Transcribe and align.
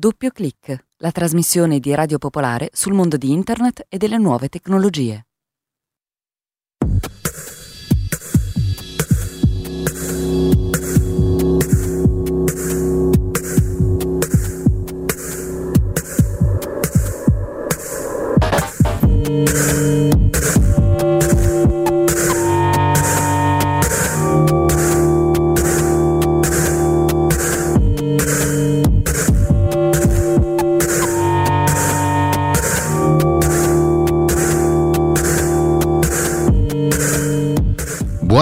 Doppio 0.00 0.30
clic, 0.30 0.86
la 0.96 1.10
trasmissione 1.10 1.78
di 1.78 1.94
Radio 1.94 2.16
Popolare 2.16 2.70
sul 2.72 2.94
mondo 2.94 3.18
di 3.18 3.32
Internet 3.32 3.84
e 3.86 3.98
delle 3.98 4.16
nuove 4.16 4.48
tecnologie. 4.48 5.26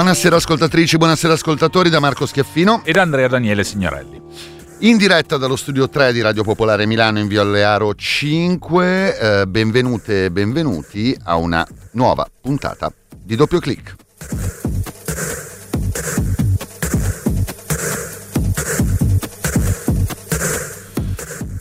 Buonasera 0.09 0.37
ascoltatrici, 0.37 0.97
buonasera 0.97 1.35
ascoltatori 1.35 1.91
da 1.91 2.01
Marco 2.01 2.25
Schiaffino 2.25 2.81
ed 2.83 2.97
Andrea 2.97 3.29
Daniele 3.29 3.63
Signorelli. 3.63 4.19
In 4.79 4.97
diretta 4.97 5.37
dallo 5.37 5.55
studio 5.55 5.87
3 5.87 6.15
di 6.15 6.23
Radio 6.23 6.45
Popolare 6.45 6.87
Milano 6.87 7.19
in 7.19 7.29
via 7.29 7.43
Allearo 7.43 7.95
5, 7.95 9.19
eh, 9.19 9.47
benvenute 9.47 10.25
e 10.25 10.31
benvenuti 10.31 11.15
a 11.25 11.37
una 11.37 11.67
nuova 11.91 12.27
puntata 12.41 12.91
di 13.23 13.37
Doppio 13.37 13.59
Clic. 13.61 13.97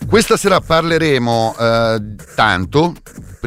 Questa 0.07 0.37
sera 0.37 0.61
parleremo 0.61 1.55
eh, 1.59 2.01
tanto 2.33 2.93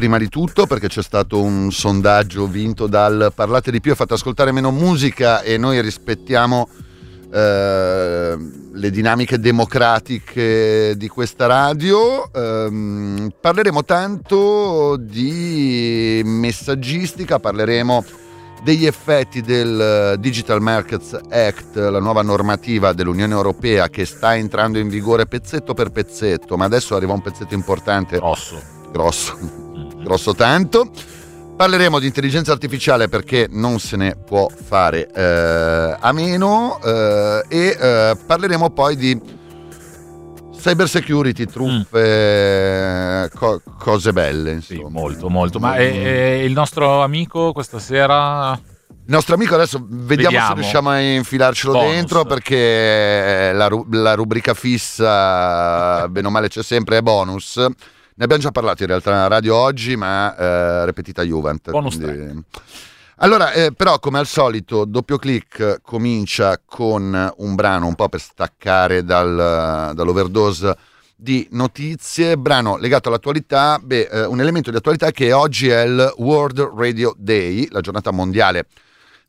prima 0.01 0.17
di 0.17 0.29
tutto 0.29 0.65
perché 0.65 0.87
c'è 0.87 1.03
stato 1.03 1.43
un 1.43 1.71
sondaggio 1.71 2.47
vinto 2.47 2.87
dal 2.87 3.31
Parlate 3.35 3.69
di 3.69 3.79
più 3.79 3.91
e 3.91 3.95
fate 3.95 4.15
ascoltare 4.15 4.51
meno 4.51 4.71
musica 4.71 5.43
e 5.43 5.57
noi 5.57 5.79
rispettiamo 5.79 6.67
eh, 7.31 8.35
le 8.73 8.89
dinamiche 8.89 9.37
democratiche 9.37 10.95
di 10.97 11.07
questa 11.07 11.45
radio. 11.45 12.33
Eh, 12.33 13.31
parleremo 13.39 13.85
tanto 13.85 14.95
di 14.99 16.23
messaggistica, 16.25 17.37
parleremo 17.37 18.03
degli 18.63 18.87
effetti 18.87 19.41
del 19.41 20.15
Digital 20.17 20.61
Markets 20.63 21.13
Act, 21.29 21.75
la 21.75 21.99
nuova 21.99 22.23
normativa 22.23 22.91
dell'Unione 22.93 23.33
Europea 23.33 23.87
che 23.89 24.05
sta 24.05 24.35
entrando 24.35 24.79
in 24.79 24.89
vigore 24.89 25.27
pezzetto 25.27 25.75
per 25.75 25.91
pezzetto, 25.91 26.57
ma 26.57 26.65
adesso 26.65 26.95
arriva 26.95 27.13
un 27.13 27.21
pezzetto 27.21 27.53
importante. 27.53 28.17
Grosso. 28.17 28.59
Grosso 28.91 29.69
grosso 30.03 30.33
tanto. 30.33 30.89
Parleremo 31.55 31.99
di 31.99 32.07
intelligenza 32.07 32.51
artificiale 32.51 33.07
perché 33.07 33.47
non 33.49 33.79
se 33.79 33.95
ne 33.95 34.15
può 34.15 34.47
fare 34.49 35.07
eh, 35.11 35.97
a 35.99 36.11
meno 36.11 36.79
eh, 36.83 37.45
e 37.47 37.77
eh, 37.79 38.17
parleremo 38.25 38.71
poi 38.71 38.95
di 38.95 39.21
cyber 40.57 40.87
security, 40.87 41.45
truffe, 41.45 43.23
mm. 43.23 43.37
co- 43.37 43.61
cose 43.77 44.11
belle. 44.11 44.53
Insomma. 44.53 44.87
Sì, 44.87 44.93
molto, 44.93 45.29
molto. 45.29 45.59
Ma 45.59 45.75
è, 45.75 45.91
è 45.91 46.41
il 46.41 46.53
nostro 46.53 47.03
amico 47.03 47.51
questa 47.51 47.79
sera 47.79 48.59
il 49.03 49.17
nostro 49.17 49.33
amico 49.33 49.55
adesso 49.55 49.79
vediamo, 49.89 50.29
vediamo. 50.29 50.47
se 50.47 50.53
riusciamo 50.53 50.89
a 50.89 50.99
infilarcelo 50.99 51.73
Bonus. 51.73 51.91
dentro 51.91 52.23
perché 52.23 53.51
la, 53.53 53.67
la, 53.91 54.13
rubrica 54.13 54.53
fissa, 54.53 56.07
bene 56.07 56.27
o 56.27 56.29
male 56.29 56.47
c'è 56.47 56.61
sempre, 56.61 56.97
è 56.97 57.01
bonus. 57.01 57.65
Ne 58.15 58.23
abbiamo 58.23 58.41
già 58.41 58.51
parlato 58.51 58.83
in 58.83 58.89
realtà 58.89 59.11
nella 59.11 59.27
radio 59.27 59.55
oggi, 59.55 59.95
ma 59.95 60.35
eh, 60.35 60.85
ripetita 60.85 61.23
Juvent. 61.23 61.69
Bonus 61.71 61.97
quindi... 61.97 62.43
Allora, 63.23 63.51
eh, 63.51 63.71
però, 63.71 63.99
come 63.99 64.17
al 64.17 64.25
solito, 64.25 64.83
doppio 64.83 65.17
clic 65.17 65.81
comincia 65.83 66.59
con 66.65 67.33
un 67.37 67.55
brano 67.55 67.85
un 67.85 67.93
po' 67.93 68.09
per 68.09 68.19
staccare 68.19 69.03
dal, 69.03 69.91
dall'overdose 69.93 70.75
di 71.15 71.47
notizie, 71.51 72.35
brano 72.35 72.77
legato 72.77 73.09
all'attualità, 73.09 73.77
beh, 73.79 74.07
eh, 74.11 74.25
un 74.25 74.41
elemento 74.41 74.71
di 74.71 74.77
attualità 74.77 75.11
che 75.11 75.33
oggi 75.33 75.69
è 75.69 75.83
il 75.83 76.13
World 76.17 76.71
Radio 76.75 77.13
Day, 77.15 77.67
la 77.69 77.81
giornata 77.81 78.09
mondiale 78.09 78.65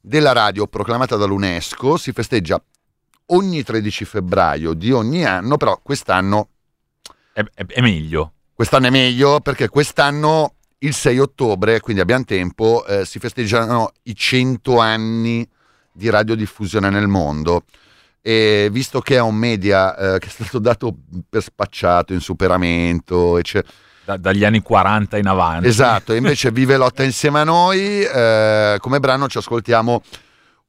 della 0.00 0.32
radio 0.32 0.66
proclamata 0.66 1.16
dall'UNESCO, 1.16 1.98
si 1.98 2.12
festeggia 2.12 2.62
ogni 3.26 3.62
13 3.62 4.06
febbraio 4.06 4.72
di 4.72 4.90
ogni 4.90 5.26
anno, 5.26 5.58
però 5.58 5.78
quest'anno 5.82 6.48
è, 7.34 7.44
è, 7.54 7.66
è 7.66 7.80
meglio. 7.82 8.32
Quest'anno 8.62 8.86
è 8.86 8.90
meglio 8.90 9.40
perché 9.40 9.68
quest'anno 9.68 10.54
il 10.78 10.94
6 10.94 11.18
ottobre, 11.18 11.80
quindi 11.80 12.00
abbiamo 12.00 12.22
tempo, 12.22 12.86
eh, 12.86 13.04
si 13.04 13.18
festeggiano 13.18 13.90
i 14.04 14.14
100 14.14 14.78
anni 14.78 15.44
di 15.92 16.08
radiodiffusione 16.08 16.88
nel 16.88 17.08
mondo. 17.08 17.64
E 18.20 18.68
visto 18.70 19.00
che 19.00 19.16
è 19.16 19.20
un 19.20 19.34
media 19.34 19.96
eh, 19.96 20.18
che 20.20 20.28
è 20.28 20.30
stato 20.30 20.60
dato 20.60 20.94
per 21.28 21.42
spacciato, 21.42 22.12
in 22.12 22.20
superamento, 22.20 23.36
eccetera. 23.36 23.72
Da, 24.04 24.16
dagli 24.16 24.44
anni 24.44 24.62
40 24.62 25.18
in 25.18 25.26
avanti. 25.26 25.66
Esatto, 25.66 26.12
invece 26.12 26.52
vive 26.54 26.76
lotta 26.76 27.02
insieme 27.02 27.40
a 27.40 27.44
noi. 27.44 28.04
Eh, 28.04 28.76
come 28.78 29.00
brano 29.00 29.26
ci 29.26 29.38
ascoltiamo 29.38 30.02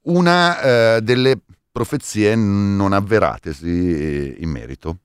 una 0.06 0.62
eh, 0.96 1.02
delle 1.04 1.38
profezie 1.72 2.34
non 2.34 2.92
avveratesi 2.92 4.38
in 4.40 4.50
merito. 4.50 4.98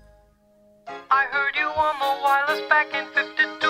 I 1.18 1.24
heard 1.32 1.56
you 1.56 1.66
on 1.66 1.98
the 1.98 2.22
wireless 2.22 2.62
back 2.68 2.94
in 2.94 3.04
52. 3.10 3.66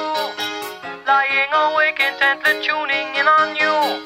Lying 1.09 1.49
awake 1.57 1.97
intently 1.97 2.61
tuning 2.61 3.09
in 3.17 3.27
on 3.27 3.57
you. 3.57 4.05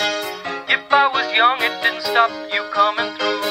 If 0.70 0.86
I 0.92 1.10
was 1.10 1.26
young, 1.34 1.58
it 1.58 1.74
didn't 1.82 2.02
stop 2.02 2.30
you 2.54 2.62
coming 2.70 3.10
through. 3.18 3.41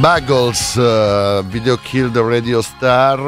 Buggles, 0.00 0.76
uh, 0.76 1.44
Video 1.44 1.76
Kill 1.76 2.10
the 2.10 2.22
Radio 2.22 2.62
Star, 2.62 3.18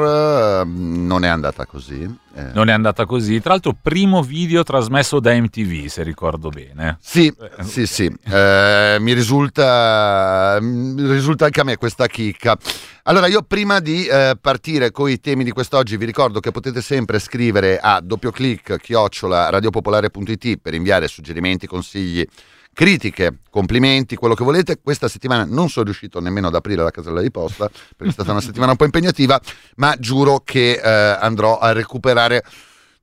uh, 0.63 0.67
non 0.67 1.23
è 1.23 1.27
andata 1.27 1.67
così. 1.67 2.01
Eh. 2.33 2.49
Non 2.53 2.67
è 2.67 2.71
andata 2.71 3.05
così. 3.05 3.39
Tra 3.39 3.51
l'altro, 3.51 3.77
primo 3.79 4.23
video 4.23 4.63
trasmesso 4.63 5.19
da 5.19 5.35
MTV, 5.35 5.85
se 5.85 6.01
ricordo 6.01 6.49
bene. 6.49 6.97
Sì, 6.99 7.27
eh, 7.27 7.63
sì, 7.63 7.85
sì. 7.85 8.11
Eh, 8.23 8.97
mi 8.99 9.13
risulta, 9.13 10.57
risulta 10.57 11.45
anche 11.45 11.61
a 11.61 11.63
me 11.63 11.77
questa 11.77 12.07
chicca. 12.07 12.57
Allora, 13.03 13.27
io 13.27 13.43
prima 13.43 13.79
di 13.79 14.07
eh, 14.07 14.35
partire 14.41 14.89
con 14.89 15.11
i 15.11 15.19
temi 15.19 15.43
di 15.43 15.51
quest'oggi, 15.51 15.95
vi 15.95 16.05
ricordo 16.05 16.39
che 16.39 16.49
potete 16.49 16.81
sempre 16.81 17.19
scrivere 17.19 17.77
a 17.77 18.01
doppio 18.01 18.31
clic 18.31 18.77
chiocciola 18.77 19.51
radiopopolare.it 19.51 20.57
per 20.57 20.73
inviare 20.73 21.07
suggerimenti, 21.07 21.67
consigli 21.67 22.27
critiche, 22.73 23.37
complimenti, 23.49 24.15
quello 24.15 24.33
che 24.33 24.43
volete. 24.43 24.79
Questa 24.81 25.07
settimana 25.07 25.45
non 25.45 25.69
sono 25.69 25.85
riuscito 25.85 26.19
nemmeno 26.19 26.47
ad 26.47 26.55
aprire 26.55 26.83
la 26.83 26.91
casella 26.91 27.21
di 27.21 27.31
posta 27.31 27.69
perché 27.69 28.09
è 28.09 28.11
stata 28.11 28.31
una 28.31 28.41
settimana 28.41 28.71
un 28.71 28.77
po' 28.77 28.85
impegnativa, 28.85 29.39
ma 29.75 29.95
giuro 29.97 30.41
che 30.43 30.73
eh, 30.73 30.89
andrò 30.89 31.59
a 31.59 31.71
recuperare 31.71 32.43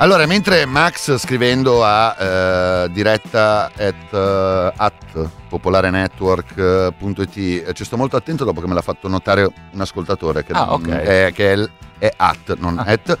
Allora, 0.00 0.24
mentre 0.24 0.64
Max 0.64 1.18
scrivendo 1.18 1.84
a 1.84 2.16
eh, 2.18 2.88
diretta 2.90 3.70
at, 3.76 4.12
uh, 4.12 4.72
at 4.74 5.28
popolarenetwork.it 5.46 7.36
eh, 7.36 7.72
ci 7.74 7.84
sto 7.84 7.98
molto 7.98 8.16
attento 8.16 8.44
dopo 8.44 8.62
che 8.62 8.66
me 8.66 8.72
l'ha 8.72 8.80
fatto 8.80 9.08
notare 9.08 9.42
un 9.42 9.78
ascoltatore 9.78 10.42
che, 10.42 10.52
ah, 10.52 10.72
okay. 10.72 11.04
è, 11.04 11.32
che 11.34 11.52
è, 11.52 11.68
è, 11.98 12.10
at, 12.16 12.56
non 12.56 12.78
ah. 12.78 12.84
at. 12.84 13.18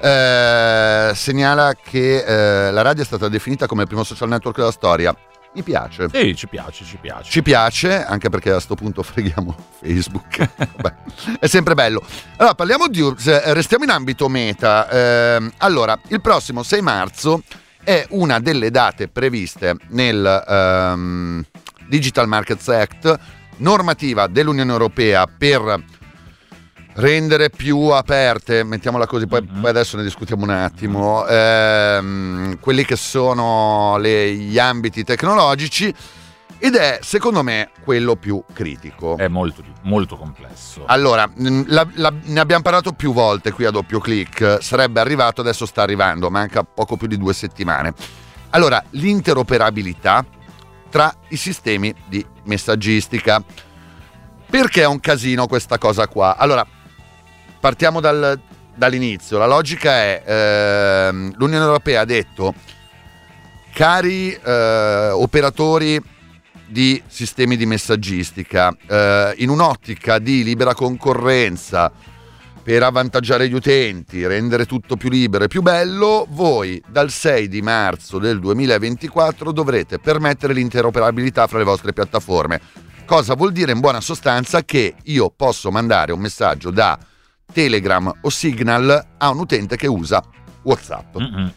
Eh, 0.00 1.12
segnala 1.16 1.74
che 1.74 2.18
eh, 2.24 2.70
la 2.70 2.82
radio 2.82 3.02
è 3.02 3.06
stata 3.06 3.28
definita 3.28 3.66
come 3.66 3.82
il 3.82 3.88
primo 3.88 4.04
social 4.04 4.28
network 4.28 4.56
della 4.56 4.70
storia. 4.70 5.12
Mi 5.52 5.62
piace. 5.62 6.08
Sì, 6.12 6.36
ci 6.36 6.46
piace, 6.46 6.84
ci 6.84 6.96
piace. 7.00 7.30
Ci 7.30 7.42
piace, 7.42 8.04
anche 8.04 8.28
perché 8.28 8.50
a 8.50 8.52
questo 8.52 8.76
punto 8.76 9.02
freghiamo 9.02 9.54
Facebook. 9.82 10.48
Vabbè, 10.56 10.94
è 11.40 11.46
sempre 11.48 11.74
bello. 11.74 12.02
Allora, 12.36 12.54
parliamo 12.54 12.86
di... 12.86 13.02
Restiamo 13.24 13.84
in 13.84 13.90
ambito 13.90 14.28
meta. 14.28 14.88
Eh, 14.88 15.50
allora, 15.58 15.98
il 16.08 16.20
prossimo 16.20 16.62
6 16.62 16.80
marzo 16.82 17.42
è 17.82 18.06
una 18.10 18.38
delle 18.38 18.70
date 18.70 19.08
previste 19.08 19.74
nel 19.88 20.44
um, 20.46 21.44
Digital 21.88 22.28
Markets 22.28 22.68
Act, 22.68 23.18
normativa 23.56 24.28
dell'Unione 24.28 24.70
Europea 24.70 25.26
per 25.26 25.82
rendere 26.94 27.50
più 27.50 27.78
aperte, 27.88 28.64
mettiamola 28.64 29.06
così, 29.06 29.26
poi, 29.26 29.42
mm-hmm. 29.42 29.60
poi 29.60 29.70
adesso 29.70 29.96
ne 29.96 30.02
discutiamo 30.02 30.44
un 30.44 30.50
attimo, 30.50 31.26
ehm, 31.26 32.58
quelli 32.58 32.84
che 32.84 32.96
sono 32.96 33.96
le, 33.98 34.32
gli 34.34 34.58
ambiti 34.58 35.04
tecnologici 35.04 35.94
ed 36.62 36.74
è 36.74 36.98
secondo 37.02 37.42
me 37.42 37.70
quello 37.82 38.16
più 38.16 38.42
critico. 38.52 39.16
È 39.16 39.28
molto, 39.28 39.62
molto 39.82 40.16
complesso. 40.16 40.82
Allora, 40.86 41.30
la, 41.66 41.86
la, 41.94 42.12
ne 42.24 42.40
abbiamo 42.40 42.62
parlato 42.62 42.92
più 42.92 43.14
volte 43.14 43.50
qui 43.50 43.64
a 43.64 43.70
doppio 43.70 43.98
clic, 43.98 44.58
sarebbe 44.60 45.00
arrivato, 45.00 45.40
adesso 45.40 45.64
sta 45.64 45.82
arrivando, 45.82 46.28
manca 46.28 46.62
poco 46.62 46.96
più 46.96 47.06
di 47.06 47.16
due 47.16 47.32
settimane. 47.32 47.94
Allora, 48.50 48.82
l'interoperabilità 48.90 50.24
tra 50.90 51.14
i 51.28 51.36
sistemi 51.36 51.94
di 52.06 52.24
messaggistica. 52.44 53.42
Perché 54.50 54.82
è 54.82 54.86
un 54.86 55.00
casino 55.00 55.46
questa 55.46 55.78
cosa 55.78 56.08
qua? 56.08 56.36
Allora, 56.36 56.66
partiamo 57.60 58.00
dal, 58.00 58.40
dall'inizio. 58.74 59.38
La 59.38 59.46
logica 59.46 59.92
è, 59.92 60.22
ehm, 60.24 61.34
l'Unione 61.36 61.64
Europea 61.64 62.00
ha 62.00 62.04
detto, 62.04 62.54
cari 63.72 64.32
eh, 64.32 65.10
operatori 65.12 66.02
di 66.66 67.00
sistemi 67.06 67.56
di 67.56 67.66
messaggistica, 67.66 68.74
eh, 68.86 69.34
in 69.38 69.50
un'ottica 69.50 70.18
di 70.18 70.42
libera 70.42 70.74
concorrenza, 70.74 71.92
per 72.62 72.82
avvantaggiare 72.82 73.48
gli 73.48 73.54
utenti, 73.54 74.26
rendere 74.26 74.66
tutto 74.66 74.96
più 74.96 75.08
libero 75.08 75.44
e 75.44 75.48
più 75.48 75.62
bello, 75.62 76.26
voi 76.30 76.80
dal 76.86 77.10
6 77.10 77.48
di 77.48 77.62
marzo 77.62 78.18
del 78.18 78.38
2024 78.38 79.50
dovrete 79.50 79.98
permettere 79.98 80.52
l'interoperabilità 80.52 81.46
fra 81.46 81.58
le 81.58 81.64
vostre 81.64 81.92
piattaforme. 81.92 82.60
Cosa 83.06 83.34
vuol 83.34 83.52
dire 83.52 83.72
in 83.72 83.80
buona 83.80 84.00
sostanza 84.00 84.62
che 84.62 84.94
io 85.04 85.32
posso 85.34 85.70
mandare 85.70 86.12
un 86.12 86.20
messaggio 86.20 86.70
da 86.70 86.96
Telegram 87.52 88.12
o 88.22 88.30
Signal 88.30 89.14
a 89.18 89.28
un 89.30 89.38
utente 89.38 89.76
che 89.76 89.86
usa 89.86 90.22
WhatsApp. 90.62 91.16
Mm-hmm. 91.18 91.48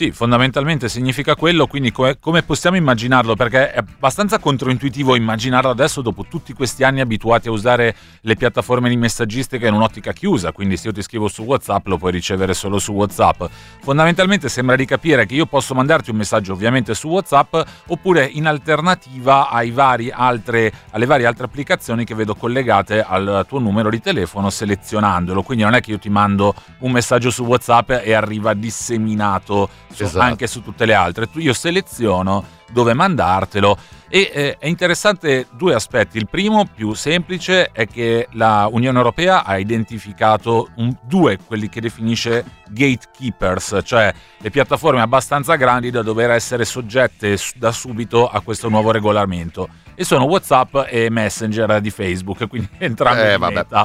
Sì, 0.00 0.12
fondamentalmente 0.12 0.88
significa 0.88 1.34
quello, 1.34 1.66
quindi 1.66 1.92
come, 1.92 2.18
come, 2.18 2.42
possiamo 2.42 2.78
immaginarlo? 2.78 3.36
Perché 3.36 3.70
è 3.70 3.76
abbastanza 3.80 4.38
controintuitivo 4.38 5.14
immaginarlo 5.14 5.68
adesso 5.68 6.00
dopo 6.00 6.24
tutti 6.26 6.54
questi 6.54 6.84
anni 6.84 7.02
abituati 7.02 7.48
a 7.48 7.50
usare 7.50 7.94
le 8.22 8.34
piattaforme 8.34 8.88
di 8.88 8.96
messaggistica 8.96 9.66
in 9.66 9.74
un'ottica 9.74 10.14
chiusa, 10.14 10.52
quindi 10.52 10.78
se 10.78 10.86
io 10.86 10.94
ti 10.94 11.02
scrivo 11.02 11.28
su 11.28 11.42
WhatsApp 11.42 11.86
lo 11.86 11.98
puoi 11.98 12.12
ricevere 12.12 12.54
solo 12.54 12.78
su 12.78 12.92
WhatsApp. 12.92 13.44
Fondamentalmente 13.82 14.48
sembra 14.48 14.74
di 14.74 14.86
capire 14.86 15.26
che 15.26 15.34
io 15.34 15.44
posso 15.44 15.74
mandarti 15.74 16.08
un 16.08 16.16
messaggio 16.16 16.54
ovviamente 16.54 16.94
su 16.94 17.08
WhatsApp 17.08 17.54
oppure 17.88 18.24
in 18.24 18.46
alternativa 18.46 19.50
vari 19.70 20.10
altre, 20.10 20.72
alle 20.92 21.04
varie 21.04 21.26
altre 21.26 21.44
applicazioni 21.44 22.06
che 22.06 22.14
vedo 22.14 22.34
collegate 22.34 23.02
al 23.02 23.44
tuo 23.46 23.58
numero 23.58 23.90
di 23.90 24.00
telefono 24.00 24.48
selezionandolo, 24.48 25.42
quindi 25.42 25.62
non 25.62 25.74
è 25.74 25.82
che 25.82 25.90
io 25.90 25.98
ti 25.98 26.08
mando 26.08 26.54
un 26.78 26.90
messaggio 26.90 27.30
su 27.30 27.44
WhatsApp 27.44 27.90
e 28.02 28.14
arriva 28.14 28.54
disseminato 28.54 29.68
esatto. 29.96 30.18
anche 30.18 30.46
su 30.46 30.62
tutte 30.62 30.86
le 30.86 30.94
altre. 30.94 31.28
Io 31.34 31.52
seleziono 31.52 32.58
dove 32.72 32.94
mandartelo 32.94 33.76
e 34.12 34.30
eh, 34.32 34.56
è 34.58 34.66
interessante 34.66 35.46
due 35.52 35.74
aspetti. 35.74 36.18
Il 36.18 36.28
primo, 36.28 36.66
più 36.66 36.94
semplice, 36.94 37.70
è 37.70 37.86
che 37.86 38.26
la 38.32 38.68
Unione 38.70 38.98
Europea 38.98 39.44
ha 39.44 39.56
identificato 39.56 40.70
un, 40.76 40.92
due, 41.02 41.38
quelli 41.38 41.68
che 41.68 41.80
definisce 41.80 42.44
gatekeepers, 42.70 43.80
cioè 43.84 44.12
le 44.38 44.50
piattaforme 44.50 45.00
abbastanza 45.00 45.54
grandi 45.54 45.90
da 45.90 46.02
dover 46.02 46.30
essere 46.30 46.64
soggette 46.64 47.38
da 47.54 47.70
subito 47.70 48.28
a 48.28 48.40
questo 48.40 48.68
nuovo 48.68 48.90
regolamento. 48.90 49.68
E 49.94 50.02
sono 50.02 50.24
WhatsApp 50.24 50.76
e 50.88 51.08
Messenger 51.08 51.80
di 51.80 51.90
Facebook, 51.90 52.48
quindi 52.48 52.68
entrambi 52.78 53.20
eh, 53.20 53.34
in 53.34 53.40
meta. 53.40 53.84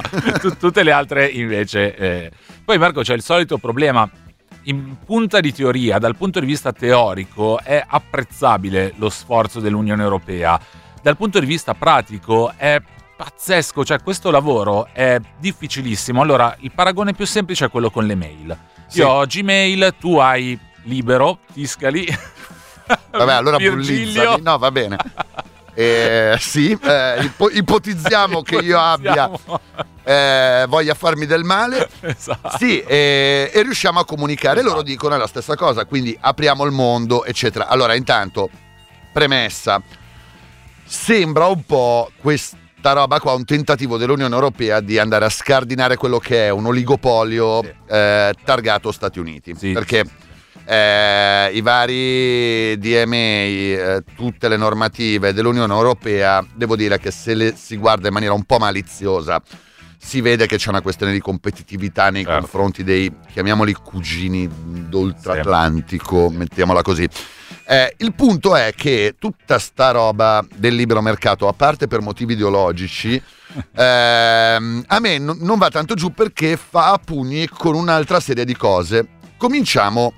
Tutte 0.58 0.82
le 0.82 0.90
altre 0.90 1.26
invece. 1.26 1.94
Eh. 1.94 2.30
Poi 2.64 2.78
Marco 2.78 3.02
c'è 3.02 3.14
il 3.14 3.22
solito 3.22 3.58
problema 3.58 4.10
in 4.66 4.96
punta 5.04 5.40
di 5.40 5.52
teoria, 5.52 5.98
dal 5.98 6.16
punto 6.16 6.40
di 6.40 6.46
vista 6.46 6.72
teorico, 6.72 7.58
è 7.58 7.82
apprezzabile 7.86 8.94
lo 8.96 9.08
sforzo 9.08 9.60
dell'Unione 9.60 10.02
Europea. 10.02 10.58
Dal 11.02 11.16
punto 11.16 11.38
di 11.38 11.46
vista 11.46 11.74
pratico 11.74 12.52
è 12.56 12.80
pazzesco, 13.16 13.84
cioè 13.84 14.02
questo 14.02 14.30
lavoro 14.30 14.88
è 14.92 15.18
difficilissimo. 15.38 16.20
Allora, 16.20 16.54
il 16.60 16.72
paragone 16.72 17.14
più 17.14 17.26
semplice 17.26 17.66
è 17.66 17.70
quello 17.70 17.90
con 17.90 18.06
le 18.06 18.14
mail. 18.14 18.58
Sì. 18.86 18.98
Io 18.98 19.08
ho 19.08 19.24
Gmail, 19.24 19.94
tu 19.98 20.16
hai 20.16 20.58
Libero, 20.82 21.38
Tiscali. 21.52 22.06
Vabbè, 23.10 23.32
allora 23.32 23.56
bullizzami. 23.58 24.42
No, 24.42 24.58
va 24.58 24.70
bene. 24.70 24.96
Eh, 25.78 26.36
sì, 26.40 26.70
eh, 26.82 27.22
ipo- 27.22 27.50
ipotizziamo 27.50 28.40
che 28.40 28.56
io 28.56 28.80
abbia 28.80 29.30
eh, 30.02 30.64
voglia 30.68 30.94
farmi 30.94 31.26
del 31.26 31.44
male. 31.44 31.86
Esatto. 32.00 32.56
Sì, 32.56 32.80
e, 32.80 33.50
e 33.52 33.62
riusciamo 33.62 34.00
a 34.00 34.06
comunicare. 34.06 34.60
Esatto. 34.60 34.74
Loro 34.76 34.82
dicono 34.82 35.18
la 35.18 35.26
stessa 35.26 35.54
cosa, 35.54 35.84
quindi 35.84 36.16
apriamo 36.18 36.64
il 36.64 36.72
mondo, 36.72 37.26
eccetera. 37.26 37.66
Allora, 37.68 37.94
intanto, 37.94 38.48
premessa, 39.12 39.82
sembra 40.84 41.46
un 41.46 41.62
po' 41.64 42.10
questa 42.22 42.56
sta 42.78 42.92
roba 42.92 43.18
qua, 43.18 43.32
un 43.32 43.44
tentativo 43.44 43.96
dell'Unione 43.96 44.32
Europea 44.34 44.80
di 44.80 44.96
andare 44.98 45.24
a 45.24 45.28
scardinare 45.28 45.96
quello 45.96 46.18
che 46.18 46.46
è 46.46 46.50
un 46.50 46.66
oligopolio 46.66 47.62
Sì. 47.62 47.74
eh, 47.88 48.32
targato 48.44 48.92
Stati 48.92 49.18
Uniti. 49.18 49.54
Sì. 49.56 49.72
Perché 49.72 50.04
eh, 50.66 51.50
i 51.52 51.60
vari 51.60 52.76
DMA, 52.78 53.14
eh, 53.16 54.02
tutte 54.16 54.48
le 54.48 54.56
normative 54.56 55.32
dell'Unione 55.32 55.72
Europea, 55.72 56.44
devo 56.54 56.74
dire 56.76 56.98
che 56.98 57.10
se 57.10 57.34
le 57.34 57.54
si 57.56 57.76
guarda 57.76 58.08
in 58.08 58.12
maniera 58.14 58.34
un 58.34 58.42
po' 58.44 58.58
maliziosa, 58.58 59.40
si 59.98 60.20
vede 60.20 60.46
che 60.46 60.56
c'è 60.56 60.68
una 60.68 60.82
questione 60.82 61.12
di 61.12 61.20
competitività 61.20 62.10
nei 62.10 62.24
Certo. 62.24 62.38
confronti 62.40 62.84
dei, 62.84 63.12
chiamiamoli 63.32 63.72
cugini 63.74 64.48
d'oltratlantico, 64.88 66.30
mettiamola 66.30 66.82
così. 66.82 67.08
Eh, 67.68 67.94
il 67.98 68.14
punto 68.14 68.54
è 68.54 68.72
che 68.76 69.16
tutta 69.18 69.58
sta 69.58 69.90
roba 69.90 70.44
del 70.54 70.74
libero 70.76 71.00
mercato, 71.00 71.48
a 71.48 71.52
parte 71.52 71.88
per 71.88 72.00
motivi 72.00 72.34
ideologici, 72.34 73.20
ehm, 73.74 74.84
a 74.86 75.00
me 75.00 75.18
non- 75.18 75.38
non 75.40 75.58
va 75.58 75.70
tanto 75.70 75.94
giù 75.94 76.12
perché 76.12 76.56
fa 76.56 76.92
a 76.92 76.98
pugni 76.98 77.48
con 77.48 77.74
un'altra 77.74 78.20
serie 78.20 78.44
di 78.44 78.56
cose. 78.56 79.08
Cominciamo 79.36 80.12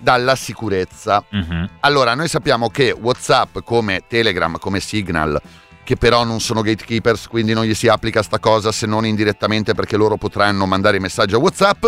dalla 0.00 0.34
sicurezza. 0.34 1.24
Mhm. 1.30 1.68
Allora, 1.80 2.14
noi 2.14 2.28
sappiamo 2.28 2.68
che 2.68 2.90
WhatsApp, 2.98 3.58
come 3.64 4.02
Telegram, 4.08 4.58
come 4.58 4.80
Signal, 4.80 5.40
che 5.84 5.96
però 5.96 6.24
non 6.24 6.40
sono 6.40 6.62
gatekeepers, 6.62 7.26
quindi 7.26 7.52
non 7.52 7.64
gli 7.64 7.74
si 7.74 7.88
applica 7.88 8.22
sta 8.22 8.38
cosa 8.38 8.72
se 8.72 8.86
non 8.86 9.04
indirettamente 9.04 9.74
perché 9.74 9.96
loro 9.96 10.16
potranno 10.16 10.66
mandare 10.66 10.96
i 10.96 11.00
messaggi 11.00 11.34
a 11.34 11.38
WhatsApp, 11.38 11.86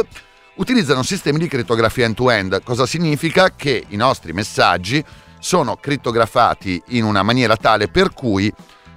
utilizzano 0.56 1.02
sistemi 1.02 1.38
di 1.38 1.48
crittografia 1.48 2.04
end-to-end. 2.04 2.62
Cosa 2.62 2.86
significa? 2.86 3.54
Che 3.54 3.84
i 3.88 3.96
nostri 3.96 4.32
messaggi 4.32 5.04
sono 5.38 5.76
crittografati 5.76 6.82
in 6.88 7.04
una 7.04 7.22
maniera 7.22 7.56
tale 7.56 7.88
per 7.88 8.12
cui 8.12 8.52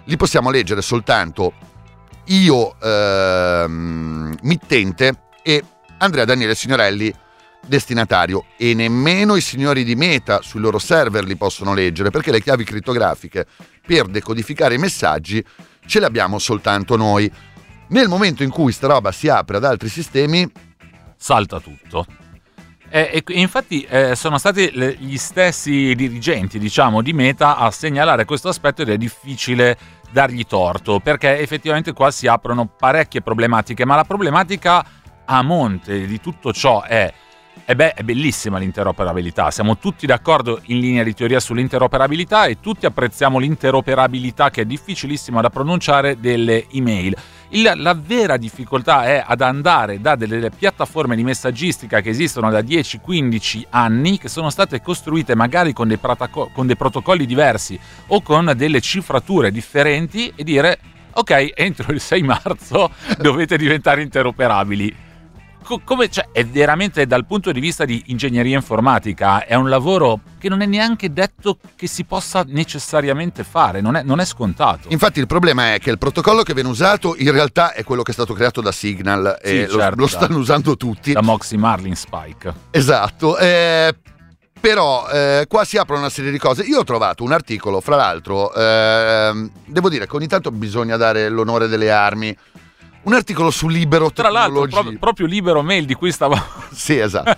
li 0.05 0.17
possiamo 0.17 0.49
leggere 0.51 0.81
soltanto 0.81 1.53
io, 2.25 2.75
ehm, 2.79 4.35
mittente, 4.41 5.21
e 5.43 5.63
Andrea 5.99 6.25
Daniele 6.25 6.55
Signorelli, 6.55 7.13
destinatario 7.67 8.45
e 8.57 8.73
nemmeno 8.73 9.35
i 9.35 9.41
signori 9.41 9.83
di 9.83 9.95
Meta 9.95 10.41
sui 10.41 10.59
loro 10.59 10.79
server 10.79 11.23
li 11.23 11.35
possono 11.35 11.73
leggere 11.73 12.09
perché 12.09 12.31
le 12.31 12.41
chiavi 12.41 12.63
crittografiche 12.63 13.45
per 13.85 14.05
decodificare 14.07 14.75
i 14.75 14.79
messaggi 14.79 15.43
ce 15.85 15.99
le 15.99 16.05
abbiamo 16.05 16.39
soltanto 16.39 16.95
noi. 16.95 17.31
Nel 17.87 18.07
momento 18.07 18.43
in 18.43 18.49
cui 18.49 18.71
sta 18.71 18.87
roba 18.87 19.11
si 19.11 19.27
apre 19.29 19.57
ad 19.57 19.63
altri 19.63 19.89
sistemi, 19.89 20.49
salta 21.15 21.59
tutto. 21.59 22.05
E, 22.89 23.09
e- 23.13 23.23
e 23.25 23.39
infatti 23.39 23.81
eh, 23.83 24.15
sono 24.15 24.37
stati 24.37 24.71
le- 24.73 24.95
gli 24.97 25.17
stessi 25.17 25.93
dirigenti, 25.95 26.59
diciamo, 26.59 27.01
di 27.01 27.13
Meta 27.13 27.57
a 27.57 27.69
segnalare 27.71 28.25
questo 28.25 28.49
aspetto 28.49 28.81
ed 28.81 28.89
è 28.89 28.97
difficile 28.97 29.77
dargli 30.11 30.45
torto, 30.45 30.99
perché 30.99 31.39
effettivamente 31.39 31.93
qua 31.93 32.09
si 32.09 32.25
aprono 32.25 32.67
parecchie 32.67 33.21
problematiche, 33.21 33.85
ma 33.85 33.95
la 33.95 34.03
problematica 34.03 34.85
a 35.25 35.41
monte 35.41 36.05
di 36.05 36.19
tutto 36.21 36.53
ciò 36.53 36.83
è 36.83 37.11
e 37.63 37.75
beh, 37.75 37.93
è 37.93 38.03
bellissima 38.03 38.57
l'interoperabilità, 38.57 39.49
siamo 39.51 39.77
tutti 39.77 40.05
d'accordo 40.05 40.59
in 40.65 40.79
linea 40.79 41.03
di 41.03 41.13
teoria 41.13 41.39
sull'interoperabilità 41.39 42.45
e 42.45 42.59
tutti 42.59 42.85
apprezziamo 42.85 43.39
l'interoperabilità 43.39 44.49
che 44.49 44.61
è 44.61 44.65
difficilissima 44.65 45.41
da 45.41 45.49
pronunciare 45.49 46.19
delle 46.19 46.67
email. 46.71 47.15
Il- 47.49 47.71
la 47.75 47.93
vera 47.93 48.37
difficoltà 48.37 49.05
è 49.05 49.23
ad 49.25 49.41
andare 49.41 50.01
da 50.01 50.15
delle 50.15 50.49
piattaforme 50.49 51.15
di 51.15 51.23
messaggistica 51.23 52.01
che 52.01 52.09
esistono 52.09 52.49
da 52.49 52.61
10-15 52.61 53.65
anni, 53.69 54.17
che 54.17 54.27
sono 54.27 54.49
state 54.49 54.81
costruite 54.81 55.35
magari 55.35 55.71
con 55.71 55.87
dei, 55.87 55.97
prataco- 55.97 56.49
con 56.53 56.67
dei 56.67 56.75
protocolli 56.75 57.25
diversi 57.25 57.79
o 58.07 58.21
con 58.21 58.51
delle 58.55 58.81
cifrature 58.81 59.51
differenti 59.51 60.33
e 60.35 60.43
dire 60.43 60.79
ok, 61.13 61.51
entro 61.55 61.93
il 61.93 62.01
6 62.01 62.21
marzo 62.23 62.91
dovete 63.17 63.57
diventare 63.57 64.01
interoperabili. 64.01 65.04
Co- 65.65 65.81
come, 65.83 66.09
cioè, 66.11 66.27
è 66.31 66.45
veramente 66.45 67.07
dal 67.07 67.25
punto 67.25 67.51
di 67.51 67.59
vista 67.59 67.85
di 67.85 68.03
ingegneria 68.07 68.55
informatica, 68.55 69.45
è 69.45 69.55
un 69.55 69.67
lavoro 69.67 70.19
che 70.37 70.47
non 70.47 70.61
è 70.61 70.67
neanche 70.67 71.11
detto 71.11 71.57
che 71.75 71.87
si 71.87 72.03
possa 72.03 72.43
necessariamente 72.47 73.43
fare, 73.43 73.81
non 73.81 73.95
è, 73.95 74.03
non 74.03 74.19
è 74.19 74.25
scontato. 74.25 74.89
infatti 74.91 75.19
il 75.19 75.25
problema 75.25 75.73
è 75.73 75.79
che 75.79 75.89
il 75.89 75.97
protocollo 75.97 76.43
che 76.43 76.53
viene 76.53 76.69
usato 76.69 77.15
in 77.17 77.31
realtà 77.31 77.73
è 77.73 77.83
quello 77.83 78.03
che 78.03 78.11
è 78.11 78.13
stato 78.13 78.33
creato 78.35 78.61
da 78.61 78.71
Signal 78.71 79.39
e 79.41 79.65
Sì, 79.67 79.73
lo, 79.73 79.79
certo, 79.79 79.95
lo 79.99 80.05
da- 80.05 80.11
stanno 80.11 80.37
usando 80.37 80.77
tutti. 80.77 81.13
Da 81.13 81.21
Moxie 81.23 81.57
Marlin 81.57 81.95
Spike. 81.95 82.53
Esatto, 82.69 83.35
eh, 83.39 83.95
però 84.59 85.07
eh, 85.09 85.45
qua 85.47 85.63
si 85.65 85.77
aprono 85.77 86.01
una 86.01 86.09
serie 86.11 86.29
di 86.29 86.37
cose. 86.37 86.61
Io 86.61 86.79
ho 86.79 86.83
trovato 86.83 87.23
un 87.23 87.31
articolo, 87.31 87.81
fra 87.81 87.95
l'altro, 87.95 88.53
ehm, 88.53 89.49
devo 89.65 89.89
dire 89.89 90.05
che 90.07 90.15
ogni 90.15 90.27
tanto 90.27 90.51
bisogna 90.51 90.95
dare 90.95 91.27
l'onore 91.29 91.67
delle 91.67 91.89
armi. 91.91 92.35
Un 93.05 93.13
articolo 93.13 93.51
su 93.51 93.67
libero 93.67 94.11
Tra 94.11 94.29
l'altro, 94.29 94.61
tecnologia. 94.65 94.75
proprio, 94.81 94.99
proprio 94.99 95.25
libero 95.27 95.61
mail 95.61 95.85
di 95.85 95.93
cui 95.93 96.11
stavo. 96.11 96.35
Sì, 96.73 96.97
esatto. 96.97 97.37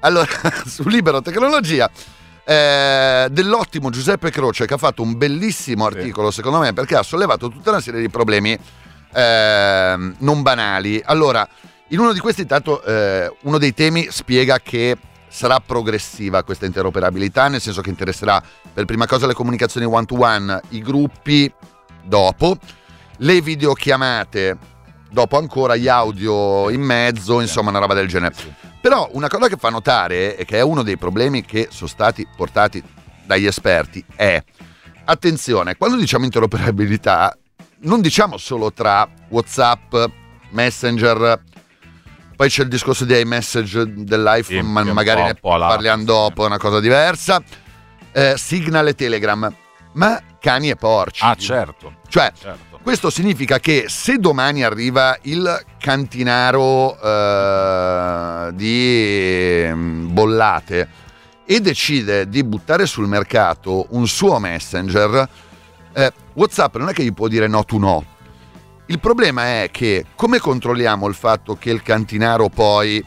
Allora, 0.00 0.28
su 0.66 0.88
libero 0.88 1.20
tecnologia. 1.20 1.90
eh, 2.44 3.28
dell'ottimo 3.30 3.90
Giuseppe 3.90 4.30
Croce 4.30 4.66
che 4.66 4.74
ha 4.74 4.78
fatto 4.78 5.02
un 5.02 5.16
bellissimo 5.18 5.88
Sì. 5.90 5.96
articolo 5.96 6.30
secondo 6.30 6.58
me 6.58 6.72
perché 6.72 6.96
ha 6.96 7.02
sollevato 7.02 7.48
tutta 7.50 7.70
una 7.70 7.80
serie 7.80 8.00
di 8.00 8.08
problemi 8.08 8.58
ehm, 9.12 10.14
non 10.18 10.42
banali 10.42 11.00
allora 11.04 11.46
in 11.88 11.98
uno 11.98 12.12
di 12.12 12.18
questi 12.18 12.40
intanto 12.42 12.82
eh, 12.82 13.30
uno 13.42 13.58
dei 13.58 13.74
temi 13.74 14.08
spiega 14.10 14.58
che 14.58 14.96
sarà 15.28 15.60
progressiva 15.60 16.42
questa 16.42 16.66
interoperabilità 16.66 17.48
nel 17.48 17.60
senso 17.60 17.82
che 17.82 17.90
interesserà 17.90 18.42
per 18.72 18.84
prima 18.86 19.06
cosa 19.06 19.26
le 19.26 19.34
comunicazioni 19.34 19.86
one 19.86 20.06
to 20.06 20.18
one 20.18 20.60
i 20.70 20.80
gruppi 20.80 21.52
dopo 22.02 22.56
le 23.18 23.40
videochiamate 23.42 24.56
dopo 25.10 25.36
ancora 25.36 25.76
gli 25.76 25.88
audio 25.88 26.70
in 26.70 26.80
mezzo 26.82 27.40
insomma 27.40 27.70
una 27.70 27.80
roba 27.80 27.94
del 27.94 28.08
genere 28.08 28.34
però 28.80 29.08
una 29.12 29.28
cosa 29.28 29.48
che 29.48 29.56
fa 29.56 29.68
notare 29.68 30.36
e 30.36 30.44
che 30.44 30.58
è 30.58 30.62
uno 30.62 30.82
dei 30.82 30.96
problemi 30.96 31.44
che 31.44 31.68
sono 31.70 31.88
stati 31.88 32.26
portati 32.36 32.82
dagli 33.26 33.46
esperti 33.46 34.04
è 34.14 34.42
attenzione, 35.04 35.76
quando 35.76 35.96
diciamo 35.96 36.24
interoperabilità 36.24 37.36
non 37.82 38.00
diciamo 38.00 38.36
solo 38.36 38.72
tra 38.72 39.08
WhatsApp, 39.28 39.94
Messenger, 40.50 41.42
poi 42.36 42.48
c'è 42.48 42.62
il 42.62 42.68
discorso 42.68 43.04
di 43.04 43.18
iMessage 43.18 44.04
dell'iPhone, 44.04 44.42
Sì, 44.42 44.60
ma 44.62 44.82
magari 44.84 45.22
ne 45.22 45.34
parliamo 45.34 46.04
dopo, 46.04 46.44
è 46.44 46.46
una 46.46 46.58
cosa 46.58 46.80
diversa. 46.80 47.42
Eh, 48.12 48.34
Signal 48.36 48.88
e 48.88 48.94
Telegram, 48.94 49.54
ma 49.94 50.22
cani 50.38 50.70
e 50.70 50.76
porci. 50.76 51.24
Ah, 51.24 51.34
certo. 51.34 51.96
Cioè, 52.08 52.32
certo. 52.38 52.69
Questo 52.82 53.10
significa 53.10 53.58
che 53.58 53.84
se 53.88 54.16
domani 54.18 54.62
arriva 54.62 55.16
il 55.22 55.64
cantinaro 55.78 56.98
eh, 57.00 58.50
di 58.54 59.64
mm, 59.66 60.12
bollate 60.12 60.88
e 61.44 61.60
decide 61.60 62.28
di 62.28 62.42
buttare 62.42 62.86
sul 62.86 63.06
mercato 63.06 63.86
un 63.90 64.06
suo 64.06 64.38
messenger, 64.38 65.28
eh, 65.92 66.12
WhatsApp 66.32 66.76
non 66.76 66.88
è 66.88 66.92
che 66.92 67.04
gli 67.04 67.12
può 67.12 67.28
dire 67.28 67.48
no 67.48 67.64
tu 67.64 67.78
no. 67.78 68.04
Il 68.86 68.98
problema 68.98 69.62
è 69.62 69.68
che 69.70 70.06
come 70.14 70.38
controlliamo 70.38 71.06
il 71.06 71.14
fatto 71.14 71.56
che 71.56 71.70
il 71.70 71.82
cantinaro 71.82 72.48
poi, 72.48 73.04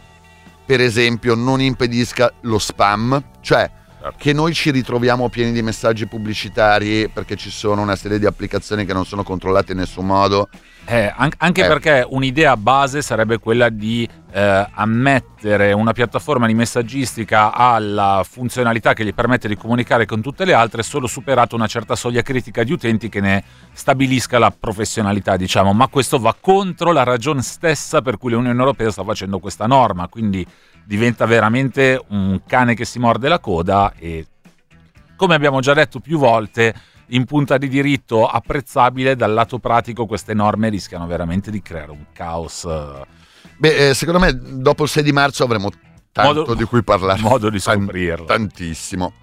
per 0.65 0.81
esempio, 0.81 1.35
non 1.35 1.59
impedisca 1.61 2.31
lo 2.41 2.59
spam? 2.59 3.21
Cioè. 3.41 3.81
Che 4.17 4.33
noi 4.33 4.53
ci 4.53 4.71
ritroviamo 4.71 5.29
pieni 5.29 5.51
di 5.51 5.61
messaggi 5.61 6.07
pubblicitari 6.07 7.09
perché 7.09 7.35
ci 7.35 7.49
sono 7.49 7.81
una 7.81 7.95
serie 7.95 8.19
di 8.19 8.25
applicazioni 8.25 8.85
che 8.85 8.93
non 8.93 9.05
sono 9.05 9.23
controllate 9.23 9.71
in 9.71 9.77
nessun 9.79 10.05
modo. 10.05 10.49
Eh, 10.85 11.13
an- 11.15 11.31
anche 11.37 11.63
Eh. 11.63 11.67
perché 11.67 12.05
un'idea 12.07 12.57
base 12.57 13.01
sarebbe 13.01 13.37
quella 13.37 13.69
di 13.69 14.07
eh, 14.33 14.67
ammettere 14.73 15.71
una 15.71 15.93
piattaforma 15.93 16.45
di 16.45 16.53
messaggistica 16.53 17.53
alla 17.53 18.25
funzionalità 18.29 18.93
che 18.93 19.05
gli 19.05 19.13
permette 19.13 19.47
di 19.47 19.55
comunicare 19.55 20.05
con 20.05 20.21
tutte 20.21 20.43
le 20.43 20.53
altre 20.53 20.83
solo 20.83 21.07
superata 21.07 21.55
una 21.55 21.67
certa 21.67 21.95
soglia 21.95 22.21
critica 22.21 22.63
di 22.63 22.73
utenti 22.73 23.07
che 23.07 23.21
ne 23.21 23.43
stabilisca 23.71 24.39
la 24.39 24.51
professionalità, 24.51 25.37
diciamo, 25.37 25.71
ma 25.71 25.87
questo 25.87 26.19
va 26.19 26.35
contro 26.37 26.91
la 26.91 27.03
ragione 27.03 27.41
stessa 27.41 28.01
per 28.01 28.17
cui 28.17 28.31
l'Unione 28.31 28.59
Europea 28.59 28.91
sta 28.91 29.03
facendo 29.05 29.39
questa 29.39 29.67
norma, 29.67 30.09
quindi 30.09 30.45
diventa 30.85 31.25
veramente 31.25 32.01
un 32.09 32.41
cane 32.45 32.73
che 32.75 32.85
si 32.85 32.99
morde 32.99 33.27
la 33.29 33.39
coda 33.39 33.93
e 33.97 34.25
come 35.15 35.35
abbiamo 35.35 35.59
già 35.59 35.73
detto 35.73 35.99
più 35.99 36.17
volte 36.17 36.73
in 37.07 37.25
punta 37.25 37.57
di 37.57 37.67
diritto 37.67 38.27
apprezzabile 38.27 39.15
dal 39.15 39.33
lato 39.33 39.59
pratico 39.59 40.05
queste 40.05 40.33
norme 40.33 40.69
rischiano 40.69 41.05
veramente 41.07 41.51
di 41.51 41.61
creare 41.61 41.91
un 41.91 42.05
caos 42.13 42.65
eh, 42.65 43.05
Beh, 43.57 43.89
eh, 43.89 43.93
secondo 43.93 44.19
me 44.19 44.33
dopo 44.33 44.83
il 44.83 44.89
6 44.89 45.03
di 45.03 45.11
marzo 45.11 45.43
avremo 45.43 45.69
tanto 46.11 46.39
Modo- 46.41 46.55
di 46.55 46.63
cui 46.65 46.83
parlare. 46.83 47.21
modo 47.21 47.49
di 47.49 47.59
scoprirlo. 47.59 48.25
tantissimo. 48.25 49.13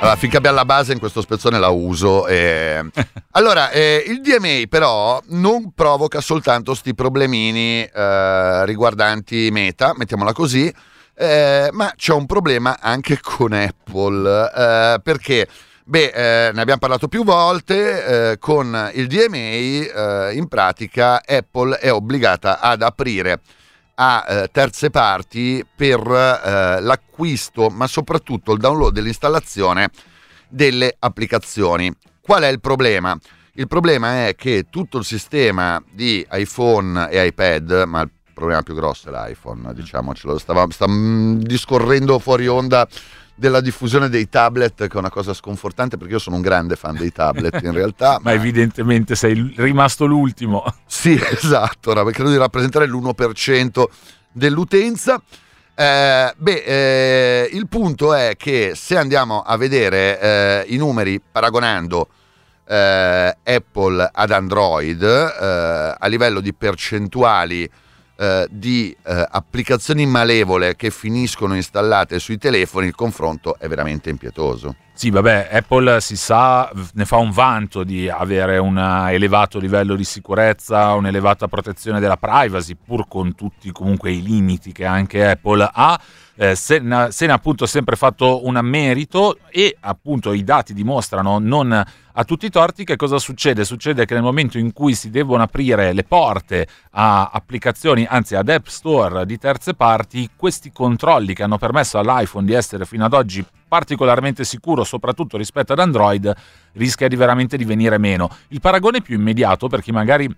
Allora, 0.00 0.16
finché 0.16 0.36
abbiamo 0.36 0.56
la 0.56 0.64
base 0.64 0.92
in 0.92 0.98
questo 0.98 1.22
spezzone 1.22 1.58
la 1.58 1.68
uso. 1.68 2.26
e- 2.26 2.84
Allora, 3.32 3.70
eh, 3.70 4.04
il 4.06 4.20
DMA 4.20 4.64
però 4.68 5.20
non 5.28 5.72
provoca 5.74 6.20
soltanto 6.20 6.74
sti 6.74 6.94
problemini 6.94 7.82
eh, 7.84 8.66
riguardanti 8.66 9.48
Meta, 9.50 9.94
mettiamola 9.96 10.32
così, 10.32 10.72
eh, 11.16 11.68
ma 11.72 11.92
c'è 11.96 12.12
un 12.12 12.26
problema 12.26 12.76
anche 12.80 13.18
con 13.20 13.52
Apple, 13.52 14.52
eh, 14.54 15.00
perché 15.02 15.48
Beh, 15.86 16.12
eh, 16.48 16.50
ne 16.54 16.60
abbiamo 16.62 16.80
parlato 16.80 17.08
più 17.08 17.24
volte, 17.24 18.30
eh, 18.30 18.38
con 18.38 18.90
il 18.94 19.06
DMA 19.06 19.36
eh, 19.36 20.30
in 20.32 20.48
pratica 20.48 21.20
Apple 21.22 21.76
è 21.76 21.92
obbligata 21.92 22.58
ad 22.58 22.80
aprire 22.80 23.40
a 23.94 24.24
eh, 24.26 24.48
terze 24.50 24.90
parti 24.90 25.64
per 25.74 26.00
eh, 26.00 26.80
l'acquisto, 26.80 27.68
ma 27.68 27.86
soprattutto 27.86 28.52
il 28.52 28.58
download 28.58 28.96
e 28.96 29.00
l'installazione 29.00 29.90
delle 30.48 30.94
applicazioni. 30.98 31.92
Qual 32.20 32.42
è 32.42 32.48
il 32.48 32.60
problema? 32.60 33.16
Il 33.54 33.68
problema 33.68 34.26
è 34.26 34.34
che 34.34 34.66
tutto 34.68 34.98
il 34.98 35.04
sistema 35.04 35.82
di 35.90 36.26
iPhone 36.32 37.08
e 37.08 37.24
iPad, 37.26 37.84
ma 37.86 38.00
il 38.00 38.10
problema 38.32 38.62
più 38.62 38.74
grosso 38.74 39.08
è 39.08 39.12
l'iPhone, 39.12 39.72
diciamocelo, 39.72 40.38
stava, 40.38 40.66
stava 40.70 40.92
mm, 40.92 41.40
discorrendo 41.40 42.18
fuori 42.18 42.48
onda 42.48 42.88
della 43.34 43.60
diffusione 43.60 44.08
dei 44.08 44.28
tablet, 44.28 44.86
che 44.86 44.94
è 44.94 44.98
una 44.98 45.10
cosa 45.10 45.34
sconfortante 45.34 45.96
perché 45.96 46.14
io 46.14 46.18
sono 46.18 46.36
un 46.36 46.42
grande 46.42 46.76
fan 46.76 46.96
dei 46.96 47.12
tablet 47.12 47.60
in 47.62 47.72
realtà. 47.72 48.18
ma, 48.22 48.30
ma, 48.30 48.32
evidentemente 48.32 49.14
sei 49.16 49.54
rimasto 49.56 50.06
l'ultimo. 50.06 50.64
Sì, 50.86 51.20
esatto, 51.20 51.92
credo 51.92 52.30
di 52.30 52.36
rappresentare 52.36 52.86
l'1% 52.86 53.84
dell'utenza. 54.30 55.20
Eh, 55.74 56.32
beh, 56.36 56.62
eh, 56.64 57.48
il 57.52 57.66
punto 57.66 58.14
è 58.14 58.36
che 58.36 58.72
se 58.76 58.96
andiamo 58.96 59.40
a 59.40 59.56
vedere 59.56 60.20
eh, 60.20 60.64
i 60.68 60.76
numeri 60.76 61.20
paragonando 61.20 62.08
eh, 62.66 63.36
Apple 63.42 64.08
ad 64.12 64.30
Android 64.30 65.02
eh, 65.02 65.94
a 65.98 66.06
livello 66.06 66.40
di 66.40 66.54
percentuali 66.54 67.68
eh, 68.16 68.46
di 68.50 68.96
eh, 69.02 69.26
applicazioni 69.28 70.06
malevole 70.06 70.76
che 70.76 70.90
finiscono 70.90 71.54
installate 71.54 72.18
sui 72.18 72.38
telefoni, 72.38 72.86
il 72.86 72.94
confronto 72.94 73.58
è 73.58 73.66
veramente 73.68 74.10
impietoso. 74.10 74.76
Sì, 74.96 75.10
vabbè, 75.10 75.48
Apple 75.50 76.00
si 76.00 76.16
sa, 76.16 76.70
ne 76.92 77.04
fa 77.04 77.16
un 77.16 77.32
vanto 77.32 77.82
di 77.82 78.08
avere 78.08 78.58
un 78.58 78.78
elevato 78.78 79.58
livello 79.58 79.96
di 79.96 80.04
sicurezza, 80.04 80.94
un'elevata 80.94 81.48
protezione 81.48 81.98
della 81.98 82.16
privacy, 82.16 82.76
pur 82.76 83.08
con 83.08 83.34
tutti 83.34 83.72
comunque 83.72 84.12
i 84.12 84.22
limiti 84.22 84.70
che 84.70 84.84
anche 84.84 85.28
Apple 85.28 85.68
ha. 85.70 86.00
Eh, 86.36 86.54
se, 86.54 86.78
ne, 86.78 87.08
se 87.10 87.26
ne 87.26 87.32
ha 87.32 87.34
appunto 87.34 87.66
sempre 87.66 87.96
fatto 87.96 88.46
un 88.46 88.58
merito 88.62 89.38
e 89.50 89.76
appunto 89.80 90.32
i 90.32 90.42
dati 90.42 90.74
dimostrano 90.74 91.38
non 91.38 91.84
a 92.16 92.24
tutti 92.24 92.46
i 92.46 92.50
torti 92.50 92.84
che 92.84 92.94
cosa 92.94 93.18
succede? 93.18 93.64
Succede 93.64 94.04
che 94.04 94.14
nel 94.14 94.22
momento 94.22 94.58
in 94.58 94.72
cui 94.72 94.94
si 94.94 95.10
devono 95.10 95.42
aprire 95.42 95.92
le 95.92 96.04
porte 96.04 96.66
a 96.92 97.30
applicazioni, 97.32 98.06
anzi 98.08 98.36
ad 98.36 98.48
app 98.48 98.66
store 98.66 99.26
di 99.26 99.38
terze 99.38 99.74
parti, 99.74 100.30
questi 100.36 100.70
controlli 100.70 101.34
che 101.34 101.42
hanno 101.42 101.58
permesso 101.58 101.98
all'iPhone 101.98 102.46
di 102.46 102.52
essere 102.52 102.84
fino 102.84 103.04
ad 103.04 103.14
oggi 103.14 103.44
particolarmente 103.74 104.44
sicuro, 104.44 104.84
soprattutto 104.84 105.36
rispetto 105.36 105.72
ad 105.72 105.80
Android, 105.80 106.32
rischia 106.74 107.08
di 107.08 107.16
veramente 107.16 107.56
di 107.56 107.64
venire 107.64 107.98
meno. 107.98 108.30
Il 108.48 108.60
paragone 108.60 109.02
più 109.02 109.18
immediato 109.18 109.66
per 109.66 109.82
chi 109.82 109.90
magari 109.90 110.32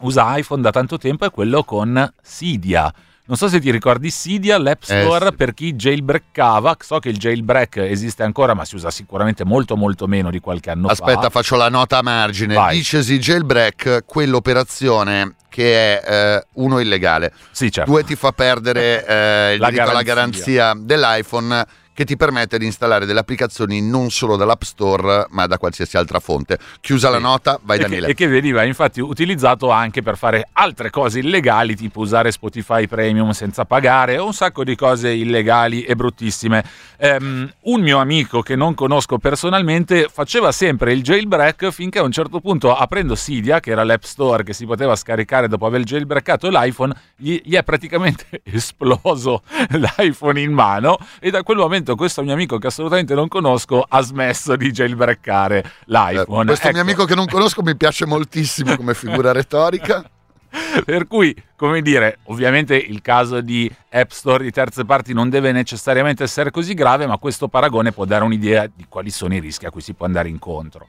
usa 0.00 0.36
iPhone 0.36 0.60
da 0.60 0.70
tanto 0.70 0.98
tempo 0.98 1.24
è 1.24 1.30
quello 1.30 1.64
con 1.64 2.12
Cydia. 2.22 2.92
Non 3.24 3.38
so 3.38 3.48
se 3.48 3.58
ti 3.58 3.70
ricordi 3.70 4.10
Cydia, 4.10 4.58
l'App 4.58 4.82
eh, 4.82 5.00
Store 5.00 5.28
eh, 5.28 5.30
sì. 5.30 5.36
per 5.36 5.54
chi 5.54 5.72
jailbreakava. 5.72 6.76
So 6.78 6.98
che 6.98 7.08
il 7.08 7.16
jailbreak 7.16 7.76
esiste 7.78 8.22
ancora, 8.22 8.52
ma 8.52 8.66
si 8.66 8.74
usa 8.74 8.90
sicuramente 8.90 9.46
molto 9.46 9.74
molto 9.74 10.06
meno 10.06 10.30
di 10.30 10.40
qualche 10.40 10.68
anno 10.68 10.88
Aspetta, 10.88 11.04
fa. 11.04 11.12
Aspetta, 11.12 11.30
faccio 11.30 11.56
la 11.56 11.70
nota 11.70 11.96
a 11.96 12.02
margine. 12.02 12.52
Vai. 12.52 12.76
Dicesi 12.76 13.18
jailbreak, 13.18 14.04
quell'operazione 14.04 15.36
che 15.48 16.00
è 16.00 16.36
eh, 16.36 16.46
uno 16.56 16.80
illegale. 16.80 17.32
Sì, 17.50 17.72
certo. 17.72 17.90
Due 17.90 18.04
ti 18.04 18.14
fa 18.14 18.32
perdere 18.32 19.06
eh, 19.06 19.54
il 19.54 19.60
la 19.60 19.70
diritto 19.70 19.84
garanzia. 19.84 19.90
alla 19.90 20.02
garanzia 20.02 20.74
dell'iPhone 20.76 21.66
che 21.98 22.04
ti 22.04 22.16
permette 22.16 22.58
di 22.58 22.64
installare 22.64 23.06
delle 23.06 23.18
applicazioni 23.18 23.82
non 23.82 24.12
solo 24.12 24.36
dall'App 24.36 24.62
Store 24.62 25.26
ma 25.30 25.48
da 25.48 25.58
qualsiasi 25.58 25.96
altra 25.96 26.20
fonte. 26.20 26.56
Chiusa 26.80 27.08
sì. 27.08 27.14
la 27.14 27.18
nota, 27.18 27.58
vai 27.60 27.78
e 27.78 27.80
Daniele. 27.80 28.06
Che, 28.06 28.12
e 28.12 28.14
che 28.14 28.28
veniva 28.28 28.62
infatti 28.62 29.00
utilizzato 29.00 29.70
anche 29.70 30.00
per 30.00 30.16
fare 30.16 30.46
altre 30.52 30.90
cose 30.90 31.18
illegali, 31.18 31.74
tipo 31.74 31.98
usare 31.98 32.30
Spotify 32.30 32.86
Premium 32.86 33.30
senza 33.30 33.64
pagare 33.64 34.16
o 34.16 34.26
un 34.26 34.32
sacco 34.32 34.62
di 34.62 34.76
cose 34.76 35.10
illegali 35.10 35.82
e 35.82 35.96
bruttissime. 35.96 36.62
Um, 36.98 37.50
un 37.62 37.80
mio 37.80 37.98
amico 37.98 38.42
che 38.42 38.54
non 38.54 38.74
conosco 38.74 39.18
personalmente 39.18 40.08
faceva 40.08 40.52
sempre 40.52 40.92
il 40.92 41.02
jailbreak 41.02 41.70
finché 41.70 41.98
a 41.98 42.02
un 42.04 42.12
certo 42.12 42.38
punto 42.38 42.76
aprendo 42.76 43.16
Cydia, 43.16 43.58
che 43.58 43.72
era 43.72 43.82
l'App 43.82 44.04
Store 44.04 44.44
che 44.44 44.52
si 44.52 44.66
poteva 44.66 44.94
scaricare 44.94 45.48
dopo 45.48 45.66
aver 45.66 45.82
jailbreakato 45.82 46.48
l'iPhone, 46.48 46.94
gli, 47.16 47.40
gli 47.42 47.56
è 47.56 47.64
praticamente 47.64 48.40
esploso 48.46 49.42
l'iPhone 49.98 50.40
in 50.40 50.52
mano 50.52 50.96
e 51.18 51.32
da 51.32 51.42
quel 51.42 51.56
momento 51.56 51.86
momento 51.88 51.94
questo 51.96 52.22
mio 52.22 52.32
amico 52.32 52.58
che 52.58 52.66
assolutamente 52.66 53.14
non 53.14 53.28
conosco 53.28 53.84
ha 53.88 54.00
smesso 54.02 54.56
di 54.56 54.70
jailbreakare 54.70 55.64
l'iPhone. 55.86 56.42
Eh, 56.42 56.46
questo 56.46 56.66
ecco. 56.66 56.74
mio 56.74 56.82
amico 56.82 57.04
che 57.04 57.14
non 57.14 57.26
conosco 57.26 57.62
mi 57.62 57.76
piace 57.76 58.04
moltissimo 58.06 58.76
come 58.76 58.94
figura 58.94 59.32
retorica. 59.32 60.04
per 60.84 61.06
cui, 61.06 61.34
come 61.56 61.82
dire, 61.82 62.20
ovviamente 62.24 62.74
il 62.74 63.02
caso 63.02 63.42
di 63.42 63.70
App 63.90 64.10
Store 64.10 64.42
di 64.42 64.50
terze 64.50 64.84
parti 64.84 65.12
non 65.12 65.28
deve 65.28 65.52
necessariamente 65.52 66.22
essere 66.22 66.50
così 66.50 66.72
grave, 66.72 67.06
ma 67.06 67.18
questo 67.18 67.48
paragone 67.48 67.92
può 67.92 68.06
dare 68.06 68.24
un'idea 68.24 68.66
di 68.66 68.86
quali 68.88 69.10
sono 69.10 69.34
i 69.34 69.40
rischi 69.40 69.66
a 69.66 69.70
cui 69.70 69.82
si 69.82 69.92
può 69.92 70.06
andare 70.06 70.28
incontro. 70.30 70.88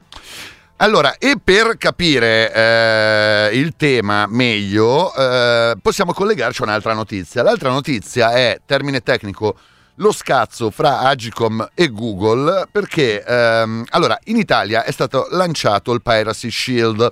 Allora, 0.78 1.18
e 1.18 1.36
per 1.44 1.78
capire 1.78 2.54
eh, 2.54 3.50
il 3.58 3.74
tema 3.76 4.28
meglio, 4.28 5.14
eh, 5.14 5.76
possiamo 5.82 6.14
collegarci 6.14 6.62
a 6.62 6.66
un'altra 6.66 6.94
notizia. 6.94 7.44
L'altra 7.44 7.70
notizia 7.70 8.32
è, 8.32 8.62
termine 8.66 9.02
tecnico, 9.02 9.58
lo 10.00 10.12
scazzo 10.12 10.72
fra 10.72 11.00
Agicom 11.00 11.70
e 11.74 11.92
Google 11.92 12.68
perché 12.72 13.24
ehm, 13.24 13.86
allora 13.90 14.18
in 14.26 14.38
Italia 14.38 14.84
è 14.84 14.92
stato 14.92 15.28
lanciato 15.32 15.92
il 15.94 16.02
Piracy 16.02 16.50
Shield 16.50 17.12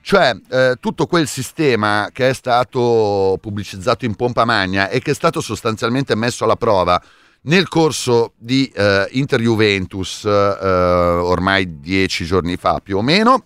cioè 0.00 0.36
eh, 0.50 0.76
tutto 0.80 1.06
quel 1.06 1.26
sistema 1.26 2.10
che 2.12 2.28
è 2.28 2.34
stato 2.34 3.38
pubblicizzato 3.40 4.04
in 4.04 4.14
pompa 4.16 4.44
magna 4.44 4.88
e 4.88 5.00
che 5.00 5.12
è 5.12 5.14
stato 5.14 5.40
sostanzialmente 5.40 6.14
messo 6.14 6.44
alla 6.44 6.56
prova 6.56 7.00
nel 7.42 7.68
corso 7.68 8.32
di 8.36 8.70
eh, 8.74 9.06
Inter 9.12 9.40
Juventus 9.40 10.24
eh, 10.24 10.28
ormai 10.30 11.80
dieci 11.80 12.24
giorni 12.24 12.56
fa 12.56 12.80
più 12.82 12.98
o 12.98 13.02
meno 13.02 13.42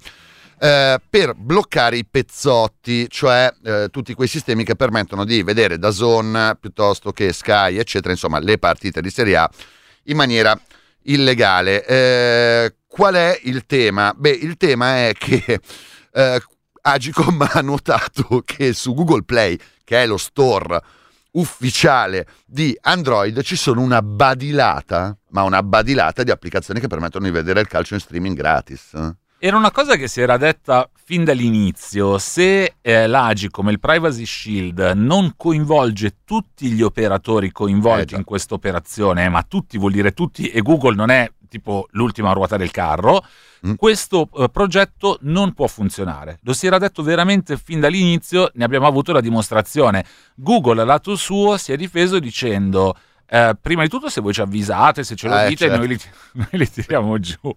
eh, 0.59 1.01
per 1.09 1.35
bloccare 1.35 1.97
i 1.97 2.05
pezzotti, 2.05 3.09
cioè 3.09 3.53
eh, 3.65 3.89
tutti 3.91 4.15
quei 4.15 4.29
sistemi 4.29 4.65
che 4.65 4.77
permettono 4.77 5.25
di 5.25 5.43
vedere 5.43 5.79
da 5.79 5.91
Zone 5.91 6.57
piuttosto 6.61 7.13
che 7.13 7.33
Sky, 7.33 7.77
eccetera, 7.77 8.13
insomma, 8.13 8.39
le 8.39 8.59
partite 8.59 9.01
di 9.01 9.11
Serie 9.11 9.37
A 9.37 9.51
in 10.05 10.17
maniera 10.17 10.59
illegale. 11.03 11.85
Eh, 11.87 12.75
qual 12.87 13.15
è 13.15 13.39
il 13.45 13.67
tema? 13.67 14.13
Beh, 14.17 14.31
il 14.31 14.57
tema 14.57 15.07
è 15.07 15.13
che 15.17 15.61
eh, 16.13 16.43
Agicom 16.83 17.47
ha 17.53 17.61
notato 17.61 18.43
che 18.45 18.73
su 18.73 18.95
Google 18.95 19.23
Play, 19.23 19.59
che 19.85 20.03
è 20.03 20.07
lo 20.07 20.17
store 20.17 20.81
ufficiale 21.33 22.27
di 22.47 22.77
Android 22.81 23.43
ci 23.43 23.55
sono 23.55 23.81
una 23.81 24.03
badilata, 24.03 25.17
ma 25.31 25.43
una 25.43 25.63
badilata 25.63 26.23
di 26.23 26.31
applicazioni 26.31 26.81
che 26.81 26.89
permettono 26.89 27.27
di 27.27 27.31
vedere 27.31 27.61
il 27.61 27.69
calcio 27.69 27.95
in 27.95 28.01
streaming 28.01 28.37
gratis. 28.37 28.97
Era 29.41 29.57
una 29.57 29.71
cosa 29.71 29.95
che 29.95 30.09
si 30.09 30.21
era 30.21 30.37
detta 30.37 30.91
fin 30.93 31.23
dall'inizio, 31.23 32.19
se 32.19 32.75
eh, 32.81 33.07
l'AGI 33.07 33.51
come 33.51 33.71
il 33.71 33.79
Privacy 33.79 34.27
Shield 34.27 34.95
non 34.97 35.35
coinvolge 35.37 36.17
tutti 36.25 36.73
gli 36.73 36.83
operatori 36.83 37.53
coinvolti 37.53 38.15
eh, 38.15 38.17
in 38.17 38.25
questa 38.25 38.55
operazione, 38.55 39.29
ma 39.29 39.45
tutti 39.45 39.79
vuol 39.79 39.93
dire 39.93 40.13
tutti 40.13 40.49
e 40.49 40.61
Google 40.61 40.97
non 40.97 41.11
è 41.11 41.31
tipo 41.49 41.87
l'ultima 41.93 42.33
ruota 42.33 42.57
del 42.57 42.73
carro, 42.73 43.25
mm. 43.65 43.75
questo 43.75 44.29
eh, 44.37 44.49
progetto 44.49 45.19
non 45.21 45.55
può 45.55 45.69
funzionare. 45.69 46.41
Lo 46.43 46.53
si 46.53 46.67
era 46.67 46.79
detto 46.79 47.05
veramente 47.05 47.57
fin 47.57 47.79
dall'inizio, 47.79 48.51
ne 48.55 48.65
abbiamo 48.65 48.89
avuto 48.89 49.13
la 49.13 49.21
dimostrazione. 49.21 50.05
Google, 50.35 50.85
lato 50.85 51.15
suo, 51.15 51.57
si 51.59 51.71
è 51.71 51.77
difeso 51.77 52.19
dicendo 52.19 52.93
eh, 53.31 53.55
prima 53.61 53.83
di 53.83 53.91
tutto 53.91 54.09
se 54.09 54.23
voi 54.23 54.33
ci 54.33 54.41
avvisate, 54.41 55.05
se 55.05 55.15
ce 55.15 55.29
lo 55.29 55.39
eh, 55.39 55.49
dite, 55.49 55.67
certo. 55.67 55.77
noi, 55.77 55.89
li, 55.89 56.01
noi, 56.33 56.49
li, 56.53 56.71
tiriamo 56.71 57.19
giù. 57.19 57.55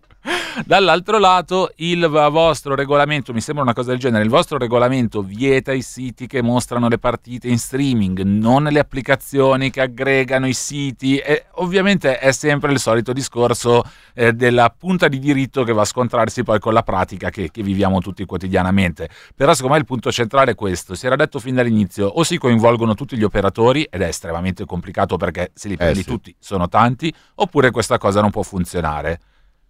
Dall'altro 0.65 1.17
lato 1.17 1.71
il 1.77 2.05
vostro 2.07 2.75
regolamento, 2.75 3.34
mi 3.34 3.41
sembra 3.41 3.63
una 3.63 3.73
cosa 3.73 3.91
del 3.91 3.99
genere, 3.99 4.23
il 4.23 4.29
vostro 4.29 4.57
regolamento 4.57 5.21
vieta 5.21 5.71
i 5.71 5.81
siti 5.81 6.27
che 6.27 6.41
mostrano 6.41 6.88
le 6.88 6.99
partite 6.99 7.47
in 7.47 7.57
streaming, 7.57 8.21
non 8.21 8.63
le 8.63 8.79
applicazioni 8.79 9.69
che 9.69 9.81
aggregano 9.81 10.47
i 10.47 10.53
siti 10.53 11.17
e 11.17 11.45
ovviamente 11.55 12.19
è 12.19 12.31
sempre 12.31 12.71
il 12.71 12.79
solito 12.79 13.13
discorso 13.13 13.84
eh, 14.13 14.34
della 14.34 14.73
punta 14.77 15.07
di 15.07 15.19
diritto 15.19 15.63
che 15.63 15.73
va 15.73 15.81
a 15.81 15.86
scontrarsi 15.86 16.43
poi 16.43 16.60
con 16.60 16.73
la 16.73 16.84
pratica 16.84 17.29
che, 17.29 17.49
che 17.49 17.63
viviamo 17.63 17.99
tutti 17.99 18.25
quotidianamente. 18.25 19.10
Però 19.36 19.53
secondo 19.53 19.75
me 19.75 19.79
il 19.79 19.88
punto 19.88 20.12
centrale 20.12 20.51
è 20.51 20.55
questo, 20.55 20.95
si 20.95 21.05
era 21.05 21.15
detto 21.15 21.39
fin 21.39 21.55
dall'inizio, 21.55 22.07
o 22.07 22.23
si 22.23 22.38
coinvolgono 22.38 22.93
tutti 22.93 23.17
gli 23.17 23.23
operatori 23.23 23.88
ed 23.89 24.01
è 24.01 24.07
estremamente 24.07 24.65
complicato 24.65 25.17
perché 25.17 25.51
se 25.53 25.69
li 25.69 25.77
prendi 25.77 25.99
eh 25.99 26.03
sì. 26.03 26.10
tutti 26.10 26.36
sono 26.38 26.67
tanti, 26.67 27.12
oppure 27.36 27.71
questa 27.71 27.97
cosa 27.97 28.21
non 28.21 28.29
può 28.29 28.43
funzionare 28.43 29.19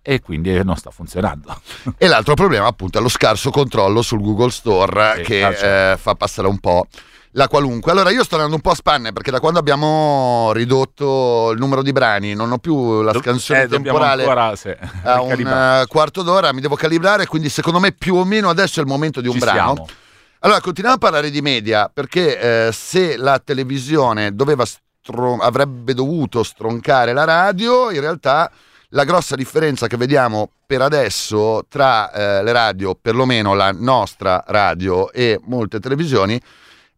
e 0.02 0.20
quindi 0.20 0.64
non 0.64 0.76
sta 0.76 0.92
funzionando. 0.92 1.60
E 1.98 2.08
l'altro 2.08 2.34
problema 2.34 2.68
appunto 2.68 2.98
è 2.98 3.02
lo 3.02 3.10
scarso 3.10 3.52
controllo 3.52 4.02
sul 4.02 4.22
Google 4.22 4.50
Store 4.50 5.16
sì, 5.18 5.22
che 5.24 5.44
ah, 5.44 5.54
certo. 5.54 5.66
eh, 5.66 5.98
fa 5.98 6.16
passare 6.16 6.48
un 6.48 6.60
po' 6.60 6.88
la 7.32 7.48
qualunque. 7.48 7.92
Allora 7.92 8.10
io 8.10 8.24
sto 8.24 8.36
andando 8.36 8.56
un 8.56 8.62
po' 8.62 8.72
a 8.72 8.76
spanne 8.76 9.14
perché 9.14 9.32
da 9.32 9.40
quando 9.40 9.60
abbiamo 9.60 10.52
ridotto 10.54 11.52
il 11.52 11.60
numero 11.60 11.82
di 11.84 11.92
brani 11.92 12.34
non 12.34 12.52
ho 12.52 12.58
più 12.58 13.02
la 13.02 13.14
scansione 13.14 13.64
eh, 13.64 13.68
temporale 13.68 14.24
ancora, 14.24 14.56
sì, 14.56 14.74
a 15.04 15.22
un 15.22 15.82
uh, 15.84 15.88
quarto 15.88 16.24
d'ora, 16.24 16.52
mi 16.54 16.62
devo 16.62 16.76
calibrare, 16.76 17.26
quindi 17.28 17.50
secondo 17.50 17.80
me 17.80 17.92
più 17.92 18.16
o 18.16 18.26
meno 18.26 18.50
adesso 18.50 18.80
è 18.80 18.84
il 18.84 18.90
momento 18.90 19.22
di 19.22 19.28
un 19.28 19.34
Ci 19.34 19.40
brano. 19.40 19.58
siamo. 19.58 19.88
Allora 20.40 20.60
continuiamo 20.60 20.98
a 20.98 21.00
parlare 21.00 21.30
di 21.30 21.42
media 21.42 21.90
perché 21.94 22.68
eh, 22.68 22.72
se 22.72 23.16
la 23.16 23.40
televisione 23.40 24.34
doveva 24.34 24.66
stro- 24.66 25.38
avrebbe 25.38 25.94
dovuto 25.94 26.42
stroncare 26.42 27.14
la 27.14 27.26
radio, 27.26 27.92
in 27.92 28.00
realtà 28.00 28.52
la 28.92 29.04
grossa 29.04 29.36
differenza 29.36 29.88
che 29.88 29.98
vediamo 29.98 30.52
per 30.66 30.82
adesso 30.82 31.66
tra 31.70 32.12
eh, 32.12 32.44
le 32.44 32.52
radio, 32.52 32.96
perlomeno 32.96 33.54
la 33.54 33.72
nostra 33.72 34.44
radio 34.48 35.12
e 35.12 35.40
molte 35.44 35.80
televisioni, 35.80 36.40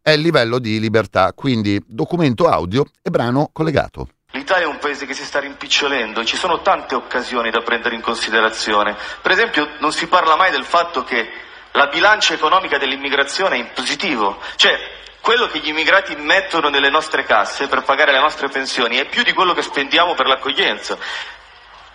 è 0.02 0.10
il 0.10 0.20
livello 0.20 0.58
di 0.58 0.78
libertà, 0.80 1.32
quindi 1.32 1.82
documento 1.86 2.46
audio 2.46 2.84
e 3.02 3.10
brano 3.10 3.50
collegato. 3.52 4.08
L'Italia 4.32 4.66
è 4.66 4.68
un 4.68 4.78
paese 4.78 5.06
che 5.06 5.14
si 5.14 5.24
sta 5.24 5.38
rimpicciolendo 5.38 6.20
e 6.20 6.24
ci 6.24 6.36
sono 6.36 6.60
tante 6.60 6.96
occasioni 6.96 7.50
da 7.50 7.60
prendere 7.60 7.94
in 7.94 8.00
considerazione. 8.00 8.96
Per 9.22 9.30
esempio 9.30 9.68
non 9.78 9.92
si 9.92 10.08
parla 10.08 10.36
mai 10.36 10.50
del 10.50 10.64
fatto 10.64 11.04
che 11.04 11.28
la 11.72 11.86
bilancia 11.86 12.34
economica 12.34 12.76
dell'immigrazione 12.76 13.54
è 13.54 13.58
in 13.58 13.68
positivo, 13.72 14.38
cioè 14.56 14.76
quello 15.20 15.46
che 15.46 15.60
gli 15.60 15.68
immigrati 15.68 16.16
mettono 16.16 16.68
nelle 16.68 16.90
nostre 16.90 17.24
casse 17.24 17.66
per 17.66 17.82
pagare 17.82 18.12
le 18.12 18.20
nostre 18.20 18.48
pensioni 18.48 18.96
è 18.96 19.06
più 19.06 19.22
di 19.22 19.32
quello 19.32 19.54
che 19.54 19.62
spendiamo 19.62 20.14
per 20.14 20.26
l'accoglienza. 20.26 20.98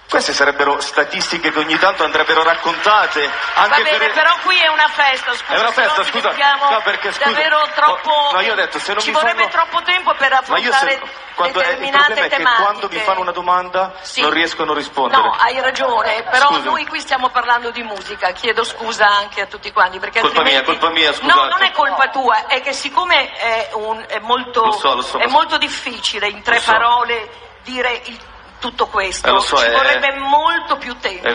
Queste 0.10 0.34
sarebbero 0.34 0.82
statistiche 0.82 1.52
che 1.52 1.60
ogni 1.60 1.78
tanto 1.78 2.04
andrebbero 2.04 2.42
raccontate. 2.42 3.30
Anche 3.54 3.84
Va 3.84 3.90
bene, 3.92 3.98
per... 4.08 4.14
però 4.14 4.32
qui 4.42 4.56
è 4.58 4.68
una 4.68 4.88
festa, 4.88 5.34
scusa. 5.36 5.54
È 5.54 5.60
una 5.60 5.72
festa, 5.72 6.04
se 6.04 6.12
no 6.14 6.20
scusa. 6.22 6.32
No, 6.72 6.82
perché, 6.84 7.12
scusa. 7.12 7.30
davvero 7.30 7.60
troppo. 7.76 8.10
Oh, 8.10 8.32
no, 8.34 8.40
io 8.42 8.54
ho 8.54 8.56
detto, 8.56 8.80
se 8.80 8.94
non 8.94 9.02
ci 9.02 9.10
mi 9.10 9.14
vorrebbe 9.14 9.48
fanno- 9.48 9.52
troppo 9.68 9.84
tempo 9.84 10.16
per 10.16 10.32
Ma 10.48 10.58
io 10.58 10.72
affrontare 10.72 10.92
se, 10.94 11.12
quando, 11.36 11.60
eh, 11.60 11.62
il 11.62 11.68
determinate 11.70 12.04
problema 12.06 12.26
è 12.26 12.30
che 12.30 12.36
tematiche. 12.38 12.64
quando 12.64 12.88
mi 12.90 13.00
fanno 13.02 13.20
una 13.22 13.32
domanda 13.32 13.94
Sì. 14.02 14.22
non 14.22 14.32
riescono 14.32 14.72
a 14.72 14.76
rispondere. 14.76 15.22
No, 15.22 15.36
hai 15.40 15.62
ragione, 15.62 16.24
però 16.24 16.48
Scusi. 16.48 16.62
noi 16.64 16.86
qui 16.88 17.00
stiamo 17.02 17.30
parlando 17.30 17.70
di 17.70 17.84
musica, 17.84 18.32
chiedo 18.32 18.64
scusa 18.64 19.08
anche 19.08 19.42
a 19.42 19.46
tutti 19.46 19.72
quanti. 19.72 20.00
Perché 20.00 20.22
Colpa 20.22 20.42
mia, 20.42 20.58
altrimenti- 20.58 20.80
colpa 20.82 20.90
mia, 21.00 21.10
No, 21.10 21.16
scusate. 21.18 21.50
non 21.50 21.62
è 21.62 21.72
colpa 21.72 22.10
tua, 22.10 22.48
è 22.48 22.62
che 22.62 22.74
siccome 22.74 23.32
è, 23.36 23.70
un- 23.74 24.04
è 24.08 24.18
molto, 24.20 24.66
Lo 24.66 24.72
so, 24.72 24.96
lo 24.96 25.02
so, 25.04 25.18
è 25.20 25.24
lo 25.24 25.28
so. 25.30 25.34
molto 25.36 25.58
difficile 25.60 26.28
in 26.30 26.42
tre 26.42 26.60
parole 26.62 27.30
dire 27.62 28.02
il- 28.06 28.20
tutto 28.60 28.88
questo, 28.88 29.38
Eh, 29.38 29.42
so, 29.42 29.58
ci 29.58 29.66
è- 29.66 29.72
vorrebbe 29.72 30.14
molto 30.18 30.78
più 30.78 30.98
tempo. 31.00 31.28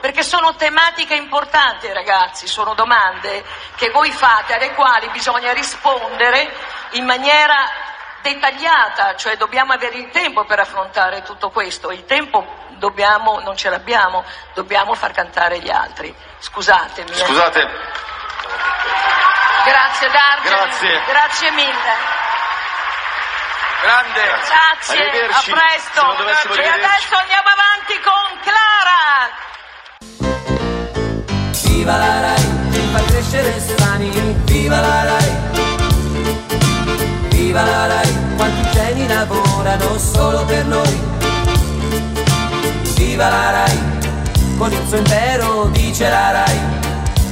Perché 0.00 0.22
sono 0.22 0.54
tematiche 0.56 1.14
importanti, 1.14 1.92
ragazzi, 1.92 2.46
sono 2.46 2.74
domande 2.74 3.44
che 3.76 3.90
voi 3.90 4.10
fate, 4.10 4.54
alle 4.54 4.74
quali 4.74 5.08
bisogna 5.10 5.52
rispondere 5.52 6.52
in 6.92 7.04
maniera 7.04 7.68
dettagliata, 8.22 9.14
cioè 9.16 9.36
dobbiamo 9.36 9.72
avere 9.72 9.96
il 9.96 10.10
tempo 10.10 10.44
per 10.44 10.58
affrontare 10.60 11.22
tutto 11.22 11.50
questo. 11.50 11.90
Il 11.90 12.04
tempo 12.04 12.44
dobbiamo, 12.78 13.40
non 13.40 13.56
ce 13.56 13.70
l'abbiamo, 13.70 14.24
dobbiamo 14.54 14.94
far 14.94 15.12
cantare 15.12 15.58
gli 15.58 15.70
altri. 15.70 16.14
Scusatemi. 16.38 17.10
eh. 17.10 17.14
Scusate, 17.14 17.68
Grazie 19.64 20.08
Dargeli. 20.10 20.54
Grazie. 20.56 21.02
Grazie 21.06 21.50
mille. 21.50 22.19
Grande. 23.80 24.22
Grazie, 24.46 25.00
Arrivederci. 25.00 25.50
a 25.50 25.54
presto. 25.56 26.00
E 26.54 26.68
adesso 26.68 27.14
andiamo 27.16 27.48
avanti 27.56 27.94
con 28.08 28.26
Clara. 28.44 29.30
Viva 31.64 31.96
la 31.96 32.20
Rai, 32.20 32.44
che 32.72 32.80
fa 32.92 33.00
crescere 33.04 33.60
sani, 33.60 34.10
viva 34.44 34.80
la 34.80 35.04
Rai. 35.04 35.30
Viva 37.30 37.62
la 37.62 37.86
Rai, 37.86 38.34
quanti 38.36 38.70
geni 38.70 39.08
lavorano 39.08 39.98
solo 39.98 40.44
per 40.44 40.64
noi. 40.66 41.08
Viva 42.94 43.28
la 43.28 43.50
Rai, 43.50 43.78
con 44.58 44.72
il 44.72 44.86
suo 44.88 44.98
impero 44.98 45.64
dice 45.72 46.08
la 46.08 46.30
Rai, 46.32 46.60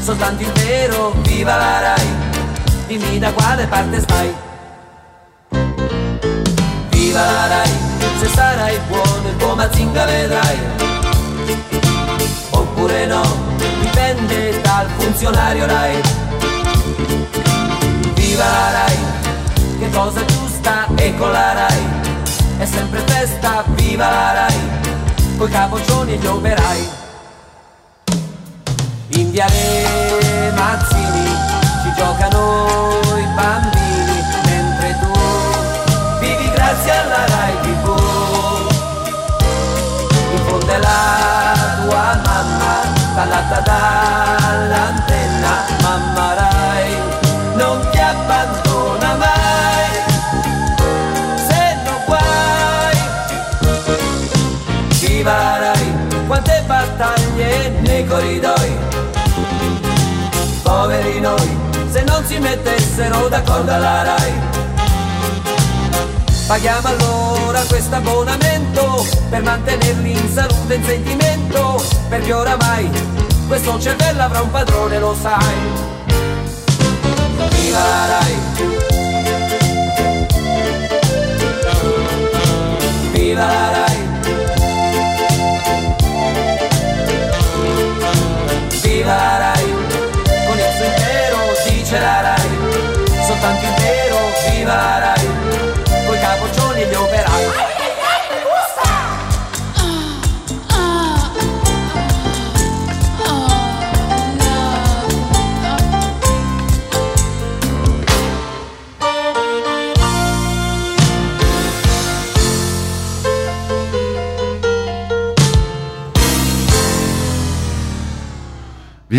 soltanto 0.02 0.42
il 0.42 0.52
vero, 0.52 1.12
viva 1.18 1.56
la 1.56 1.80
Rai, 1.80 2.08
dimmi 2.87 3.18
da 3.18 3.30
quale 3.32 3.66
parte 3.66 4.00
stai. 4.00 4.46
Viva 7.18 7.33
la 7.33 7.46
Rai, 7.48 7.70
se 8.20 8.28
sarai 8.28 8.78
buono 8.87 9.28
il 9.28 9.37
tuo 9.38 9.57
Mazinga 9.57 10.04
vedrai 10.04 10.59
oppure 12.50 13.07
no, 13.07 13.22
dipende 13.81 14.61
dal 14.61 14.87
funzionario 14.96 15.66
Rai. 15.66 16.00
Viva 18.14 18.44
la 18.44 18.70
Rai, 18.70 18.98
che 19.81 19.90
cosa 19.90 20.24
giusta 20.26 20.87
e 20.94 21.16
con 21.16 21.33
la 21.33 21.54
Rai, 21.54 21.83
è 22.59 22.64
sempre 22.64 23.00
festa, 23.07 23.64
viva 23.66 24.09
la 24.09 24.33
Rai, 24.35 24.61
coi 25.38 25.50
capoccioni 25.50 26.12
e 26.12 26.16
gli 26.18 26.26
operai. 26.26 26.88
In 29.09 29.33
viale 29.33 30.52
Mazzini 30.54 31.37
ci 31.83 31.92
giocano 31.96 32.87
i 33.16 33.26
bambini, 33.35 33.67
in 40.68 40.68
fondo 40.68 40.68
è 40.68 40.78
la 40.78 41.81
tua 41.83 42.20
mamma, 42.24 42.76
ballata 43.14 43.61
dall'antenna, 43.61 45.64
mamma 45.83 46.35
Rai, 46.35 46.96
non 47.54 47.88
ti 47.90 47.98
abbandona 47.98 49.16
mai, 49.16 49.88
se 51.48 51.76
non 51.85 52.00
guai. 52.07 52.98
Viva 55.00 55.59
Rai, 55.59 55.92
quante 56.26 56.62
battaglie 56.66 57.70
nei 57.81 58.07
corridoi, 58.07 58.76
poveri 60.62 61.20
noi, 61.20 61.59
se 61.90 62.02
non 62.02 62.24
si 62.24 62.38
mettessero 62.38 63.28
d'accordo 63.28 63.72
alla 63.72 64.02
Rai. 64.02 64.33
Paghiamo 66.48 66.88
allora 66.88 67.61
questo 67.64 67.96
abbonamento 67.96 69.06
per 69.28 69.42
mantenerli 69.42 70.12
in 70.12 70.32
salute 70.32 70.72
e 70.72 70.76
in 70.76 70.84
sentimento, 70.84 71.84
perché 72.08 72.32
oramai 72.32 72.90
questo 73.46 73.78
cervello 73.78 74.22
avrà 74.22 74.40
un 74.40 74.50
padrone, 74.50 74.98
lo 74.98 75.14
sai. 75.20 75.54
Viva 77.50 77.78
la 77.78 78.06
Rai! 78.06 78.58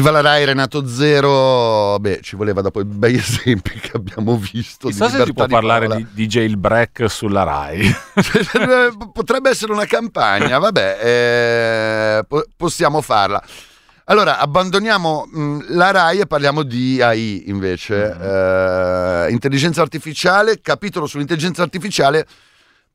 Viva 0.10 0.22
la 0.22 0.22
Rai 0.22 0.44
Renato 0.44 0.88
Zero, 0.88 2.00
beh 2.00 2.22
ci 2.22 2.36
voleva 2.36 2.62
dopo 2.62 2.80
i 2.80 2.84
bei 2.84 3.14
esempi 3.18 3.80
che 3.80 3.92
abbiamo 3.94 4.38
visto. 4.38 4.88
Chissà 4.88 5.06
di 5.06 5.12
se 5.12 5.26
si 5.26 5.34
può 5.34 5.46
di 5.46 5.52
parlare 5.52 5.88
di, 5.88 6.08
di 6.12 6.28
jailbreak 6.28 7.10
sulla 7.10 7.44
Rai. 7.44 7.94
Potrebbe 9.14 9.52
essere 9.52 9.72
una 9.72 9.86
campagna, 9.86 10.58
vabbè, 10.58 10.98
eh, 11.02 12.24
po- 12.28 12.46
possiamo 12.56 13.02
farla. 13.02 13.42
Allora, 14.06 14.40
abbandoniamo 14.40 15.28
mh, 15.32 15.66
la 15.76 15.92
RAI 15.92 16.22
e 16.22 16.26
parliamo 16.26 16.64
di 16.64 17.00
AI 17.00 17.48
invece. 17.50 18.10
Eh, 18.10 19.28
intelligenza 19.30 19.84
artificiale, 19.84 20.60
capitolo 20.62 21.06
sull'intelligenza 21.06 21.62
artificiale. 21.62 22.26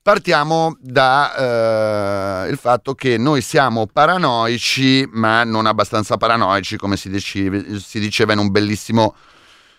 Partiamo 0.04 0.76
dal 0.80 2.50
il 2.50 2.58
fatto 2.58 2.94
che 2.94 3.16
noi 3.16 3.40
siamo 3.40 3.86
paranoici, 3.86 5.08
ma 5.10 5.44
non 5.44 5.64
abbastanza 5.64 6.18
paranoici, 6.18 6.76
come 6.76 6.98
si, 6.98 7.08
dici- 7.08 7.80
si 7.80 7.98
diceva 8.00 8.34
in 8.34 8.38
un 8.38 8.50
bellissimo 8.50 9.16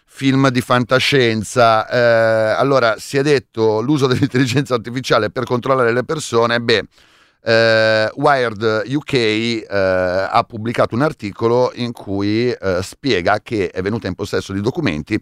film 0.04 0.50
di 0.50 0.62
fantascienza. 0.62 1.88
Eh, 1.88 2.56
allora, 2.58 2.96
si 2.98 3.18
è 3.18 3.22
detto 3.22 3.82
l'uso 3.82 4.08
dell'intelligenza 4.08 4.74
artificiale 4.74 5.30
per 5.30 5.44
controllare 5.44 5.94
le 5.94 6.04
persone. 6.04 6.60
Beh, 6.60 6.88
eh, 7.44 8.10
Wired 8.16 8.82
UK 8.88 9.14
eh, 9.14 9.68
ha 9.70 10.44
pubblicato 10.48 10.96
un 10.96 11.04
articolo 11.04 11.72
in 11.76 11.92
cui 11.92 12.50
eh, 12.50 12.80
spiega 12.82 13.42
che 13.44 13.70
è 13.70 13.84
venuta 13.84 14.08
in 14.08 14.16
possesso 14.16 14.54
di 14.54 14.62
documenti 14.62 15.22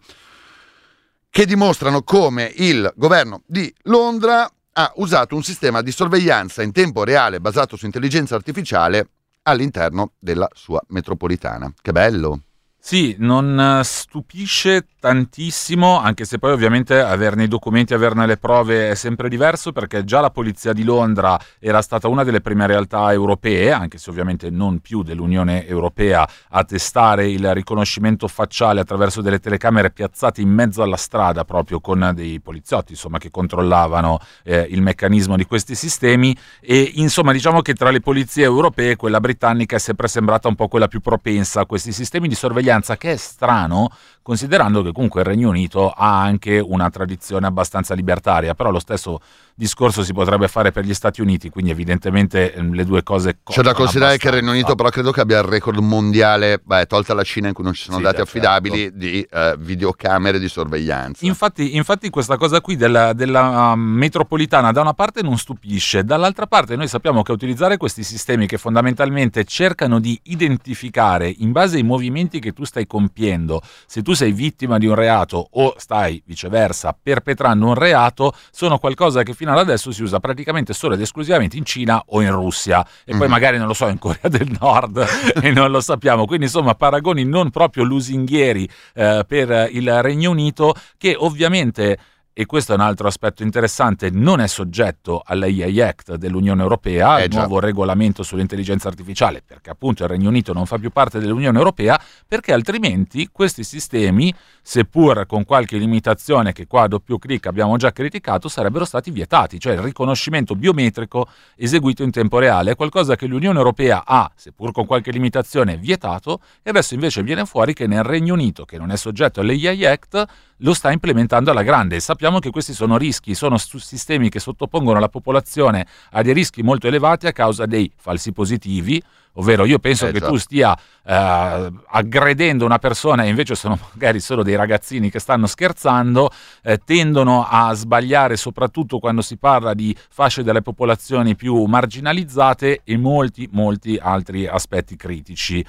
che 1.30 1.46
dimostrano 1.46 2.04
come 2.04 2.54
il 2.56 2.90
governo 2.96 3.42
di 3.46 3.70
Londra 3.82 4.50
ha 4.74 4.92
usato 4.96 5.36
un 5.36 5.44
sistema 5.44 5.82
di 5.82 5.92
sorveglianza 5.92 6.62
in 6.64 6.72
tempo 6.72 7.04
reale 7.04 7.40
basato 7.40 7.76
su 7.76 7.86
intelligenza 7.86 8.36
artificiale 8.36 9.10
all'interno 9.44 10.14
della 10.20 10.48
sua 10.54 10.82
metropolitana. 10.88 11.72
Che 11.82 11.92
bello! 11.92 12.42
Sì, 12.80 13.16
non 13.20 13.60
eh, 13.60 13.84
stupisce 13.84 14.88
tantissimo, 15.04 16.00
anche 16.00 16.24
se 16.24 16.40
poi 16.40 16.54
ovviamente 16.54 16.98
averne 17.02 17.44
i 17.44 17.48
documenti, 17.50 17.94
averne 17.94 18.26
le 18.26 18.38
prove 18.38 18.92
è 18.92 18.96
sempre 18.96 19.28
diverso, 19.28 19.74
perché 19.74 20.06
già 20.06 20.22
la 20.22 20.30
polizia 20.30 20.72
di 20.72 20.84
Londra 20.84 21.38
era 21.60 21.82
stata 21.82 22.08
una 22.08 22.24
delle 22.24 22.40
prime 22.40 22.66
realtà 22.66 23.12
europee, 23.12 23.72
anche 23.72 23.98
se 23.98 24.10
ovviamente 24.10 24.50
non 24.50 24.80
più 24.80 25.04
dell'Unione 25.04 25.68
Europea, 25.68 26.28
a 26.50 26.64
testare 26.64 27.30
il 27.30 27.54
riconoscimento 27.54 28.28
facciale 28.30 28.80
attraverso 28.80 29.22
delle 29.22 29.40
telecamere 29.40 29.92
piazzate 29.92 30.40
in 30.40 30.50
mezzo 30.50 30.82
alla 30.82 30.96
strada, 30.96 31.44
proprio 31.44 31.82
con 31.82 32.14
dei 32.16 32.40
poliziotti, 32.40 32.94
insomma, 32.94 33.18
che 33.18 33.30
controllavano 33.30 34.20
eh, 34.44 34.66
il 34.70 34.82
meccanismo 34.82 35.36
di 35.36 35.46
questi 35.46 35.76
sistemi. 35.76 36.36
E 36.62 36.94
insomma, 36.96 37.34
diciamo 37.34 37.62
che 37.62 37.74
tra 37.74 37.92
le 37.92 38.00
polizie 38.00 38.46
europee, 38.46 38.96
quella 38.96 39.20
britannica 39.20 39.76
è 39.76 39.80
sempre 39.80 40.08
sembrata 40.08 40.48
un 40.48 40.56
po' 40.56 40.70
quella 40.70 40.88
più 40.88 41.02
propensa 41.02 41.60
a 41.60 41.66
questi 41.66 41.92
sistemi 41.92 42.30
di 42.30 42.36
sorveglianza 42.36 42.52
sorveglianza 42.54 42.98
che 42.98 43.12
è 43.14 43.18
strano 43.18 43.92
considerando 44.22 44.82
che 44.82 44.93
comunque 44.94 45.22
il 45.22 45.28
Regno 45.28 45.50
Unito 45.50 45.90
ha 45.90 46.22
anche 46.22 46.60
una 46.60 46.90
tradizione 46.90 47.46
abbastanza 47.46 47.94
libertaria, 47.94 48.54
però 48.54 48.72
lo 48.72 48.80
stesso 48.80 49.20
discorso 49.56 50.04
si 50.04 50.14
potrebbe 50.14 50.48
fare 50.48 50.72
per 50.72 50.84
gli 50.84 50.94
Stati 50.94 51.22
Uniti, 51.22 51.50
quindi 51.50 51.72
evidentemente 51.72 52.54
ehm, 52.54 52.74
le 52.74 52.86
due 52.86 53.04
cose... 53.04 53.40
C'è 53.44 53.62
da 53.62 53.74
considerare 53.74 54.18
che 54.18 54.28
il 54.28 54.34
Regno 54.34 54.52
Unito 54.52 54.76
però 54.76 54.90
credo 54.90 55.12
che 55.12 55.22
abbia 55.22 55.40
il 55.40 55.44
record 55.44 55.80
mondiale, 55.80 56.60
beh, 56.64 56.86
tolta 56.86 57.14
la 57.14 57.24
Cina 57.24 57.48
in 57.50 57.54
cui 57.54 57.64
non 57.64 57.74
ci 57.74 57.84
sono 57.84 57.98
sì, 57.98 58.04
dati 58.04 58.18
certo. 58.18 58.30
affidabili, 58.30 58.92
di 58.96 59.26
uh, 59.30 59.58
videocamere 59.58 60.40
di 60.40 60.48
sorveglianza. 60.48 61.26
Infatti, 61.26 61.76
infatti 61.76 62.10
questa 62.10 62.38
cosa 62.38 62.62
qui 62.62 62.76
della, 62.76 63.14
della 63.14 63.72
uh, 63.72 63.76
metropolitana 63.76 64.72
da 64.72 64.82
una 64.82 64.94
parte 64.94 65.22
non 65.22 65.38
stupisce, 65.38 66.04
dall'altra 66.04 66.48
parte 66.48 66.76
noi 66.76 66.88
sappiamo 66.88 67.22
che 67.22 67.32
utilizzare 67.32 67.78
questi 67.78 68.04
sistemi 68.04 68.48
che 68.48 68.58
fondamentalmente 68.58 69.44
cercano 69.46 70.00
di 70.00 70.20
identificare 70.24 71.34
in 71.38 71.52
base 71.52 71.78
ai 71.78 71.84
movimenti 71.84 72.40
che 72.40 72.54
tu 72.54 72.64
stai 72.64 72.88
compiendo, 72.88 73.62
se 73.86 74.02
tu 74.02 74.14
sei 74.14 74.32
vittima 74.32 74.78
di 74.84 74.90
un 74.90 74.96
reato 74.96 75.48
o 75.52 75.76
stai 75.78 76.22
viceversa 76.26 76.96
perpetrando 77.02 77.68
un 77.68 77.74
reato, 77.74 78.34
sono 78.52 78.78
qualcosa 78.78 79.24
che 79.24 79.34
fino 79.34 79.52
ad 79.54 79.60
adesso 79.60 79.92
si 79.92 80.04
usa 80.04 80.20
praticamente 80.20 80.74
solo 80.74 80.96
ed 80.96 81.02
esclusivamente 81.02 81.56
in 81.56 81.64
Cina 81.64 82.04
o 82.08 82.22
in 82.22 82.32
Russia 82.32 82.86
e 83.06 83.16
mm. 83.16 83.18
poi 83.18 83.28
magari 83.30 83.58
non 83.58 83.68
lo 83.68 83.74
so 83.74 83.88
in 83.88 83.98
Corea 83.98 84.28
del 84.28 84.52
Nord 84.60 85.06
e 85.42 85.52
non 85.52 85.72
lo 85.72 85.80
sappiamo. 85.80 86.26
Quindi 86.26 86.46
insomma 86.46 86.76
paragoni 86.76 87.24
non 87.24 87.50
proprio 87.50 87.84
lusinghieri 87.84 88.70
eh, 88.94 89.24
per 89.26 89.70
il 89.72 90.02
Regno 90.02 90.32
Unito 90.32 90.76
che 90.98 91.16
ovviamente 91.18 91.98
e 92.34 92.48
questo 92.48 92.72
è 92.72 92.76
un 92.76 92.82
altro 92.82 93.08
aspetto 93.08 93.44
interessante, 93.44 94.10
non 94.10 94.40
è 94.40 94.48
soggetto 94.48 95.22
all'AI 95.24 95.80
Act 95.82 96.16
dell'Unione 96.16 96.64
Europea, 96.64 97.20
eh, 97.20 97.26
il 97.26 97.36
nuovo 97.36 97.60
regolamento 97.60 98.24
sull'intelligenza 98.24 98.88
artificiale, 98.88 99.44
perché 99.46 99.70
appunto 99.70 100.04
il 100.04 100.10
Regno 100.10 100.30
Unito 100.30 100.52
non 100.52 100.66
fa 100.66 100.80
più 100.80 100.90
parte 100.90 101.20
dell'Unione 101.20 101.56
Europea, 101.56 102.00
perché 102.28 102.52
altrimenti 102.52 103.30
questi 103.32 103.64
sistemi, 103.64 104.34
seppur 104.64 105.28
con 105.28 105.46
qualche 105.46 105.78
limitazione 105.78 106.54
che 106.54 106.66
qua 106.66 106.84
a 106.84 106.88
doppio 106.88 107.20
clic 107.20 107.46
abbiamo 107.46 107.78
già 107.78 107.92
criticato, 107.92 108.48
sarebbero 108.50 108.86
stati 108.86 109.12
vietati, 109.12 109.60
cioè 109.60 109.74
il 109.74 109.80
riconoscimento 109.80 110.56
biometrico 110.56 111.28
eseguito 111.56 112.02
in 112.02 112.10
tempo 112.10 112.40
reale. 112.40 112.72
È 112.72 112.76
qualcosa 112.76 113.16
che 113.16 113.28
l'Unione 113.28 113.60
Europea 113.60 114.04
ha, 114.06 114.32
seppur 114.34 114.72
con 114.72 114.88
qualche 114.88 115.12
limitazione, 115.12 115.78
vietato 115.78 116.40
e 116.64 116.72
adesso 116.72 116.96
invece 116.96 117.22
viene 117.22 117.46
fuori 117.46 117.76
che 117.76 117.86
nel 117.86 118.02
Regno 118.02 118.34
Unito, 118.34 118.66
che 118.66 118.80
non 118.80 118.90
è 118.90 118.98
soggetto 118.98 119.42
all'AI 119.42 119.86
Act, 119.86 120.26
lo 120.64 120.74
sta 120.74 120.92
implementando 120.92 121.52
alla 121.52 121.64
grande. 121.64 122.00
Sappiamo 122.00 122.40
che 122.40 122.50
questi 122.50 122.74
sono 122.74 122.98
rischi, 122.98 123.36
sono 123.36 123.58
sistemi 123.58 124.30
che 124.30 124.40
sottopongono 124.40 125.00
la 125.00 125.10
popolazione 125.10 125.86
a 126.12 126.22
dei 126.22 126.34
rischi 126.34 126.64
molto 126.64 126.88
elevati 126.88 127.28
a 127.28 127.32
causa 127.32 127.66
dei 127.66 127.92
falsi 127.96 128.32
positivi, 128.32 129.02
ovvero 129.34 129.66
io 129.66 129.80
penso 129.80 130.08
eh, 130.08 130.12
che 130.12 130.22
tu 130.22 130.38
stia 130.38 130.76
eh, 130.76 131.72
aggredendo 131.88 132.66
una 132.66 132.80
persona 132.80 133.24
e 133.24 133.30
invece 133.30 133.56
sono 133.56 133.78
magari 133.94 134.20
solo 134.20 134.44
dei 134.44 134.56
ragazzini 134.56 135.10
che 135.10 135.20
stanno 135.20 135.48
scherzando, 135.48 136.32
eh, 136.64 136.80
tendono 136.84 137.46
a 137.48 137.74
sbagliare 137.74 138.38
soprattutto 138.38 139.00
quando 139.00 139.22
si 139.22 139.38
parla 139.38 139.74
di 139.74 139.96
fasce 140.10 140.44
delle 140.44 140.62
popolazioni 140.62 141.36
più 141.36 141.64
marginalizzate 141.66 142.82
e 142.84 142.98
molti, 142.98 143.50
molti 143.52 143.98
altri 144.02 144.48
aspetti 144.48 144.96
critici. 144.96 145.66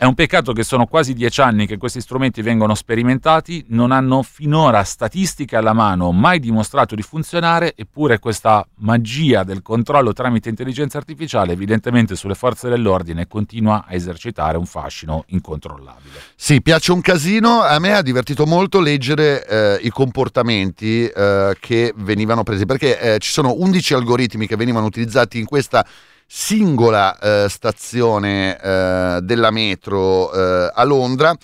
È 0.00 0.06
un 0.06 0.14
peccato 0.14 0.54
che 0.54 0.62
sono 0.62 0.86
quasi 0.86 1.12
dieci 1.12 1.42
anni 1.42 1.66
che 1.66 1.76
questi 1.76 2.00
strumenti 2.00 2.40
vengono 2.40 2.74
sperimentati, 2.74 3.66
non 3.68 3.92
hanno 3.92 4.22
finora 4.22 4.82
statistiche 4.82 5.56
alla 5.56 5.74
mano 5.74 6.10
mai 6.10 6.38
dimostrato 6.38 6.94
di 6.94 7.02
funzionare, 7.02 7.74
eppure 7.76 8.18
questa 8.18 8.66
magia 8.76 9.44
del 9.44 9.60
controllo 9.60 10.14
tramite 10.14 10.48
intelligenza 10.48 10.96
artificiale 10.96 11.52
evidentemente 11.52 12.16
sulle 12.16 12.34
forze 12.34 12.70
dell'ordine 12.70 13.26
continua 13.26 13.84
a 13.86 13.92
esercitare 13.92 14.56
un 14.56 14.64
fascino 14.64 15.24
incontrollabile. 15.26 16.18
Sì, 16.34 16.62
piace 16.62 16.92
un 16.92 17.02
casino, 17.02 17.60
a 17.60 17.78
me 17.78 17.92
ha 17.92 18.00
divertito 18.00 18.46
molto 18.46 18.80
leggere 18.80 19.46
eh, 19.46 19.80
i 19.82 19.90
comportamenti 19.90 21.08
eh, 21.08 21.54
che 21.60 21.92
venivano 21.94 22.42
presi, 22.42 22.64
perché 22.64 22.98
eh, 22.98 23.18
ci 23.18 23.30
sono 23.30 23.52
11 23.54 23.92
algoritmi 23.92 24.46
che 24.46 24.56
venivano 24.56 24.86
utilizzati 24.86 25.38
in 25.38 25.44
questa 25.44 25.84
singola 26.32 27.18
eh, 27.18 27.48
stazione 27.48 28.56
eh, 28.56 29.18
della 29.20 29.50
metro 29.50 30.32
eh, 30.32 30.70
a 30.72 30.84
Londra 30.84 31.36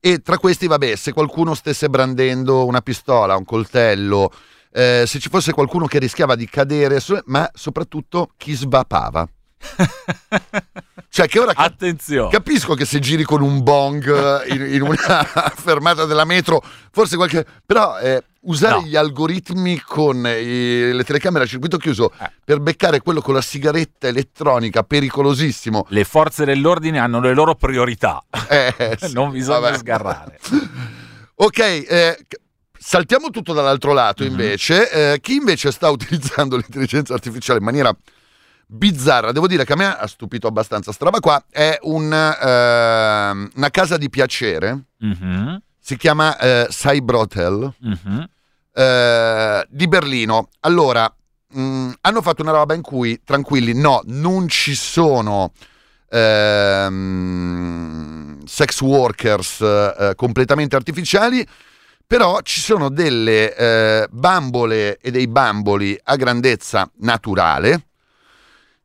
e 0.00 0.20
tra 0.20 0.38
questi, 0.38 0.66
vabbè, 0.66 0.96
se 0.96 1.12
qualcuno 1.12 1.52
stesse 1.52 1.90
brandendo 1.90 2.64
una 2.64 2.80
pistola, 2.80 3.36
un 3.36 3.44
coltello, 3.44 4.32
eh, 4.72 5.04
se 5.06 5.18
ci 5.18 5.28
fosse 5.28 5.52
qualcuno 5.52 5.84
che 5.84 5.98
rischiava 5.98 6.36
di 6.36 6.48
cadere, 6.48 6.98
ma 7.26 7.50
soprattutto 7.52 8.30
chi 8.38 8.54
sbapava. 8.54 9.28
cioè 11.10 11.28
che 11.28 11.38
ora 11.38 11.52
Attenzione. 11.54 12.30
capisco 12.30 12.74
che 12.74 12.84
se 12.84 12.98
giri 12.98 13.24
con 13.24 13.42
un 13.42 13.62
bong 13.62 14.46
in, 14.48 14.74
in 14.74 14.82
una 14.82 15.24
fermata 15.54 16.04
della 16.06 16.24
metro, 16.24 16.62
forse 16.90 17.16
qualche... 17.16 17.44
però 17.64 17.98
eh, 17.98 18.24
usare 18.42 18.80
no. 18.80 18.86
gli 18.86 18.96
algoritmi 18.96 19.80
con 19.80 20.16
i, 20.26 20.92
le 20.92 21.04
telecamere 21.04 21.44
a 21.44 21.46
circuito 21.46 21.76
chiuso 21.76 22.10
eh. 22.18 22.30
per 22.44 22.60
beccare 22.60 23.00
quello 23.00 23.20
con 23.20 23.34
la 23.34 23.42
sigaretta 23.42 24.08
elettronica, 24.08 24.82
pericolosissimo. 24.82 25.86
Le 25.88 26.04
forze 26.04 26.44
dell'ordine 26.44 26.98
hanno 26.98 27.20
le 27.20 27.34
loro 27.34 27.54
priorità, 27.54 28.22
eh, 28.48 28.96
non 29.12 29.30
bisogna 29.30 29.58
vabbè. 29.60 29.76
sgarrare. 29.76 30.38
ok, 31.34 31.58
eh, 31.58 32.26
saltiamo 32.78 33.30
tutto 33.30 33.52
dall'altro 33.52 33.92
lato 33.92 34.22
mm-hmm. 34.22 34.32
invece. 34.32 34.90
Eh, 35.12 35.20
chi 35.20 35.34
invece 35.34 35.70
sta 35.70 35.90
utilizzando 35.90 36.56
l'intelligenza 36.56 37.12
artificiale 37.12 37.58
in 37.58 37.64
maniera 37.64 37.94
bizzarra, 38.70 39.32
devo 39.32 39.48
dire 39.48 39.64
che 39.64 39.72
a 39.72 39.76
me 39.76 39.86
ha 39.86 40.06
stupito 40.06 40.46
abbastanza. 40.46 40.92
Sta 40.92 41.04
roba 41.04 41.18
qua 41.20 41.44
è 41.50 41.78
un, 41.82 42.04
uh, 42.04 43.56
una 43.56 43.70
casa 43.70 43.96
di 43.96 44.08
piacere, 44.08 44.84
mm-hmm. 45.04 45.56
si 45.78 45.96
chiama 45.96 46.36
uh, 46.38 46.66
Cybrotel, 46.68 47.74
mm-hmm. 47.84 48.18
uh, 48.18 49.64
di 49.68 49.88
Berlino. 49.88 50.48
Allora, 50.60 51.12
mh, 51.48 51.60
mm, 51.60 51.90
hanno 52.02 52.22
fatto 52.22 52.42
una 52.42 52.52
roba 52.52 52.74
in 52.74 52.82
cui, 52.82 53.20
tranquilli, 53.24 53.74
no, 53.74 54.02
non 54.06 54.48
ci 54.48 54.74
sono... 54.74 55.52
Uh, 56.12 56.90
sex 58.46 58.80
workers 58.80 59.60
uh, 59.60 60.12
completamente 60.16 60.74
artificiali, 60.74 61.46
però 62.04 62.40
ci 62.42 62.58
sono 62.60 62.88
delle 62.88 64.08
uh, 64.10 64.12
bambole 64.12 64.98
e 64.98 65.12
dei 65.12 65.28
bamboli 65.28 65.96
a 66.02 66.16
grandezza 66.16 66.90
naturale 66.96 67.89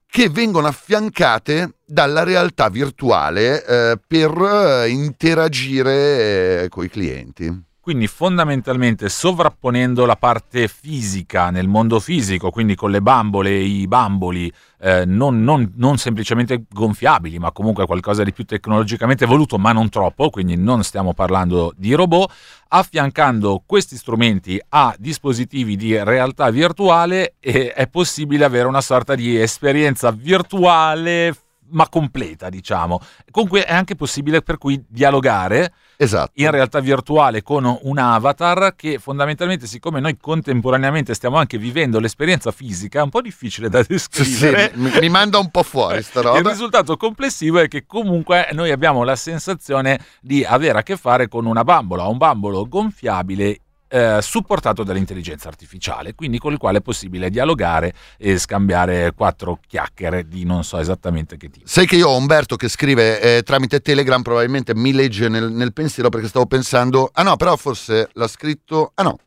che 0.08 0.30
vengono 0.30 0.68
affiancate 0.68 1.78
dalla 1.86 2.24
realtà 2.24 2.70
virtuale 2.70 3.66
eh, 3.66 4.00
per 4.06 4.32
eh, 4.32 4.90
interagire 4.90 6.64
eh, 6.64 6.70
con 6.70 6.84
i 6.84 6.90
clienti. 6.90 7.64
Quindi 7.86 8.08
fondamentalmente 8.08 9.10
sovrapponendo 9.10 10.08
la 10.08 10.16
parte 10.16 10.68
fisica 10.68 11.52
nel 11.52 11.68
mondo 11.68 12.00
fisico, 12.00 12.50
quindi 12.50 12.74
con 12.74 12.90
le 12.90 13.00
bambole 13.00 13.52
e 13.52 13.62
i 13.62 13.88
bamboli 13.88 14.52
eh, 14.80 15.06
non, 15.06 15.44
non, 15.44 15.72
non, 15.76 16.00
semplicemente 16.00 16.64
gonfiabili, 16.68 17.38
ma 17.38 17.52
comunque 17.52 17.86
qualcosa 17.86 18.24
di 18.24 18.34
più 18.34 18.44
tecnologicamente 18.44 19.26
evoluto, 19.26 19.60
ma 19.60 19.72
non 19.72 19.90
troppo, 19.90 20.32
quindi 20.32 20.56
non 20.56 20.84
stiamo 20.84 21.14
parlando 21.14 21.76
di 21.78 21.94
robot, 21.94 22.34
affiancando 22.70 23.62
questi 23.64 23.98
strumenti 23.98 24.60
a 24.70 24.96
dispositivi 24.98 25.76
di 25.76 25.96
realtà 26.04 26.50
virtuale 26.50 27.36
è 27.40 27.88
possibile 27.88 28.46
avere 28.46 28.68
una 28.68 28.82
sorta 28.82 29.14
di 29.14 29.40
esperienza 29.40 30.10
virtuale 30.10 31.36
ma 31.70 31.88
completa, 31.90 32.50
diciamo. 32.50 33.00
Comunque 33.32 33.66
è 33.66 33.74
anche 33.74 33.96
possibile 33.96 34.42
per 34.42 34.58
cui 34.58 34.84
dialogare 34.88 35.74
esatto. 35.98 36.32
in 36.36 36.52
realtà 36.52 36.80
virtuale 36.80 37.42
con 37.42 37.66
un 37.82 37.98
avatar 37.98 38.76
che 38.76 39.00
fondamentalmente, 39.00 39.68
siccome 39.68 40.00
noi 40.00 40.18
contemporaneamente 40.20 41.14
stiamo 41.14 41.38
anche 41.38 41.58
vivendo 41.58 42.00
l'esperienza 42.00 42.52
fisica, 42.52 43.00
è 43.00 43.04
un 43.04 43.10
po' 43.10 43.22
difficile 43.22 43.70
da 43.70 43.84
descrivere. 43.88 44.72
Sì, 44.74 44.80
mi, 44.80 44.92
mi, 45.00 45.10
manda 45.10 45.40
un 45.40 45.50
po' 45.50 45.64
fuori 45.64 46.02
sta 46.02 46.22
roba. 46.22 46.38
Il 46.38 46.46
risultato 46.46 46.98
complessivo 46.98 47.60
è 47.60 47.68
che 47.68 47.86
comunque 47.86 48.50
noi 48.52 48.72
abbiamo 48.72 49.04
la 49.04 49.16
sensazione 49.16 50.00
di 50.22 50.44
avere 50.44 50.80
a 50.80 50.84
che 50.84 50.98
fare 50.98 51.28
con 51.28 51.46
una 51.46 51.64
bambola, 51.64 52.06
un 52.06 52.18
bambolo 52.18 52.68
gonfiabile 52.68 53.60
eh, 53.88 54.20
supportato 54.22 54.84
dall'intelligenza 54.84 55.48
artificiale, 55.48 56.16
quindi 56.16 56.38
con 56.38 56.52
il 56.52 56.58
quale 56.58 56.80
è 56.80 56.82
possibile 56.82 57.30
dialogare 57.30 57.94
e 58.18 58.38
scambiare 58.38 59.14
quattro 59.16 59.60
chiacchiere 59.68 60.28
di 60.28 60.44
non 60.44 60.64
so 60.64 60.78
esattamente 60.80 61.38
che 61.38 61.50
tipo. 61.50 61.68
Sai 61.68 61.86
che 61.86 61.96
io 61.96 62.10
ho 62.10 62.18
Umberto 62.18 62.56
che 62.56 62.68
scrive 62.68 63.20
eh, 63.22 63.44
tramite 63.44 63.82
Telegram, 63.82 64.22
probabilmente 64.22 64.76
mi 64.76 64.92
legge 64.92 65.30
nel, 65.30 65.52
nel 65.52 65.74
pensiero 65.74 66.10
perché 66.10 66.28
stavo 66.28 66.46
pensando, 66.46 67.10
ah 67.14 67.24
no, 67.24 67.36
però 67.36 67.56
forse 67.56 68.10
l'ha 68.14 68.28
scritto, 68.28 68.92
ah 68.96 69.04
no, 69.04 69.20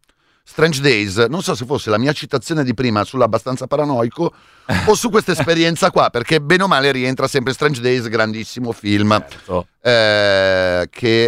Strange 0.51 0.81
Days, 0.81 1.17
non 1.29 1.43
so 1.43 1.55
se 1.55 1.67
fosse 1.67 1.91
la 1.91 1.99
mia 1.99 2.13
citazione 2.13 2.65
di 2.65 2.73
prima 2.73 3.05
sull'abbastanza 3.05 3.67
paranoico 3.67 4.33
o 4.87 4.95
su 4.95 5.11
questa 5.11 5.33
esperienza 5.33 5.91
qua, 5.91 6.09
perché 6.09 6.41
bene 6.41 6.63
o 6.63 6.67
male 6.67 6.91
rientra 6.91 7.29
sempre 7.29 7.53
Strange 7.53 7.83
Days, 7.83 8.09
grandissimo 8.09 8.73
film 8.73 9.11
Certo. 9.29 9.67
eh, 9.83 10.89
che 10.91 11.25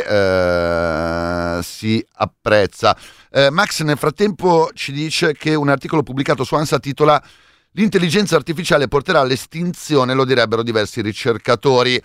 eh, 1.59 1.63
si 1.63 2.05
apprezza. 2.15 2.97
Eh, 3.33 3.51
Max 3.51 3.83
nel 3.83 3.97
frattempo 3.99 4.71
ci 4.75 4.93
dice 4.93 5.35
che 5.35 5.55
un 5.55 5.69
articolo 5.69 6.03
pubblicato 6.03 6.45
su 6.45 6.55
ANSA 6.55 6.79
titola 6.79 7.23
L'intelligenza 7.75 8.35
artificiale 8.35 8.89
porterà 8.89 9.21
all'estinzione, 9.21 10.13
lo 10.15 10.25
direbbero 10.25 10.65
diversi 10.65 11.01
ricercatori. 11.03 12.03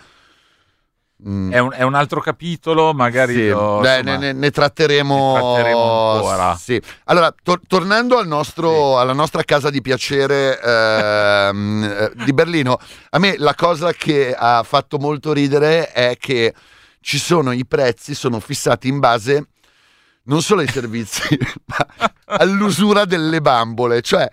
Mm. 1.27 1.51
È 1.51 1.57
un, 1.57 1.71
è 1.73 1.81
un 1.81 1.95
altro 1.95 2.19
capitolo, 2.21 2.93
magari 2.93 3.33
Sì, 3.33 3.47
lo- 3.47 3.79
beh, 3.79 3.99
insomma, 3.99 4.17
ne, 4.17 4.33
ne- 4.33 4.51
tratteremo, 4.51 5.33
ne 5.33 5.39
tratteremo 5.39 6.11
ancora. 6.11 6.55
Sì. 6.55 6.79
Allora, 7.05 7.33
tor- 7.41 7.61
tornando 7.65 8.17
al 8.19 8.27
nostro- 8.27 8.99
alla 8.99 9.13
nostra 9.13 9.41
casa 9.43 9.71
di 9.71 9.81
piacere 9.81 10.59
ehm, 10.61 11.83
eh, 11.83 12.11
di 12.23 12.33
Berlino, 12.33 12.77
a 13.11 13.17
me 13.17 13.35
la 13.39 13.55
cosa 13.55 13.91
che 13.93 14.35
ha 14.37 14.61
fatto 14.61 14.99
molto 14.99 15.33
ridere 15.33 15.91
è 15.91 16.15
che 16.19 16.53
ci 17.01 17.17
sono 17.17 17.53
i 17.53 17.65
prezzi, 17.65 18.13
sono 18.13 18.39
fissati 18.39 18.87
in 18.87 18.99
base 18.99 19.47
non 20.25 20.41
solo 20.41 20.61
ai 20.61 20.67
servizi, 20.69 21.37
ma 21.65 21.85
all'usura 22.37 23.05
delle 23.05 23.41
bambole. 23.41 24.01
Cioè, 24.01 24.29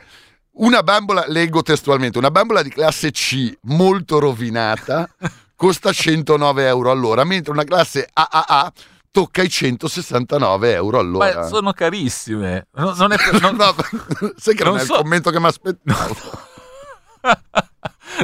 una 0.55 0.83
bambola, 0.83 1.25
leggo 1.29 1.63
testualmente, 1.63 2.19
una 2.19 2.31
bambola 2.31 2.63
di 2.63 2.71
classe 2.71 3.11
C 3.11 3.57
molto 3.63 4.19
rovinata 4.19 5.09
costa 5.57 5.93
109 5.93 6.67
euro 6.67 6.91
all'ora, 6.91 7.25
mentre 7.25 7.53
una 7.53 7.65
classe 7.65 8.09
AAA 8.13 8.73
tocca 9.11 9.43
i 9.43 9.49
169 9.49 10.73
euro 10.73 10.99
all'ora. 10.99 11.43
Beh, 11.43 11.49
sono 11.49 11.73
carissime. 11.73 12.67
Non, 12.73 12.95
non 12.97 13.13
è 13.13 13.17
per- 13.17 13.41
non- 13.43 13.57
No, 13.57 13.75
sai 14.37 14.55
che 14.55 14.65
non, 14.65 14.73
non 14.75 14.83
è 14.83 14.85
so- 14.85 14.95
il 14.97 15.01
commento 15.03 15.31
che 15.31 15.39
mi 15.41 15.47
aspettavo. 15.47 16.17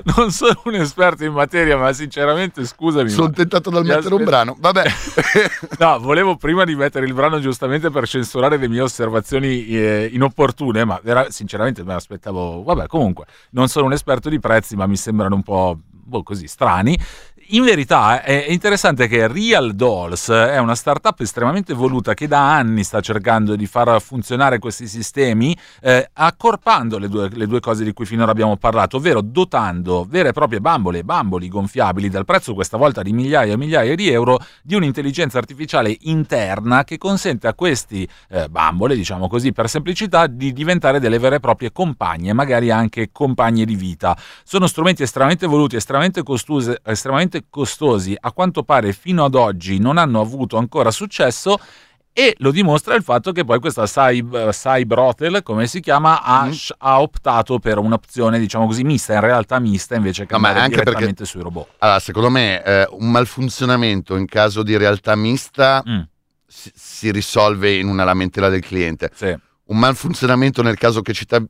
non 0.16 0.30
sono 0.30 0.60
un 0.64 0.74
esperto 0.74 1.24
in 1.24 1.32
materia, 1.32 1.76
ma 1.76 1.92
sinceramente 1.92 2.64
scusami. 2.64 3.08
Sono 3.10 3.30
tentato 3.30 3.70
dal 3.70 3.84
mettere 3.84 4.14
un 4.14 4.20
aspet- 4.22 4.24
brano. 4.24 4.56
Vabbè. 4.58 4.84
No, 5.78 5.98
volevo 6.00 6.36
prima 6.36 6.64
di 6.64 6.74
mettere 6.74 7.06
il 7.06 7.14
brano 7.14 7.38
giustamente 7.40 7.90
per 7.90 8.06
censurare 8.06 8.56
le 8.56 8.68
mie 8.68 8.80
osservazioni 8.80 9.66
eh, 9.66 10.08
inopportune, 10.12 10.84
ma 10.84 11.00
vera- 11.02 11.30
sinceramente 11.30 11.82
me 11.84 11.92
l'aspettavo. 11.92 12.62
Vabbè, 12.62 12.86
comunque, 12.86 13.26
non 13.50 13.68
sono 13.68 13.86
un 13.86 13.92
esperto 13.92 14.28
di 14.28 14.40
prezzi, 14.40 14.76
ma 14.76 14.86
mi 14.86 14.96
sembrano 14.96 15.34
un 15.34 15.42
po' 15.42 15.78
boh, 16.08 16.22
così 16.22 16.46
strani. 16.48 16.98
In 17.50 17.64
verità 17.64 18.22
è 18.22 18.48
interessante 18.50 19.08
che 19.08 19.26
Real 19.26 19.74
Dolls 19.74 20.28
è 20.28 20.58
una 20.58 20.74
startup 20.74 21.18
estremamente 21.20 21.72
evoluta 21.72 22.12
che 22.12 22.28
da 22.28 22.54
anni 22.54 22.84
sta 22.84 23.00
cercando 23.00 23.56
di 23.56 23.64
far 23.64 24.02
funzionare 24.02 24.58
questi 24.58 24.86
sistemi, 24.86 25.56
eh, 25.80 26.10
accorpando 26.12 26.98
le 26.98 27.08
due, 27.08 27.30
le 27.32 27.46
due 27.46 27.60
cose 27.60 27.84
di 27.84 27.94
cui 27.94 28.04
finora 28.04 28.32
abbiamo 28.32 28.58
parlato, 28.58 28.98
ovvero 28.98 29.22
dotando 29.22 30.04
vere 30.06 30.28
e 30.28 30.32
proprie 30.32 30.60
bambole 30.60 31.04
bamboli 31.04 31.48
gonfiabili 31.48 32.10
dal 32.10 32.26
prezzo 32.26 32.52
questa 32.52 32.76
volta 32.76 33.00
di 33.00 33.14
migliaia 33.14 33.54
e 33.54 33.56
migliaia 33.56 33.94
di 33.94 34.10
euro 34.10 34.40
di 34.62 34.74
un'intelligenza 34.74 35.38
artificiale 35.38 35.96
interna 36.00 36.84
che 36.84 36.98
consente 36.98 37.46
a 37.46 37.54
questi 37.54 38.06
eh, 38.28 38.50
bambole, 38.50 38.94
diciamo 38.94 39.26
così 39.26 39.52
per 39.52 39.70
semplicità, 39.70 40.26
di 40.26 40.52
diventare 40.52 41.00
delle 41.00 41.18
vere 41.18 41.36
e 41.36 41.40
proprie 41.40 41.72
compagne, 41.72 42.34
magari 42.34 42.70
anche 42.70 43.08
compagne 43.10 43.64
di 43.64 43.74
vita. 43.74 44.14
Sono 44.44 44.66
strumenti 44.66 45.02
estremamente 45.02 45.46
evoluti, 45.46 45.76
estremamente, 45.76 46.22
costuse- 46.22 46.82
estremamente 46.84 47.36
costosi, 47.50 48.16
a 48.18 48.32
quanto 48.32 48.62
pare 48.62 48.92
fino 48.92 49.24
ad 49.24 49.34
oggi 49.34 49.78
non 49.78 49.98
hanno 49.98 50.20
avuto 50.20 50.56
ancora 50.56 50.90
successo. 50.90 51.58
E 52.12 52.34
lo 52.38 52.50
dimostra 52.50 52.96
il 52.96 53.04
fatto 53.04 53.30
che 53.30 53.44
poi 53.44 53.60
questa 53.60 53.84
Cyb- 53.86 54.50
Cybrotel, 54.50 55.44
come 55.44 55.68
si 55.68 55.78
chiama, 55.78 56.20
ha, 56.20 56.46
Mhm. 56.46 56.56
ha 56.78 57.00
optato 57.00 57.60
per 57.60 57.78
un'opzione, 57.78 58.40
diciamo 58.40 58.66
così, 58.66 58.82
mista, 58.82 59.14
in 59.14 59.20
realtà 59.20 59.60
mista, 59.60 59.94
invece 59.94 60.26
che 60.26 60.32
No, 60.32 60.38
andare 60.38 60.58
anche 60.58 60.70
perché- 60.74 60.84
direttamente 60.90 61.24
sui 61.24 61.42
robot. 61.42 61.68
Allora, 61.78 62.00
secondo 62.00 62.28
me 62.28 62.60
eh, 62.64 62.88
un 62.90 63.08
malfunzionamento 63.12 64.16
in 64.16 64.26
caso 64.26 64.64
di 64.64 64.76
realtà 64.76 65.14
mista 65.14 65.80
Mm, 65.88 66.00
si, 66.44 66.72
si 66.74 67.12
risolve 67.12 67.72
in 67.76 67.86
una 67.86 68.02
lamentela 68.02 68.48
del 68.48 68.62
cliente. 68.62 69.10
sì. 69.14 69.36
Un 69.66 69.78
malfunzionamento 69.78 70.62
nel 70.62 70.76
caso 70.78 71.02
che 71.02 71.12
citavi 71.12 71.46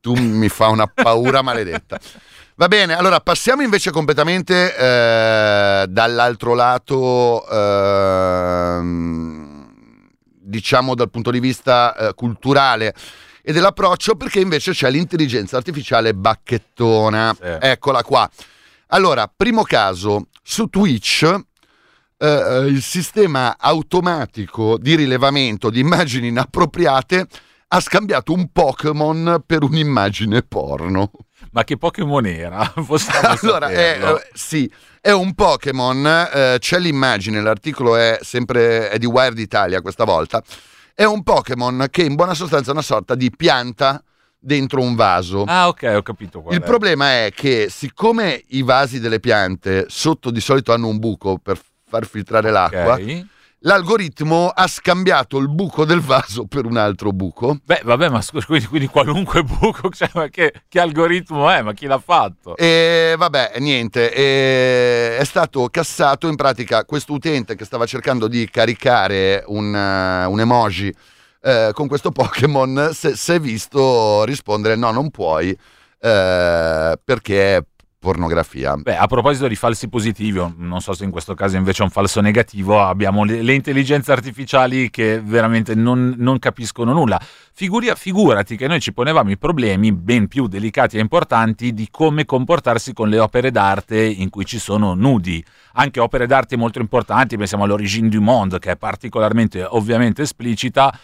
tu 0.00 0.14
mi 0.14 0.50
fa 0.50 0.66
una 0.68 0.86
paura 0.86 1.40
maledetta. 1.40 1.98
Va 2.56 2.68
bene, 2.68 2.96
allora 2.96 3.18
passiamo 3.18 3.62
invece 3.62 3.90
completamente 3.90 4.76
eh, 4.76 5.86
dall'altro 5.88 6.54
lato, 6.54 7.44
ehm, 7.50 8.86
diciamo 10.22 10.94
dal 10.94 11.10
punto 11.10 11.32
di 11.32 11.40
vista 11.40 11.96
eh, 11.96 12.14
culturale 12.14 12.94
e 13.42 13.52
dell'approccio, 13.52 14.14
perché 14.14 14.38
invece 14.38 14.70
c'è 14.70 14.88
l'intelligenza 14.88 15.56
artificiale 15.56 16.14
bacchettona. 16.14 17.34
Sì. 17.34 17.56
Eccola 17.58 18.04
qua. 18.04 18.30
Allora, 18.88 19.28
primo 19.36 19.64
caso, 19.64 20.28
su 20.40 20.68
Twitch 20.68 21.22
eh, 21.24 22.26
eh, 22.28 22.58
il 22.66 22.82
sistema 22.82 23.56
automatico 23.58 24.78
di 24.78 24.94
rilevamento 24.94 25.70
di 25.70 25.80
immagini 25.80 26.28
inappropriate 26.28 27.26
ha 27.66 27.80
scambiato 27.80 28.32
un 28.32 28.52
Pokémon 28.52 29.42
per 29.44 29.64
un'immagine 29.64 30.42
porno. 30.42 31.10
Ma 31.52 31.64
che 31.64 31.76
Pokémon 31.76 32.26
era? 32.26 32.72
Allora, 33.40 33.68
è, 33.68 33.98
eh, 34.02 34.28
sì, 34.32 34.70
è 35.00 35.10
un 35.10 35.34
Pokémon, 35.34 36.06
eh, 36.06 36.56
c'è 36.58 36.78
l'immagine, 36.78 37.40
l'articolo 37.40 37.96
è 37.96 38.18
sempre 38.22 38.88
è 38.88 38.98
di 38.98 39.06
Wired 39.06 39.38
Italia 39.38 39.80
questa 39.80 40.04
volta. 40.04 40.42
È 40.94 41.04
un 41.04 41.22
Pokémon 41.22 41.86
che 41.90 42.02
in 42.02 42.14
buona 42.14 42.34
sostanza 42.34 42.70
è 42.70 42.72
una 42.72 42.82
sorta 42.82 43.14
di 43.14 43.30
pianta 43.30 44.02
dentro 44.38 44.80
un 44.80 44.94
vaso. 44.94 45.44
Ah, 45.44 45.68
ok, 45.68 45.92
ho 45.96 46.02
capito 46.02 46.44
Il 46.50 46.58
è. 46.58 46.60
problema 46.60 47.24
è 47.24 47.32
che 47.34 47.68
siccome 47.70 48.42
i 48.48 48.62
vasi 48.62 49.00
delle 49.00 49.18
piante 49.20 49.86
sotto 49.88 50.30
di 50.30 50.40
solito 50.40 50.72
hanno 50.72 50.88
un 50.88 50.98
buco 50.98 51.38
per 51.38 51.58
far 51.86 52.06
filtrare 52.06 52.50
l'acqua, 52.50 52.94
Ok. 52.94 53.26
L'algoritmo 53.64 54.48
ha 54.48 54.66
scambiato 54.66 55.38
il 55.38 55.48
buco 55.48 55.84
del 55.84 56.00
vaso 56.00 56.46
per 56.46 56.64
un 56.64 56.76
altro 56.76 57.12
buco. 57.12 57.58
Beh, 57.64 57.82
vabbè, 57.84 58.08
ma 58.08 58.20
scusa, 58.20 58.46
quindi, 58.46 58.66
quindi 58.66 58.86
qualunque 58.88 59.42
buco, 59.42 59.90
cioè, 59.94 60.10
ma 60.14 60.28
che, 60.28 60.52
che 60.68 60.80
algoritmo 60.80 61.50
è? 61.50 61.62
Ma 61.62 61.72
chi 61.72 61.86
l'ha 61.86 61.98
fatto? 61.98 62.56
E 62.56 63.14
vabbè, 63.16 63.54
niente, 63.58 64.12
e 64.12 65.16
è 65.18 65.24
stato 65.24 65.68
cassato 65.70 66.28
in 66.28 66.36
pratica 66.36 66.84
questo 66.84 67.12
utente 67.12 67.54
che 67.56 67.64
stava 67.64 67.86
cercando 67.86 68.28
di 68.28 68.48
caricare 68.50 69.44
un, 69.46 69.74
eh, 69.74 70.24
un 70.24 70.40
emoji 70.40 70.94
eh, 71.42 71.70
con 71.72 71.88
questo 71.88 72.10
Pokémon, 72.10 72.90
si 72.92 73.12
si 73.14 73.32
è 73.32 73.40
visto 73.40 74.24
rispondere 74.24 74.76
no, 74.76 74.90
non 74.90 75.10
puoi 75.10 75.56
eh, 76.04 76.98
perché 77.02 77.66
pornografia. 78.04 78.76
Beh, 78.76 78.96
a 78.96 79.06
proposito 79.06 79.48
di 79.48 79.56
falsi 79.56 79.88
positivi, 79.88 80.38
non 80.58 80.80
so 80.80 80.92
se 80.92 81.04
in 81.04 81.10
questo 81.10 81.32
caso 81.34 81.56
invece 81.56 81.80
è 81.80 81.84
un 81.84 81.90
falso 81.90 82.20
negativo, 82.20 82.80
abbiamo 82.80 83.24
le, 83.24 83.40
le 83.40 83.54
intelligenze 83.54 84.12
artificiali 84.12 84.90
che 84.90 85.20
veramente 85.24 85.74
non, 85.74 86.14
non 86.18 86.38
capiscono 86.38 86.92
nulla. 86.92 87.18
Figuria- 87.52 87.94
figurati 87.94 88.56
che 88.56 88.66
noi 88.66 88.80
ci 88.80 88.92
ponevamo 88.92 89.30
i 89.30 89.38
problemi 89.38 89.92
ben 89.92 90.28
più 90.28 90.46
delicati 90.48 90.98
e 90.98 91.00
importanti 91.00 91.72
di 91.72 91.88
come 91.90 92.26
comportarsi 92.26 92.92
con 92.92 93.08
le 93.08 93.18
opere 93.18 93.50
d'arte 93.50 94.04
in 94.04 94.28
cui 94.28 94.44
ci 94.44 94.58
sono 94.58 94.94
nudi. 94.94 95.42
Anche 95.74 95.98
opere 95.98 96.26
d'arte 96.26 96.56
molto 96.56 96.80
importanti, 96.80 97.38
pensiamo 97.38 97.64
all'Origine 97.64 98.08
du 98.10 98.20
Monde, 98.20 98.58
che 98.58 98.72
è 98.72 98.76
particolarmente 98.76 99.64
ovviamente 99.64 100.22
esplicita, 100.22 100.96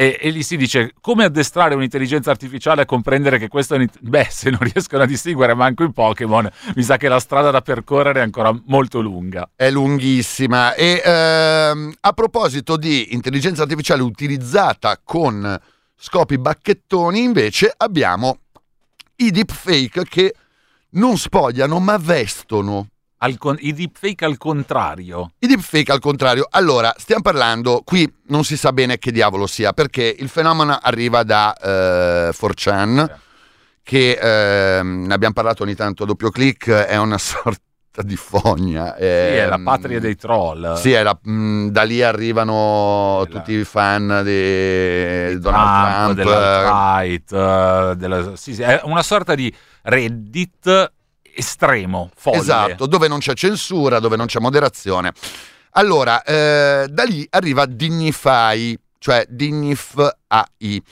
e, 0.00 0.16
e 0.18 0.30
lì 0.30 0.42
si 0.42 0.56
dice 0.56 0.94
come 1.02 1.24
addestrare 1.24 1.74
un'intelligenza 1.74 2.30
artificiale 2.30 2.80
a 2.80 2.84
comprendere 2.86 3.36
che 3.36 3.48
questo 3.48 3.74
è 3.74 3.76
un... 3.76 3.86
Beh, 4.00 4.28
se 4.30 4.48
non 4.48 4.60
riescono 4.72 5.02
a 5.02 5.06
distinguere 5.06 5.52
manco 5.52 5.84
i 5.84 5.92
Pokémon, 5.92 6.48
mi 6.74 6.82
sa 6.82 6.96
che 6.96 7.06
la 7.06 7.20
strada 7.20 7.50
da 7.50 7.60
percorrere 7.60 8.20
è 8.20 8.22
ancora 8.22 8.50
molto 8.64 9.00
lunga. 9.00 9.50
È 9.54 9.70
lunghissima. 9.70 10.72
E 10.72 11.02
ehm, 11.04 11.92
a 12.00 12.12
proposito 12.14 12.78
di 12.78 13.12
intelligenza 13.12 13.64
artificiale 13.64 14.00
utilizzata 14.00 14.98
con 15.04 15.60
scopi 15.94 16.38
bacchettoni, 16.38 17.22
invece 17.22 17.70
abbiamo 17.76 18.38
i 19.16 19.30
deepfake 19.30 20.04
che 20.04 20.34
non 20.92 21.18
spogliano 21.18 21.78
ma 21.78 21.98
vestono. 21.98 22.88
Al 23.22 23.36
con- 23.36 23.58
I 23.60 23.74
deepfake 23.74 24.24
al 24.24 24.38
contrario. 24.38 25.32
I 25.40 25.46
deepfake 25.46 25.92
al 25.92 25.98
contrario. 25.98 26.46
Allora, 26.50 26.94
stiamo 26.96 27.20
parlando, 27.20 27.82
qui 27.84 28.10
non 28.28 28.44
si 28.44 28.56
sa 28.56 28.72
bene 28.72 28.96
che 28.98 29.12
diavolo 29.12 29.46
sia, 29.46 29.74
perché 29.74 30.14
il 30.18 30.28
fenomeno 30.30 30.78
arriva 30.80 31.22
da 31.22 31.52
eh, 31.54 32.32
4chan, 32.32 33.10
che 33.82 34.18
ehm, 34.78 35.04
ne 35.06 35.12
abbiamo 35.12 35.34
parlato 35.34 35.64
ogni 35.64 35.74
tanto 35.74 36.04
a 36.04 36.06
doppio 36.06 36.30
clic, 36.30 36.70
è 36.70 36.96
una 36.96 37.18
sorta 37.20 37.58
di 38.02 38.16
Fogna. 38.16 38.94
Sì, 38.96 39.02
è 39.04 39.46
la 39.46 39.56
Ehm, 39.56 39.64
patria 39.64 40.00
dei 40.00 40.16
troll. 40.16 40.76
Sì, 40.76 40.92
è 40.92 41.02
la- 41.02 41.18
mh, 41.20 41.66
da 41.68 41.82
lì 41.82 42.02
arrivano 42.02 43.22
Della- 43.26 43.38
tutti 43.38 43.52
i 43.52 43.64
fan 43.64 44.22
di 44.24 45.34
Di 45.34 45.38
Donald 45.40 46.14
Trump. 46.14 46.16
dell'alt-right, 46.16 47.32
eh, 47.32 47.96
della- 47.96 48.36
sì, 48.36 48.54
sì, 48.54 48.62
è 48.62 48.80
una 48.84 49.02
sorta 49.02 49.34
di 49.34 49.54
Reddit 49.82 50.92
estremo, 51.34 52.10
folle. 52.14 52.38
Esatto, 52.38 52.86
dove 52.86 53.08
non 53.08 53.18
c'è 53.18 53.34
censura, 53.34 53.98
dove 54.00 54.16
non 54.16 54.26
c'è 54.26 54.40
moderazione. 54.40 55.12
Allora, 55.72 56.22
eh, 56.22 56.86
da 56.88 57.04
lì 57.04 57.26
arriva 57.30 57.66
Dignify, 57.66 58.76
cioè 58.98 59.24
Dignify. 59.28 60.82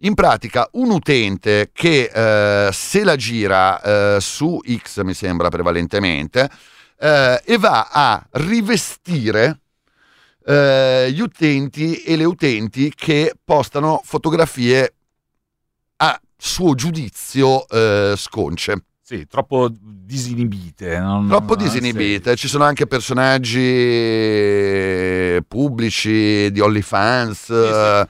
In 0.00 0.14
pratica, 0.14 0.68
un 0.72 0.90
utente 0.90 1.70
che 1.72 2.10
eh, 2.12 2.70
se 2.72 3.04
la 3.04 3.16
gira 3.16 3.80
eh, 4.16 4.20
su 4.20 4.60
X, 4.62 5.02
mi 5.02 5.14
sembra 5.14 5.48
prevalentemente, 5.48 6.50
eh, 6.98 7.40
e 7.44 7.56
va 7.56 7.88
a 7.90 8.26
rivestire 8.32 9.60
eh, 10.44 11.10
gli 11.12 11.20
utenti 11.20 12.02
e 12.02 12.16
le 12.16 12.24
utenti 12.24 12.92
che 12.94 13.32
postano 13.42 14.02
fotografie 14.04 14.94
a 15.96 16.20
suo 16.36 16.74
giudizio 16.74 17.66
eh, 17.68 18.14
sconce. 18.16 18.84
Sì, 19.08 19.24
troppo 19.28 19.70
disinibite. 19.70 20.98
non- 20.98 21.28
Troppo 21.28 21.54
disinibite, 21.54 22.34
ci 22.34 22.48
sono 22.48 22.64
anche 22.64 22.88
personaggi 22.88 23.60
pubblici 25.46 26.50
di 26.50 26.58
OnlyFans. 26.58 27.38
Sì, 27.38 27.44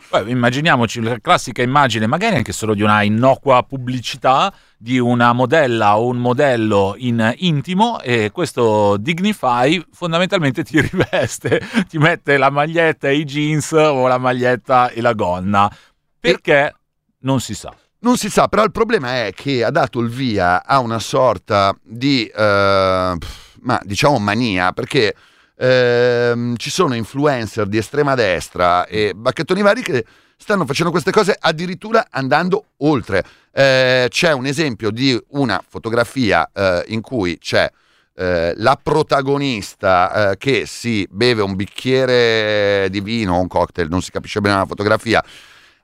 sì. 0.01 0.07
Poi 0.09 0.31
immaginiamoci 0.31 1.03
la 1.03 1.19
classica 1.21 1.61
immagine, 1.61 2.07
magari 2.07 2.37
anche 2.37 2.53
solo 2.53 2.73
di 2.73 2.81
una 2.81 3.03
innocua 3.03 3.63
pubblicità 3.63 4.51
di 4.79 4.99
una 4.99 5.35
modella 5.35 5.99
o 5.99 6.07
un 6.07 6.17
modello 6.17 6.95
in 6.97 7.31
intimo 7.41 8.01
e 8.01 8.31
questo 8.33 8.97
Dignify 8.97 9.85
fondamentalmente 9.93 10.65
ti 10.65 10.81
riveste, 10.81 11.61
ti 11.91 11.99
mette 11.99 12.39
la 12.39 12.49
maglietta 12.49 13.09
e 13.11 13.17
i 13.19 13.25
jeans 13.25 13.71
o 13.73 14.07
la 14.07 14.17
maglietta 14.17 14.89
e 14.89 15.03
la 15.03 15.13
gonna. 15.13 15.71
Perché 16.19 16.75
non 17.19 17.39
si 17.41 17.55
sa. 17.55 17.71
Non 18.07 18.17
si 18.17 18.31
sa, 18.31 18.47
però 18.47 18.63
il 18.63 18.71
problema 18.71 19.25
è 19.25 19.33
che 19.35 19.65
ha 19.65 19.71
dato 19.73 19.99
il 19.99 20.09
via 20.09 20.65
a 20.65 20.79
una 20.79 21.01
sorta 21.01 21.77
di, 21.83 22.25
eh, 22.25 23.17
ma 23.63 23.81
diciamo 23.83 24.21
mania, 24.21 24.71
perché 24.71 25.13
ehm, 25.57 26.55
ci 26.55 26.71
sono 26.71 26.95
influencer 26.95 27.67
di 27.67 27.79
estrema 27.79 28.15
destra 28.15 28.87
e 28.87 29.13
bacchettoni 29.13 29.61
vari 29.61 29.83
che 29.83 30.05
stanno 30.37 30.65
facendo 30.65 30.93
queste 30.93 31.11
cose 31.11 31.37
addirittura 31.37 32.07
andando 32.09 32.67
oltre. 32.77 33.25
Eh, 33.51 34.07
c'è 34.09 34.31
un 34.31 34.47
esempio 34.47 34.93
di 34.93 35.21
una 35.31 35.61
fotografia 35.69 36.49
eh, 36.55 36.85
in 36.87 37.01
cui 37.01 37.39
c'è 37.39 37.69
eh, 38.15 38.53
la 38.55 38.79
protagonista 38.81 40.31
eh, 40.31 40.37
che 40.37 40.65
si 40.65 41.09
beve 41.11 41.43
un 41.43 41.57
bicchiere 41.57 42.87
di 42.89 43.01
vino 43.01 43.41
un 43.41 43.49
cocktail, 43.49 43.89
non 43.89 44.01
si 44.01 44.13
capisce 44.13 44.41
bene 44.41 44.59
la 44.59 44.65
fotografia, 44.65 45.25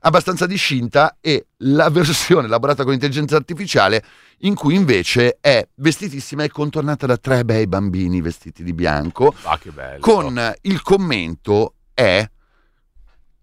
abbastanza 0.05 0.47
discinta 0.47 1.17
e 1.21 1.47
la 1.59 1.89
versione 1.91 2.47
elaborata 2.47 2.85
con 2.85 2.93
intelligenza 2.93 3.37
artificiale 3.37 4.05
in 4.41 4.55
cui 4.55 4.75
invece 4.75 5.39
è 5.41 5.67
vestitissima 5.77 6.43
e 6.45 6.51
contornata 6.51 7.07
da 7.07 7.17
tre 7.17 7.45
bei 7.45 7.67
bambini 7.67 8.21
vestiti 8.21 8.63
di 8.65 8.73
bianco 8.73 9.35
Ah, 9.45 9.59
che 9.59 9.71
bello. 9.71 10.01
con 10.01 10.55
il 10.63 10.83
commento 10.83 11.75
è 11.95 12.29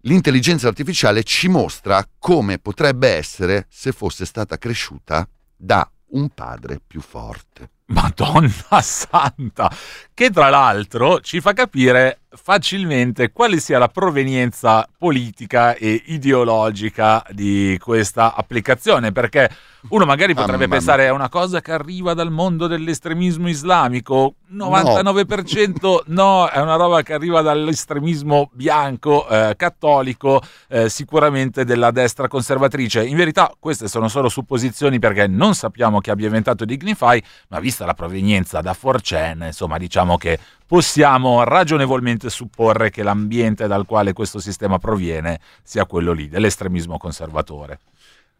l'intelligenza 0.02 0.68
artificiale 0.68 1.22
ci 1.24 1.48
mostra 1.48 2.06
come 2.18 2.58
potrebbe 2.58 3.08
essere 3.08 3.66
se 3.70 3.92
fosse 3.92 4.24
stata 4.24 4.58
cresciuta 4.58 5.26
da 5.56 5.88
un 6.12 6.28
padre 6.30 6.80
più 6.84 7.00
forte. 7.00 7.70
Madonna 7.90 8.80
santa, 8.82 9.70
che 10.14 10.30
tra 10.30 10.48
l'altro 10.48 11.20
ci 11.20 11.40
fa 11.40 11.52
capire 11.52 12.20
facilmente 12.32 13.32
quale 13.32 13.58
sia 13.58 13.78
la 13.78 13.88
provenienza 13.88 14.88
politica 14.96 15.74
e 15.74 16.02
ideologica 16.06 17.24
di 17.30 17.76
questa 17.80 18.34
applicazione, 18.34 19.12
perché 19.12 19.50
uno 19.88 20.04
magari 20.04 20.34
potrebbe 20.34 20.66
Mamma 20.66 20.76
pensare 20.76 21.06
è 21.06 21.10
una 21.10 21.28
cosa 21.28 21.60
che 21.60 21.72
arriva 21.72 22.12
dal 22.12 22.30
mondo 22.30 22.66
dell'estremismo 22.66 23.48
islamico, 23.48 24.34
99% 24.52 26.00
no, 26.06 26.46
è 26.48 26.60
una 26.60 26.76
roba 26.76 27.02
che 27.02 27.14
arriva 27.14 27.40
dall'estremismo 27.40 28.50
bianco, 28.52 29.26
eh, 29.28 29.54
cattolico, 29.56 30.42
eh, 30.68 30.88
sicuramente 30.88 31.64
della 31.64 31.90
destra 31.90 32.28
conservatrice. 32.28 33.04
In 33.04 33.16
verità 33.16 33.52
queste 33.58 33.88
sono 33.88 34.08
solo 34.08 34.28
supposizioni 34.28 34.98
perché 34.98 35.26
non 35.26 35.54
sappiamo 35.54 36.00
chi 36.00 36.10
abbia 36.10 36.26
inventato 36.26 36.64
Dignify, 36.64 37.20
ma 37.48 37.58
vista 37.58 37.86
la 37.86 37.94
provenienza 37.94 38.60
da 38.60 38.76
4chan, 38.78 39.46
insomma 39.46 39.78
diciamo 39.78 40.16
che 40.18 40.38
possiamo 40.70 41.42
ragionevolmente 41.42 42.30
supporre 42.30 42.90
che 42.90 43.02
l'ambiente 43.02 43.66
dal 43.66 43.84
quale 43.86 44.12
questo 44.12 44.38
sistema 44.38 44.78
proviene 44.78 45.40
sia 45.64 45.84
quello 45.84 46.12
lì, 46.12 46.28
dell'estremismo 46.28 46.96
conservatore. 46.96 47.80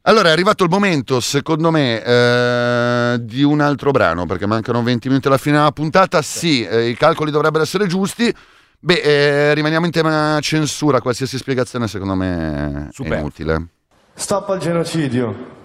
Allora 0.02 0.28
è 0.28 0.30
arrivato 0.30 0.62
il 0.62 0.70
momento, 0.70 1.18
secondo 1.18 1.72
me, 1.72 2.00
eh, 2.00 3.16
di 3.18 3.42
un 3.42 3.60
altro 3.60 3.90
brano, 3.90 4.26
perché 4.26 4.46
mancano 4.46 4.80
20 4.80 5.08
minuti 5.08 5.26
alla 5.26 5.38
fine 5.38 5.56
della 5.56 5.72
puntata. 5.72 6.22
Sì, 6.22 6.64
eh, 6.64 6.90
i 6.90 6.94
calcoli 6.94 7.32
dovrebbero 7.32 7.64
essere 7.64 7.88
giusti. 7.88 8.32
Beh, 8.78 9.00
eh, 9.00 9.54
rimaniamo 9.54 9.86
in 9.86 9.90
tema 9.90 10.38
censura, 10.40 11.00
qualsiasi 11.00 11.36
spiegazione 11.36 11.88
secondo 11.88 12.14
me 12.14 12.86
è 12.86 12.92
Superfluo. 12.92 13.18
inutile. 13.18 13.66
Stop 14.14 14.50
al 14.50 14.60
genocidio. 14.60 15.58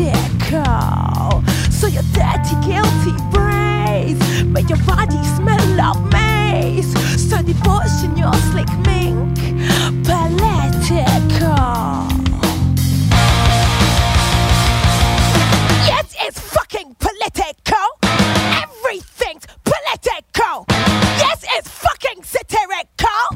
Political 0.00 1.44
So 1.70 1.86
your 1.88 2.02
dirty 2.14 2.56
guilty 2.64 3.12
brains 3.30 4.44
Make 4.44 4.70
your 4.70 4.78
body 4.86 5.22
smell 5.36 5.80
of 5.80 6.10
mace 6.10 6.90
So 7.28 7.42
devotion 7.42 8.16
your 8.16 8.32
slick 8.48 8.70
mink 8.86 9.36
Political 10.06 10.70
Yes, 15.86 16.14
it's 16.20 16.40
fucking 16.40 16.96
political. 16.98 17.86
Everything's 18.02 19.44
political. 19.64 20.64
Yes, 20.70 21.44
it's 21.56 21.68
fucking 21.68 22.22
satirical. 22.22 23.26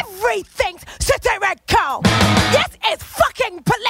Everything's 0.00 0.82
satirical. 1.00 2.02
Yes, 2.52 2.76
it's 2.84 3.02
fucking 3.02 3.62
political. 3.62 3.83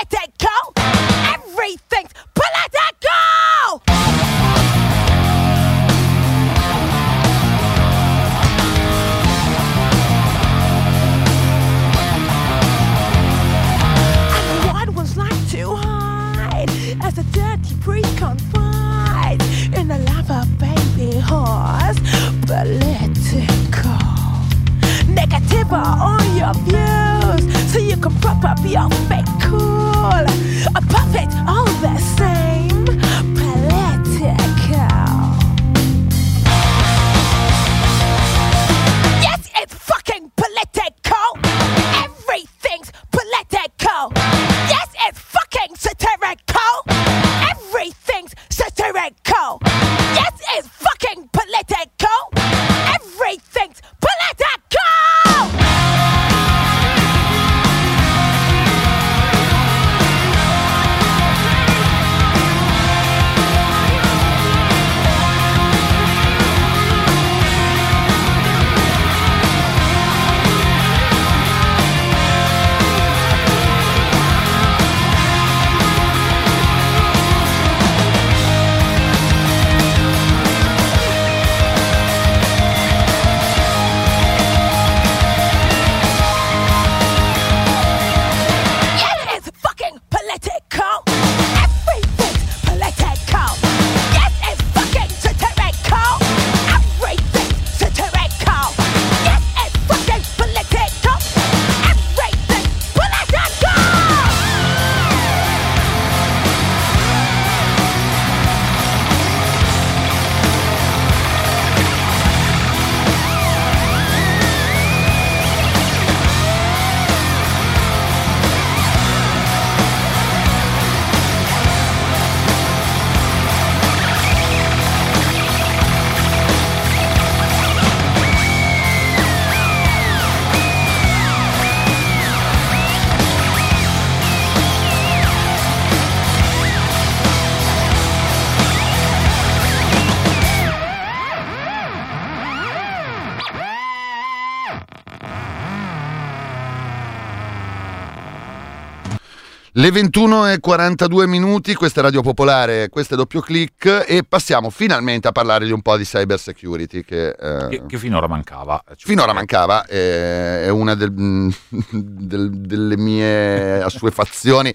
Le 149.85 149.91
21 149.91 150.51
e 150.51 150.61
42 150.61 151.27
minuti, 151.27 151.75
questa 151.75 152.01
è 152.01 152.03
Radio 152.05 152.23
Popolare, 152.23 152.89
questo 152.89 153.13
è 153.13 153.17
doppio 153.19 153.43
clic 153.43 154.07
e 154.09 154.25
passiamo 154.27 154.71
finalmente 154.71 155.29
a 155.29 155.33
parlare 155.33 155.67
di 155.67 155.73
un 155.73 155.83
po' 155.83 155.99
di 155.99 156.05
cyber 156.05 156.39
security 156.39 157.03
che, 157.05 157.29
eh, 157.39 157.69
Che, 157.69 157.83
che 157.87 157.99
finora 157.99 158.27
mancava. 158.27 158.83
Cioè, 158.87 158.97
finora 158.97 159.35
mancava, 159.35 159.85
eh, 159.85 160.65
è 160.65 160.71
una 160.71 160.95
del- 160.95 161.13
del- 161.93 162.51
delle 162.63 162.97
mie 162.97 163.83
assuefazioni 163.83 164.73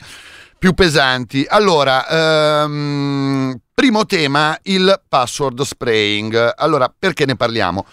più 0.60 0.74
pesanti. 0.74 1.44
Allora, 1.50 2.08
ehm, 2.08 3.60
primo 3.74 4.06
tema, 4.06 4.56
il 4.62 5.02
password 5.10 5.60
spraying. 5.62 6.54
Allora, 6.56 6.94
perché 6.96 7.26
ne 7.26 7.36
parliamo? 7.36 7.84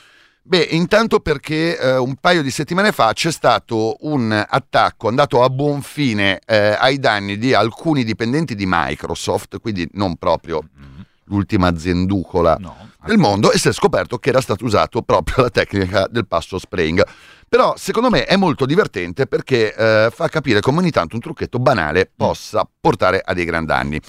Beh, 0.49 0.69
intanto 0.71 1.19
perché 1.19 1.77
eh, 1.77 1.97
un 1.97 2.15
paio 2.21 2.41
di 2.41 2.53
settimane 2.53 2.93
fa 2.93 3.13
c'è 3.13 3.33
stato 3.33 3.97
un 4.03 4.31
attacco 4.49 5.09
andato 5.09 5.43
a 5.43 5.51
buon 5.51 5.83
fine 5.83 6.39
eh, 6.47 6.77
ai 6.79 7.01
danni 7.01 7.37
di 7.37 7.53
alcuni 7.53 8.05
dipendenti 8.05 8.55
di 8.55 8.65
Microsoft, 8.65 9.59
quindi 9.61 9.89
non 9.95 10.15
proprio 10.15 10.63
Mm, 10.63 11.01
l'ultima 11.25 11.67
azienducola 11.67 12.57
No, 12.61 12.77
del 13.05 13.19
mondo, 13.19 13.51
e 13.51 13.59
si 13.59 13.67
è 13.67 13.73
scoperto 13.73 14.19
che 14.19 14.29
era 14.29 14.41
stata 14.41 14.65
usata 14.65 15.03
proprio 15.03 15.43
la 15.43 15.51
tecnica 15.51 16.07
del 16.09 16.29
password 16.29 16.63
spraying. 16.63 17.05
Però 17.49 17.75
secondo 17.77 18.09
me 18.09 18.25
è 18.25 18.37
molto 18.37 18.67
divertente 18.67 19.27
perché 19.27 19.75
eh, 19.75 20.11
fa 20.13 20.29
capire 20.29 20.61
come 20.61 20.79
ogni 20.79 20.93
tanto 20.93 21.17
un 21.17 21.23
trucchetto 21.23 21.59
banale 21.59 22.09
possa 22.15 22.69
portare 22.81 23.21
a 23.25 23.35
dei 23.35 23.45
gran 23.45 23.65
danni. 23.65 24.01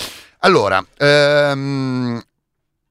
Allora, 0.42 0.86
ehm, 0.98 2.22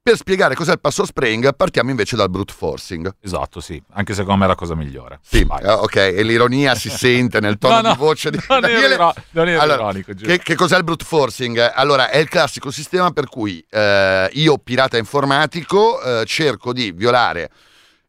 per 0.07 0.15
spiegare 0.15 0.55
cos'è 0.55 0.71
il 0.71 0.79
password 0.79 1.09
spraying 1.09 1.53
partiamo 1.53 1.89
invece 1.89 2.15
dal 2.15 2.29
brute 2.29 2.53
forcing. 2.53 3.13
Esatto, 3.19 3.59
sì. 3.59 3.81
Anche 3.91 4.13
secondo 4.13 4.39
me 4.39 4.45
è 4.45 4.47
la 4.47 4.55
cosa 4.55 4.73
migliore. 4.73 5.19
Sì, 5.21 5.45
eh, 5.61 5.69
ok, 5.69 5.95
e 5.97 6.23
l'ironia 6.23 6.75
si 6.75 6.87
sente 6.89 7.41
nel 7.41 7.57
tono 7.57 7.81
No, 7.81 7.91
di 7.91 7.97
voce 7.97 8.29
di 8.31 8.37
non 8.47 8.63
ero 8.63 8.71
Daniele. 8.73 8.93
iro- 8.93 9.13
non 9.31 9.47
ero 9.49 9.59
Allora, 9.61 9.81
ironico, 9.81 10.13
giusto. 10.13 10.27
Che, 10.33 10.39
che 10.39 10.55
cos'è 10.55 10.77
il 10.77 10.85
brute 10.85 11.03
forcing? 11.03 11.71
Allora, 11.73 12.09
è 12.09 12.19
il 12.19 12.29
classico 12.29 12.71
sistema 12.71 13.11
per 13.11 13.27
cui 13.27 13.61
eh, 13.69 14.29
io, 14.31 14.57
pirata 14.59 14.95
informatico, 14.97 16.01
eh, 16.01 16.23
cerco 16.25 16.71
di 16.71 16.93
violare 16.93 17.51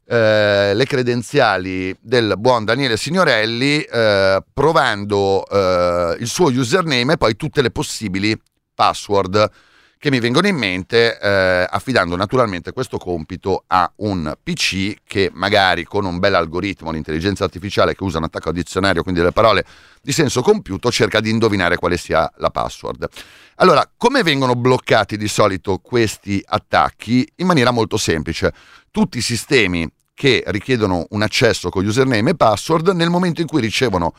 eh, 0.06 0.74
le 0.74 0.84
credenziali 0.86 1.96
del 2.00 2.34
buon 2.38 2.64
Daniele 2.64 2.96
Signorelli 2.96 3.82
eh, 3.82 4.40
provando 4.54 5.44
eh, 5.48 6.16
il 6.20 6.28
suo 6.28 6.46
username 6.46 7.14
e 7.14 7.16
poi 7.16 7.34
tutte 7.34 7.60
le 7.60 7.72
possibili 7.72 8.40
password 8.72 9.50
che 9.98 10.10
mi 10.10 10.20
vengono 10.20 10.46
in 10.46 10.56
mente, 10.56 11.18
eh, 11.18 11.66
affidando 11.68 12.14
naturalmente 12.14 12.72
questo 12.72 12.98
compito 12.98 13.64
a 13.66 13.90
un 13.96 14.32
PC 14.40 14.98
che 15.04 15.28
magari 15.34 15.82
con 15.82 16.04
un 16.04 16.20
bel 16.20 16.34
algoritmo, 16.34 16.92
l'intelligenza 16.92 17.42
artificiale 17.42 17.96
che 17.96 18.04
usa 18.04 18.18
un 18.18 18.24
attacco 18.24 18.48
al 18.48 18.54
dizionario, 18.54 19.02
quindi 19.02 19.20
le 19.20 19.32
parole 19.32 19.64
di 20.00 20.12
senso 20.12 20.40
compiuto, 20.40 20.92
cerca 20.92 21.20
di 21.20 21.30
indovinare 21.30 21.76
quale 21.76 21.96
sia 21.96 22.30
la 22.36 22.50
password. 22.50 23.08
Allora, 23.56 23.90
come 23.96 24.22
vengono 24.22 24.54
bloccati 24.54 25.16
di 25.16 25.26
solito 25.26 25.78
questi 25.78 26.40
attacchi? 26.46 27.28
In 27.36 27.46
maniera 27.46 27.72
molto 27.72 27.96
semplice. 27.96 28.52
Tutti 28.92 29.18
i 29.18 29.22
sistemi 29.22 29.90
che 30.14 30.44
richiedono 30.46 31.06
un 31.10 31.22
accesso 31.22 31.70
con 31.70 31.84
username 31.84 32.30
e 32.30 32.36
password, 32.36 32.88
nel 32.90 33.10
momento 33.10 33.40
in 33.40 33.48
cui 33.48 33.60
ricevono 33.60 34.14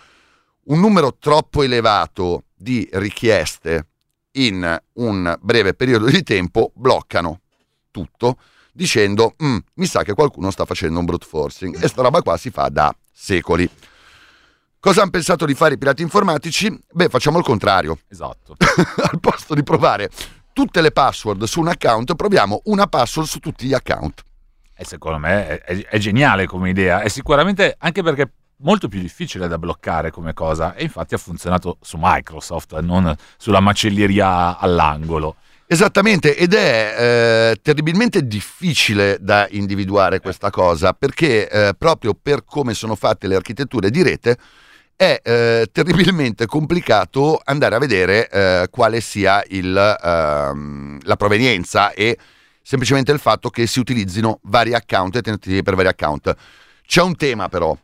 un 0.66 0.80
numero 0.82 1.16
troppo 1.18 1.64
elevato 1.64 2.44
di 2.54 2.88
richieste 2.94 3.86
in 4.34 4.80
un 4.94 5.38
breve 5.42 5.74
periodo 5.74 6.06
di 6.06 6.24
tempo, 6.24 6.72
bloccano 6.76 7.42
tutto 7.92 8.38
dicendo 8.72 9.36
"Mm, 9.44 9.58
mi 9.76 9.86
sa 9.86 10.04
che 10.04 10.14
qualcuno 10.14 10.52
sta 10.52 10.66
facendo 10.66 11.00
un 11.00 11.06
brute 11.06 11.26
forcing 11.26 11.82
e 11.84 11.88
sta 11.88 12.02
roba 12.02 12.22
qua 12.22 12.38
si 12.38 12.50
fa 12.50 12.70
da 12.70 12.96
secoli. 13.12 13.70
Cosa 14.80 15.02
hanno 15.02 15.10
pensato 15.12 15.46
di 15.46 15.54
fare 15.56 15.74
i 15.74 15.78
pirati 15.78 16.02
informatici? 16.02 16.74
Beh, 16.94 17.10
facciamo 17.10 17.38
il 17.38 17.44
contrario. 17.44 18.00
Esatto. 18.08 18.56
Al 19.12 19.20
posto 19.20 19.54
di 19.54 19.64
provare 19.64 20.10
tutte 20.54 20.80
le 20.82 20.92
password 20.92 21.44
su 21.44 21.60
un 21.60 21.68
account, 21.68 22.16
proviamo 22.16 22.62
una 22.66 22.88
password 22.88 23.28
su 23.28 23.40
tutti 23.40 23.68
gli 23.68 23.74
account. 23.74 24.24
E 24.74 24.86
secondo 24.86 25.18
me 25.18 25.48
è, 25.48 25.62
è- 25.64 25.86
è 25.86 25.98
geniale 25.98 26.46
come 26.46 26.70
idea. 26.70 27.02
È 27.02 27.10
sicuramente 27.10 27.76
anche 27.78 28.02
perché 28.02 28.32
molto 28.60 28.88
più 28.88 29.00
difficile 29.00 29.48
da 29.48 29.58
bloccare 29.58 30.12
come 30.12 30.34
cosa. 30.34 30.76
E 30.76 30.84
infatti 30.84 31.14
ha 31.14 31.18
funzionato 31.18 31.78
su 31.82 31.98
Microsoft, 32.00 32.80
non 32.80 33.16
sulla 33.38 33.60
macelleria 33.60 34.58
all'angolo. 34.58 35.36
Esattamente, 35.72 36.36
ed 36.36 36.56
è 36.56 36.96
eh, 37.52 37.60
terribilmente 37.62 38.26
difficile 38.26 39.18
da 39.22 39.48
individuare 39.52 40.20
questa 40.20 40.50
cosa, 40.50 40.94
perché 40.94 41.48
eh, 41.48 41.74
proprio 41.78 42.18
per 42.20 42.44
come 42.44 42.74
sono 42.74 42.96
fatte 42.96 43.28
le 43.28 43.36
architetture 43.36 43.92
di 43.92 44.02
rete 44.02 44.38
è 44.96 45.22
eh, 45.24 45.70
terribilmente 45.72 46.46
complicato 46.46 47.40
andare 47.42 47.76
a 47.76 47.80
vedere 47.80 48.28
eh, 48.30 48.68
quale 48.70 49.00
sia 49.00 49.42
il, 49.48 49.78
ehm, 50.04 51.00
la 51.04 51.16
provenienza 51.16 51.94
e 51.94 52.18
semplicemente 52.62 53.12
il 53.12 53.20
fatto 53.20 53.50
che 53.50 53.66
si 53.66 53.80
utilizzino 53.80 54.40
vari 54.44 54.74
account 54.74 55.16
e 55.16 55.22
tentativi 55.22 55.64
per 55.64 55.76
vari 55.76 55.88
account. 55.88 56.36
C'è 56.86 57.02
un 57.02 57.16
tema 57.16 57.48
però, 57.48 57.78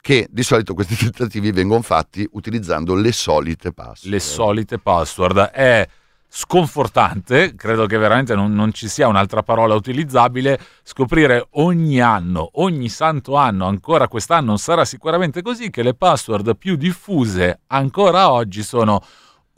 che 0.00 0.28
di 0.30 0.42
solito 0.42 0.74
questi 0.74 0.96
tentativi 1.10 1.52
vengono 1.52 1.82
fatti 1.82 2.28
utilizzando 2.32 2.94
le 2.94 3.12
solite 3.12 3.72
password. 3.72 4.12
Le 4.12 4.20
solite 4.20 4.78
password. 4.78 5.38
È 5.50 5.86
sconfortante, 6.32 7.56
credo 7.56 7.86
che 7.86 7.98
veramente 7.98 8.36
non, 8.36 8.54
non 8.54 8.72
ci 8.72 8.88
sia 8.88 9.08
un'altra 9.08 9.42
parola 9.42 9.74
utilizzabile, 9.74 10.60
scoprire 10.84 11.48
ogni 11.52 12.00
anno, 12.00 12.50
ogni 12.54 12.88
santo 12.88 13.34
anno, 13.34 13.66
ancora 13.66 14.06
quest'anno 14.06 14.56
sarà 14.56 14.84
sicuramente 14.84 15.42
così, 15.42 15.70
che 15.70 15.82
le 15.82 15.94
password 15.94 16.56
più 16.56 16.76
diffuse 16.76 17.62
ancora 17.66 18.30
oggi 18.30 18.62
sono 18.62 19.02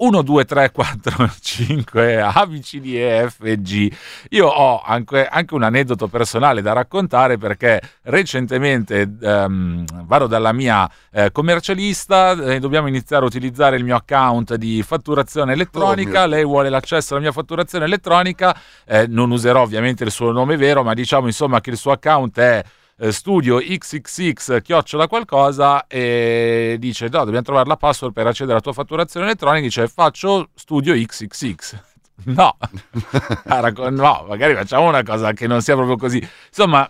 1, 0.03 0.23
2, 0.23 0.45
3, 0.45 0.73
4, 0.73 1.31
5, 1.41 2.21
A, 2.21 2.47
B, 2.47 2.61
C, 2.61 2.81
D, 2.81 2.87
E, 2.87 3.31
F, 3.31 3.55
G. 3.59 3.89
Io 4.31 4.49
ho 4.49 4.83
anche, 4.85 5.27
anche 5.27 5.55
un 5.55 5.63
aneddoto 5.63 6.09
personale 6.09 6.61
da 6.61 6.73
raccontare 6.73 7.39
perché 7.39 7.81
recentemente 8.03 9.09
ehm, 9.21 9.85
vado 10.05 10.27
dalla 10.27 10.53
mia 10.53 10.91
eh, 11.13 11.31
commercialista 11.31 12.33
e 12.33 12.59
dobbiamo 12.59 12.89
iniziare 12.89 13.23
a 13.23 13.27
utilizzare 13.29 13.77
il 13.77 13.85
mio 13.85 13.95
account 13.95 14.57
di 14.57 14.83
fatturazione 14.83 15.53
elettronica. 15.53 16.25
Oh, 16.25 16.27
Lei 16.27 16.45
vuole 16.45 16.69
l'accesso 16.69 17.13
alla 17.15 17.23
mia 17.23 17.33
fatturazione 17.33 17.85
elettronica. 17.85 18.57
Eh, 18.85 19.07
non 19.07 19.31
userò 19.31 19.63
ovviamente 19.63 20.03
il 20.03 20.11
suo 20.11 20.33
nome 20.33 20.57
vero, 20.57 20.83
ma 20.83 20.95
diciamo 20.95 21.29
insomma 21.29 21.61
che 21.61 21.71
il 21.71 21.77
suo 21.77 21.93
account 21.93 22.41
è 22.41 22.65
eh, 23.03 23.11
studio 23.11 23.59
xxx 23.59 24.63
chiocciola 24.63 25.09
qualcosa 25.09 25.89
e 25.89 26.77
dice 26.79 27.09
no 27.11 27.25
dobbiamo 27.25 27.43
trovare 27.43 27.67
la 27.67 27.77
password 27.77 28.13
per 28.15 28.29
accedere 28.29 28.53
alla 28.53 28.61
tua 28.61 28.73
fatturazione 28.73 29.27
elettronica 29.27 29.65
dice 29.65 29.89
faccio 29.89 30.51
studio 30.55 30.95
xxx 30.95 31.81
no 32.27 32.57
no 33.91 34.25
magari 34.29 34.55
facciamo 34.55 34.87
una 34.87 35.03
cosa 35.03 35.33
che 35.33 35.49
non 35.49 35.63
sia 35.63 35.75
proprio 35.75 35.97
così 35.97 36.25
insomma 36.47 36.89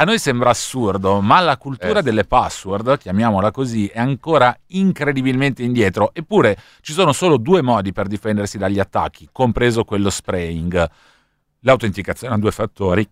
a 0.00 0.04
noi 0.04 0.20
sembra 0.20 0.50
assurdo, 0.50 1.20
ma 1.20 1.40
la 1.40 1.56
cultura 1.56 1.98
Eh. 1.98 2.02
delle 2.02 2.22
password, 2.22 2.98
chiamiamola 2.98 3.50
così, 3.50 3.88
è 3.88 3.98
ancora 3.98 4.56
incredibilmente 4.68 5.64
indietro. 5.64 6.10
Eppure 6.12 6.56
ci 6.82 6.92
sono 6.92 7.10
solo 7.10 7.36
due 7.36 7.62
modi 7.62 7.92
per 7.92 8.06
difendersi 8.06 8.58
dagli 8.58 8.78
attacchi, 8.78 9.28
compreso 9.32 9.82
quello 9.82 10.08
spraying. 10.08 10.88
L'autenticazione 11.62 12.34
a 12.36 12.38
due 12.38 12.52
fattori, 12.52 13.04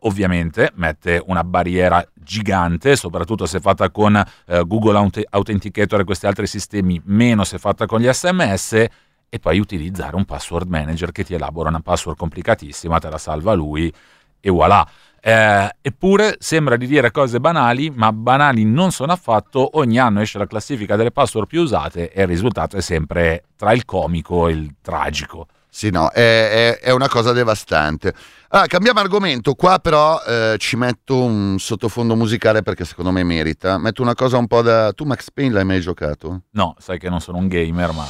ovviamente, 0.00 0.72
mette 0.74 1.22
una 1.26 1.44
barriera 1.44 2.06
gigante, 2.14 2.96
soprattutto 2.96 3.46
se 3.46 3.60
fatta 3.60 3.90
con 3.90 4.16
eh, 4.16 4.62
Google 4.66 4.96
Aut- 4.98 5.26
Authenticator 5.30 6.00
e 6.00 6.04
questi 6.04 6.26
altri 6.26 6.46
sistemi, 6.46 7.00
meno 7.04 7.44
se 7.44 7.58
fatta 7.58 7.86
con 7.86 8.00
gli 8.00 8.12
SMS, 8.12 8.86
e 9.28 9.38
poi 9.38 9.58
utilizzare 9.58 10.16
un 10.16 10.24
password 10.24 10.68
manager 10.68 11.12
che 11.12 11.24
ti 11.24 11.34
elabora 11.34 11.68
una 11.68 11.80
password 11.80 12.16
complicatissima, 12.16 12.98
te 12.98 13.10
la 13.10 13.18
salva 13.18 13.52
lui 13.54 13.92
e 14.40 14.50
voilà. 14.50 14.88
Eh, 15.20 15.76
eppure 15.82 16.36
sembra 16.38 16.76
di 16.76 16.86
dire 16.86 17.10
cose 17.10 17.40
banali, 17.40 17.90
ma 17.90 18.12
banali 18.12 18.64
non 18.64 18.92
sono 18.92 19.12
affatto. 19.12 19.78
Ogni 19.78 19.98
anno 19.98 20.20
esce 20.20 20.38
la 20.38 20.46
classifica 20.46 20.94
delle 20.94 21.10
password 21.10 21.48
più 21.48 21.62
usate 21.62 22.12
e 22.12 22.22
il 22.22 22.28
risultato 22.28 22.76
è 22.76 22.80
sempre 22.80 23.46
tra 23.56 23.72
il 23.72 23.84
comico 23.84 24.46
e 24.46 24.52
il 24.52 24.74
tragico. 24.80 25.48
Sì, 25.76 25.90
no, 25.90 26.08
è, 26.08 26.78
è- 26.78 26.78
è 26.78 26.90
una 26.90 27.06
cosa 27.06 27.32
devastante. 27.32 28.14
Allora, 28.48 28.66
cambiamo 28.66 28.98
argomento. 28.98 29.52
Qua 29.52 29.78
però 29.78 30.18
eh, 30.26 30.54
ci 30.56 30.74
metto 30.74 31.22
un 31.22 31.56
sottofondo 31.58 32.16
musicale 32.16 32.62
perché 32.62 32.86
secondo 32.86 33.10
me 33.10 33.22
merita. 33.24 33.76
Metto 33.76 34.00
una 34.00 34.14
cosa 34.14 34.38
un 34.38 34.46
po' 34.46 34.62
da... 34.62 34.94
Tu 34.94 35.04
Max 35.04 35.26
Payne 35.34 35.52
l'hai 35.52 35.66
mai 35.66 35.82
giocato? 35.82 36.44
No, 36.52 36.74
sai 36.78 36.98
che 36.98 37.10
non 37.10 37.20
sono 37.20 37.36
un 37.36 37.48
gamer, 37.48 37.92
ma 37.92 38.06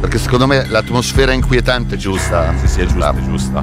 Perché 0.00 0.18
secondo 0.18 0.46
me 0.46 0.68
l'atmosfera 0.68 1.32
inquietante 1.32 1.94
è 1.94 1.98
giusta. 1.98 2.54
sì, 2.58 2.68
sì, 2.68 2.80
è 2.82 2.84
giusta, 2.84 3.14
è 3.16 3.22
giusta. 3.22 3.62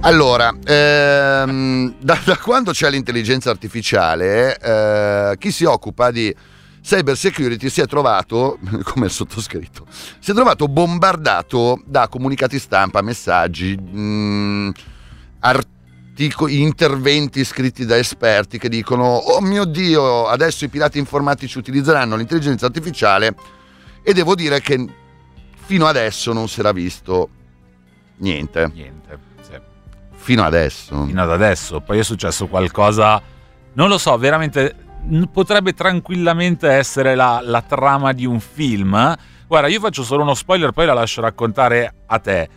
Allora, 0.00 0.52
ehm, 0.64 1.94
da, 2.02 2.18
da 2.24 2.36
quando 2.36 2.72
c'è 2.72 2.90
l'intelligenza 2.90 3.48
artificiale, 3.50 4.58
eh, 4.58 5.36
chi 5.38 5.52
si 5.52 5.62
occupa 5.62 6.10
di 6.10 6.34
cyber 6.82 7.16
security 7.16 7.68
si 7.68 7.80
è 7.80 7.86
trovato, 7.86 8.58
come 8.84 9.06
il 9.06 9.12
sottoscritto, 9.12 9.86
si 10.18 10.30
è 10.30 10.34
trovato 10.34 10.68
bombardato 10.68 11.82
da 11.84 12.08
comunicati 12.08 12.58
stampa, 12.58 13.02
messaggi, 13.02 13.76
mh, 13.76 14.72
articoli 15.40 15.78
artico- 16.20 16.48
interventi 16.48 17.44
scritti 17.44 17.86
da 17.86 17.96
esperti 17.96 18.58
che 18.58 18.68
dicono 18.68 19.04
oh 19.06 19.40
mio 19.40 19.64
dio 19.64 20.26
adesso 20.26 20.64
i 20.66 20.68
pirati 20.68 20.98
informatici 20.98 21.56
utilizzeranno 21.56 22.14
l'intelligenza 22.16 22.66
artificiale 22.66 23.34
e 24.02 24.12
devo 24.12 24.34
dire 24.34 24.60
che 24.60 24.84
fino 25.64 25.86
adesso 25.86 26.34
non 26.34 26.46
si 26.48 26.60
era 26.60 26.72
visto 26.72 27.28
niente 28.16 28.70
Niente. 28.74 29.18
sì. 29.40 29.52
fino 30.16 30.42
adesso 30.42 31.06
Fino 31.06 31.22
ad 31.22 31.30
adesso. 31.30 31.80
Poi 31.80 32.00
è 32.00 32.02
successo 32.02 32.48
qualcosa. 32.48 33.22
Non 33.74 33.88
lo 33.88 33.96
so, 33.96 34.18
veramente. 34.18 34.74
Potrebbe 35.32 35.72
tranquillamente 35.72 36.68
essere 36.68 37.14
la, 37.14 37.40
la 37.42 37.62
trama 37.62 38.12
di 38.12 38.26
un 38.26 38.40
film. 38.40 39.16
Guarda, 39.46 39.68
io 39.68 39.80
faccio 39.80 40.04
solo 40.04 40.22
uno 40.22 40.34
spoiler, 40.34 40.70
poi 40.70 40.86
la 40.86 40.92
lascio 40.92 41.20
raccontare 41.20 42.02
a 42.06 42.18
te. 42.18 42.48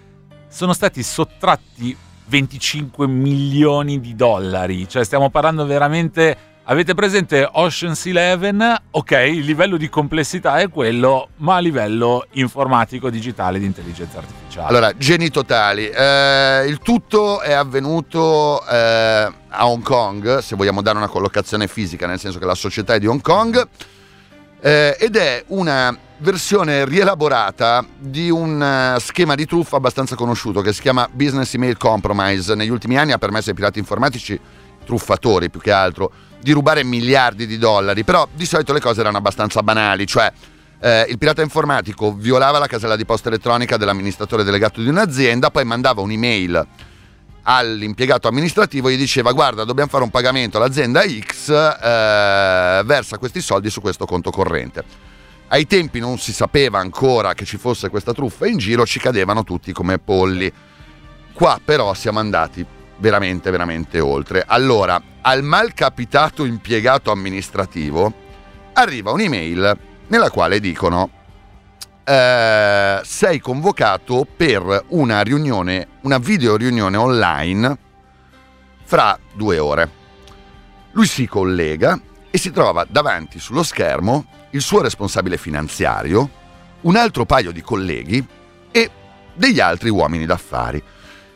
Sono 0.48 0.74
stati 0.74 1.02
sottratti 1.02 1.96
25 2.26 3.08
milioni 3.08 4.00
di 4.00 4.16
dollari. 4.16 4.88
Cioè, 4.88 5.04
stiamo 5.04 5.30
parlando 5.30 5.66
veramente. 5.66 6.38
Avete 6.66 6.94
presente 6.94 7.46
Ocean's 7.52 8.06
Eleven? 8.06 8.84
Ok, 8.92 9.12
il 9.12 9.44
livello 9.44 9.76
di 9.76 9.90
complessità 9.90 10.60
è 10.60 10.70
quello, 10.70 11.28
ma 11.38 11.56
a 11.56 11.60
livello 11.60 12.26
informatico, 12.32 13.10
digitale, 13.10 13.60
di 13.60 13.66
intelligenza 13.66 14.20
artificiale. 14.20 14.70
Allora, 14.70 14.96
geni 14.96 15.30
totali. 15.30 15.90
Eh, 15.90 16.64
il 16.66 16.80
tutto 16.80 17.42
è 17.42 17.52
avvenuto 17.52 18.66
eh, 18.66 18.76
a 18.76 19.68
Hong 19.68 19.84
Kong, 19.84 20.38
se 20.38 20.56
vogliamo 20.56 20.82
dare 20.82 20.96
una 20.96 21.10
collocazione 21.10 21.68
fisica, 21.68 22.08
nel 22.08 22.18
senso 22.18 22.40
che 22.40 22.46
la 22.46 22.56
società 22.56 22.94
è 22.94 23.00
di 23.00 23.08
Hong 23.08 23.22
Kong, 23.22 23.68
eh, 24.62 24.96
ed 24.98 25.18
è 25.18 25.44
una 25.48 25.94
versione 26.20 26.86
rielaborata 26.86 27.86
di 28.00 28.30
un 28.30 28.64
eh, 28.64 29.02
schema 29.02 29.36
di 29.36 29.46
truffa 29.46 29.76
abbastanza 29.76 30.16
conosciuto 30.16 30.62
che 30.62 30.72
si 30.72 30.80
chiama 30.80 31.10
Business 31.12 31.54
Email 31.56 31.76
Compromise. 31.76 32.56
Negli 32.56 32.70
ultimi 32.70 32.98
anni 32.98 33.12
ha 33.12 33.18
permesso 33.18 33.50
ai 33.50 33.56
pirati 33.56 33.80
informatici, 33.80 34.40
truffatori 34.84 35.50
più 35.50 35.60
che 35.60 35.72
altro, 35.72 36.12
di 36.40 36.52
rubare 36.52 36.84
miliardi 36.84 37.48
di 37.48 37.58
dollari, 37.58 38.04
però 38.04 38.28
di 38.34 38.46
solito 38.46 38.74
le 38.74 38.82
cose 38.82 39.00
erano 39.00 39.18
abbastanza 39.18 39.64
banali, 39.64 40.06
cioè 40.06 40.32
eh, 40.80 41.06
il 41.08 41.18
pirata 41.18 41.42
informatico 41.42 42.14
violava 42.14 42.60
la 42.60 42.68
casella 42.68 42.98
di 42.98 43.06
posta 43.06 43.30
elettronica 43.30 43.78
dell'amministratore 43.78 44.44
delegato 44.44 44.82
di 44.82 44.90
un'azienda, 44.90 45.50
poi 45.50 45.64
mandava 45.64 46.02
un'email 46.02 46.68
all'impiegato 47.44 48.28
amministrativo 48.28 48.88
e 48.88 48.94
gli 48.94 48.98
diceva 48.98 49.34
guarda 49.34 49.66
dobbiamo 49.66 49.90
fare 49.90 50.04
un 50.04 50.10
pagamento 50.10 50.58
all'azienda 50.58 51.02
X, 51.02 51.50
eh, 51.50 52.82
versa 52.86 53.18
questi 53.18 53.42
soldi 53.42 53.70
su 53.70 53.80
questo 53.80 54.06
conto 54.06 54.30
corrente. 54.30 54.84
Ai 55.48 55.68
tempi 55.68 56.00
non 56.00 56.18
si 56.18 56.34
sapeva 56.34 56.80
ancora 56.80 57.34
che 57.34 57.46
ci 57.46 57.58
fosse 57.58 57.90
questa 57.90 58.12
truffa 58.12 58.48
in 58.48 58.58
giro, 58.58 58.86
ci 58.86 59.00
cadevano 59.00 59.44
tutti 59.44 59.72
come 59.72 60.00
polli. 60.00 60.52
Qua 61.32 61.60
però 61.64 61.94
siamo 61.94 62.20
andati 62.20 62.66
veramente, 62.98 63.52
veramente 63.52 64.00
oltre. 64.00 64.44
Allora, 64.46 65.02
al 65.22 65.44
malcapitato 65.44 66.46
impiegato 66.46 67.12
amministrativo 67.12 68.14
arriva 68.74 69.12
un'email 69.12 69.78
nella 70.08 70.30
quale 70.30 70.60
dicono 70.60 71.10
eh, 72.04 73.00
sei 73.04 73.40
convocato 73.40 74.28
per 74.36 74.86
una 74.90 75.22
riunione, 75.22 75.88
una 76.02 76.18
video 76.18 76.56
riunione 76.56 76.98
online 76.98 77.78
fra 78.84 79.18
due 79.34 79.58
ore. 79.58 80.02
Lui 80.92 81.08
si 81.08 81.28
collega 81.28 82.00
e 82.30 82.38
si 82.38 82.52
trova 82.52 82.86
davanti 82.88 83.40
sullo 83.40 83.64
schermo 83.64 84.26
il 84.52 84.62
suo 84.62 84.82
responsabile 84.82 85.38
finanziario, 85.38 86.30
un 86.82 86.96
altro 86.96 87.26
paio 87.26 87.52
di 87.52 87.62
colleghi 87.62 88.26
e 88.72 88.92
degli 89.34 89.60
altri 89.60 89.90
uomini 89.90 90.26
d'affari. 90.26 90.84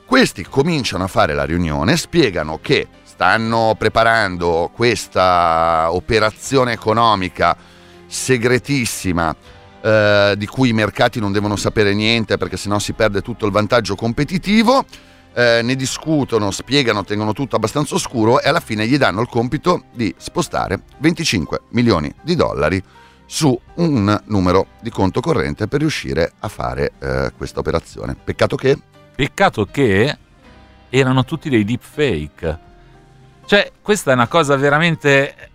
Questi 0.08 0.46
cominciano 0.46 1.04
a 1.04 1.08
fare 1.08 1.34
la 1.34 1.44
riunione, 1.44 1.98
spiegano 1.98 2.60
che 2.62 2.88
stanno 3.04 3.76
preparando 3.78 4.72
questa 4.74 5.88
operazione 5.92 6.72
economica 6.72 7.58
segretissima 8.08 9.36
eh, 9.82 10.36
di 10.38 10.46
cui 10.48 10.70
i 10.70 10.74
mercati 10.74 11.20
non 11.20 11.34
devono 11.34 11.58
sapere 11.58 11.94
niente 11.94 12.38
perché 12.38 12.56
sennò 12.56 12.80
si 12.80 12.94
perde 12.94 13.22
tutto 13.22 13.46
il 13.46 13.52
vantaggio 13.52 13.96
competitivo. 13.96 14.86
Eh, 15.34 15.60
ne 15.62 15.76
discutono, 15.76 16.52
spiegano, 16.52 17.04
tengono 17.04 17.34
tutto 17.34 17.58
abbastanza 17.58 17.96
oscuro 17.96 18.40
e 18.40 18.48
alla 18.48 18.62
fine 18.62 18.88
gli 18.88 18.98
danno 18.98 19.20
il 19.20 19.28
compito 19.28 19.84
di 19.94 20.16
spostare 20.18 20.84
25 21.00 21.64
milioni 21.72 22.10
di 22.24 22.34
dollari 22.36 22.82
su 23.26 23.60
un 23.76 24.22
numero 24.28 24.68
di 24.80 24.90
conto 24.90 25.20
corrente 25.20 25.68
per 25.68 25.82
riuscire 25.82 26.32
a 26.40 26.48
fare 26.48 26.94
eh, 26.98 27.34
questa 27.36 27.60
operazione. 27.60 28.16
Peccato 28.16 28.56
che 28.56 28.96
Peccato 29.18 29.66
che 29.66 30.16
erano 30.90 31.26
tutti 31.26 31.50
dei 31.50 31.66
deepfake. 31.66 32.60
Cioè, 33.48 33.72
questa 33.82 34.12
è 34.12 34.14
una 34.14 34.28
cosa 34.28 34.56
veramente 34.58 35.50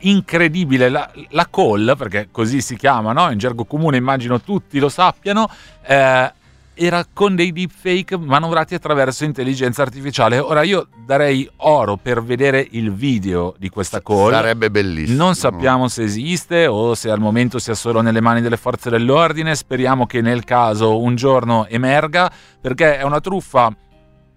incredibile. 0.00 0.90
La, 0.90 1.10
la 1.30 1.48
call, 1.50 1.96
perché 1.96 2.28
così 2.30 2.60
si 2.60 2.76
chiama, 2.76 3.12
no? 3.12 3.30
In 3.30 3.38
gergo 3.38 3.64
comune 3.64 3.96
immagino 3.96 4.38
tutti 4.42 4.78
lo 4.78 4.90
sappiano, 4.90 5.48
eh, 5.86 6.30
era 6.78 7.06
con 7.10 7.34
dei 7.34 7.52
deepfake 7.52 8.18
manovrati 8.18 8.74
attraverso 8.74 9.24
intelligenza 9.24 9.80
artificiale. 9.80 10.38
Ora 10.38 10.62
io 10.62 10.88
darei 11.04 11.48
oro 11.56 11.96
per 11.96 12.22
vedere 12.22 12.66
il 12.72 12.92
video 12.92 13.54
di 13.58 13.70
questa 13.70 14.02
call. 14.02 14.30
sarebbe 14.30 14.70
bellissimo. 14.70 15.24
Non 15.24 15.34
sappiamo 15.34 15.88
se 15.88 16.02
esiste 16.02 16.66
o 16.66 16.94
se 16.94 17.10
al 17.10 17.18
momento 17.18 17.58
sia 17.58 17.74
solo 17.74 18.02
nelle 18.02 18.20
mani 18.20 18.42
delle 18.42 18.58
forze 18.58 18.90
dell'ordine. 18.90 19.54
Speriamo 19.54 20.04
che 20.04 20.20
nel 20.20 20.44
caso 20.44 21.00
un 21.00 21.16
giorno 21.16 21.66
emerga, 21.66 22.30
perché 22.60 22.98
è 22.98 23.02
una 23.02 23.20
truffa. 23.20 23.74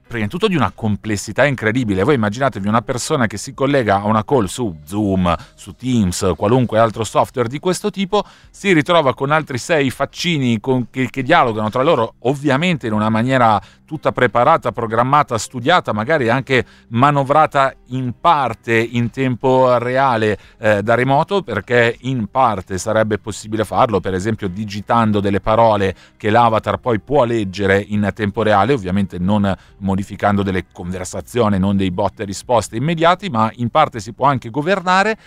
Prima 0.10 0.24
di 0.24 0.32
tutto 0.32 0.48
di 0.48 0.56
una 0.56 0.72
complessità 0.74 1.46
incredibile. 1.46 2.02
Voi 2.02 2.16
immaginatevi 2.16 2.68
una 2.68 2.82
persona 2.82 3.28
che 3.28 3.38
si 3.38 3.54
collega 3.54 3.98
a 3.98 4.08
una 4.08 4.26
call 4.26 4.46
su 4.46 4.80
Zoom, 4.84 5.36
su 5.54 5.76
Teams, 5.76 6.34
qualunque 6.36 6.80
altro 6.80 7.04
software 7.04 7.48
di 7.48 7.60
questo 7.60 7.92
tipo, 7.92 8.24
si 8.50 8.74
ritrova 8.74 9.14
con 9.14 9.30
altri 9.30 9.60
sei 9.60 9.92
faccini 9.92 10.60
con- 10.60 10.90
che, 10.90 11.12
che 11.12 11.22
dialogano 11.22 11.70
tra 11.70 11.84
loro, 11.84 12.16
ovviamente 12.22 12.88
in 12.88 12.94
una 12.94 13.10
maniera 13.10 13.62
tutta 13.86 14.12
preparata, 14.12 14.72
programmata, 14.72 15.38
studiata, 15.38 15.94
magari 15.94 16.30
anche 16.30 16.64
manovrata 16.90 17.74
in 17.88 18.14
parte 18.20 18.76
in 18.78 19.10
tempo 19.10 19.78
reale 19.78 20.38
eh, 20.60 20.84
da 20.84 20.94
remoto, 20.96 21.42
perché 21.42 21.98
in 22.02 22.28
parte 22.28 22.78
sarebbe 22.78 23.18
possibile 23.20 23.64
farlo, 23.64 24.00
per 24.00 24.14
esempio 24.16 24.48
digitando 24.48 25.20
delle 25.20 25.40
parole 25.40 25.96
che 26.18 26.30
l'avatar 26.30 26.78
poi 26.78 27.00
può 27.00 27.24
leggere 27.24 27.84
in 27.88 28.10
tempo 28.14 28.44
reale, 28.44 28.74
ovviamente 28.74 29.18
non 29.18 29.56
modificando 29.78 29.98
delle 30.44 30.66
conversazioni, 30.72 31.60
non 31.60 31.78
dei 31.78 31.92
bot 31.92 32.20
e 32.20 32.26
risposte 32.26 32.76
immediati, 32.76 33.30
ma 33.30 33.52
in 33.56 33.70
parte 33.70 34.00
si 34.00 34.14
può 34.14 34.26
anche 34.28 34.50
governare 34.50 35.18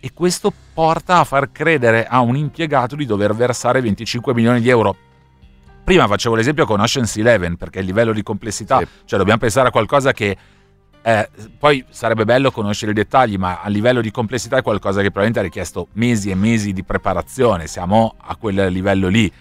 e 0.00 0.10
questo 0.14 0.52
porta 0.72 1.18
a 1.18 1.24
far 1.24 1.50
credere 1.50 2.06
a 2.06 2.20
un 2.20 2.36
impiegato 2.36 2.94
di 2.96 3.04
dover 3.04 3.34
versare 3.34 3.80
25 3.80 4.32
milioni 4.34 4.60
di 4.60 4.68
euro. 4.68 4.96
Prima 5.82 6.06
facevo 6.06 6.34
l'esempio 6.34 6.66
con 6.66 6.80
Ocean's 6.80 7.16
Eleven 7.16 7.56
perché 7.56 7.78
il 7.80 7.86
livello 7.86 8.12
di 8.12 8.22
complessità, 8.22 8.78
Sì. 8.78 8.86
cioè 9.06 9.18
dobbiamo 9.18 9.40
pensare 9.40 9.68
a 9.68 9.70
qualcosa 9.70 10.12
che 10.12 10.36
eh, 11.00 11.28
poi 11.58 11.82
sarebbe 11.88 12.24
bello 12.24 12.50
conoscere 12.50 12.90
i 12.90 12.94
dettagli, 12.94 13.36
ma 13.36 13.60
a 13.62 13.68
livello 13.68 14.00
di 14.02 14.10
complessità 14.10 14.58
è 14.58 14.62
qualcosa 14.62 14.96
che 15.00 15.10
probabilmente 15.10 15.38
ha 15.38 15.42
richiesto 15.42 15.88
mesi 15.92 16.28
e 16.30 16.34
mesi 16.34 16.72
di 16.72 16.84
preparazione. 16.84 17.66
Siamo 17.66 18.14
a 18.18 18.36
quel 18.36 18.66
livello 18.70 19.08
lì. 19.08 19.32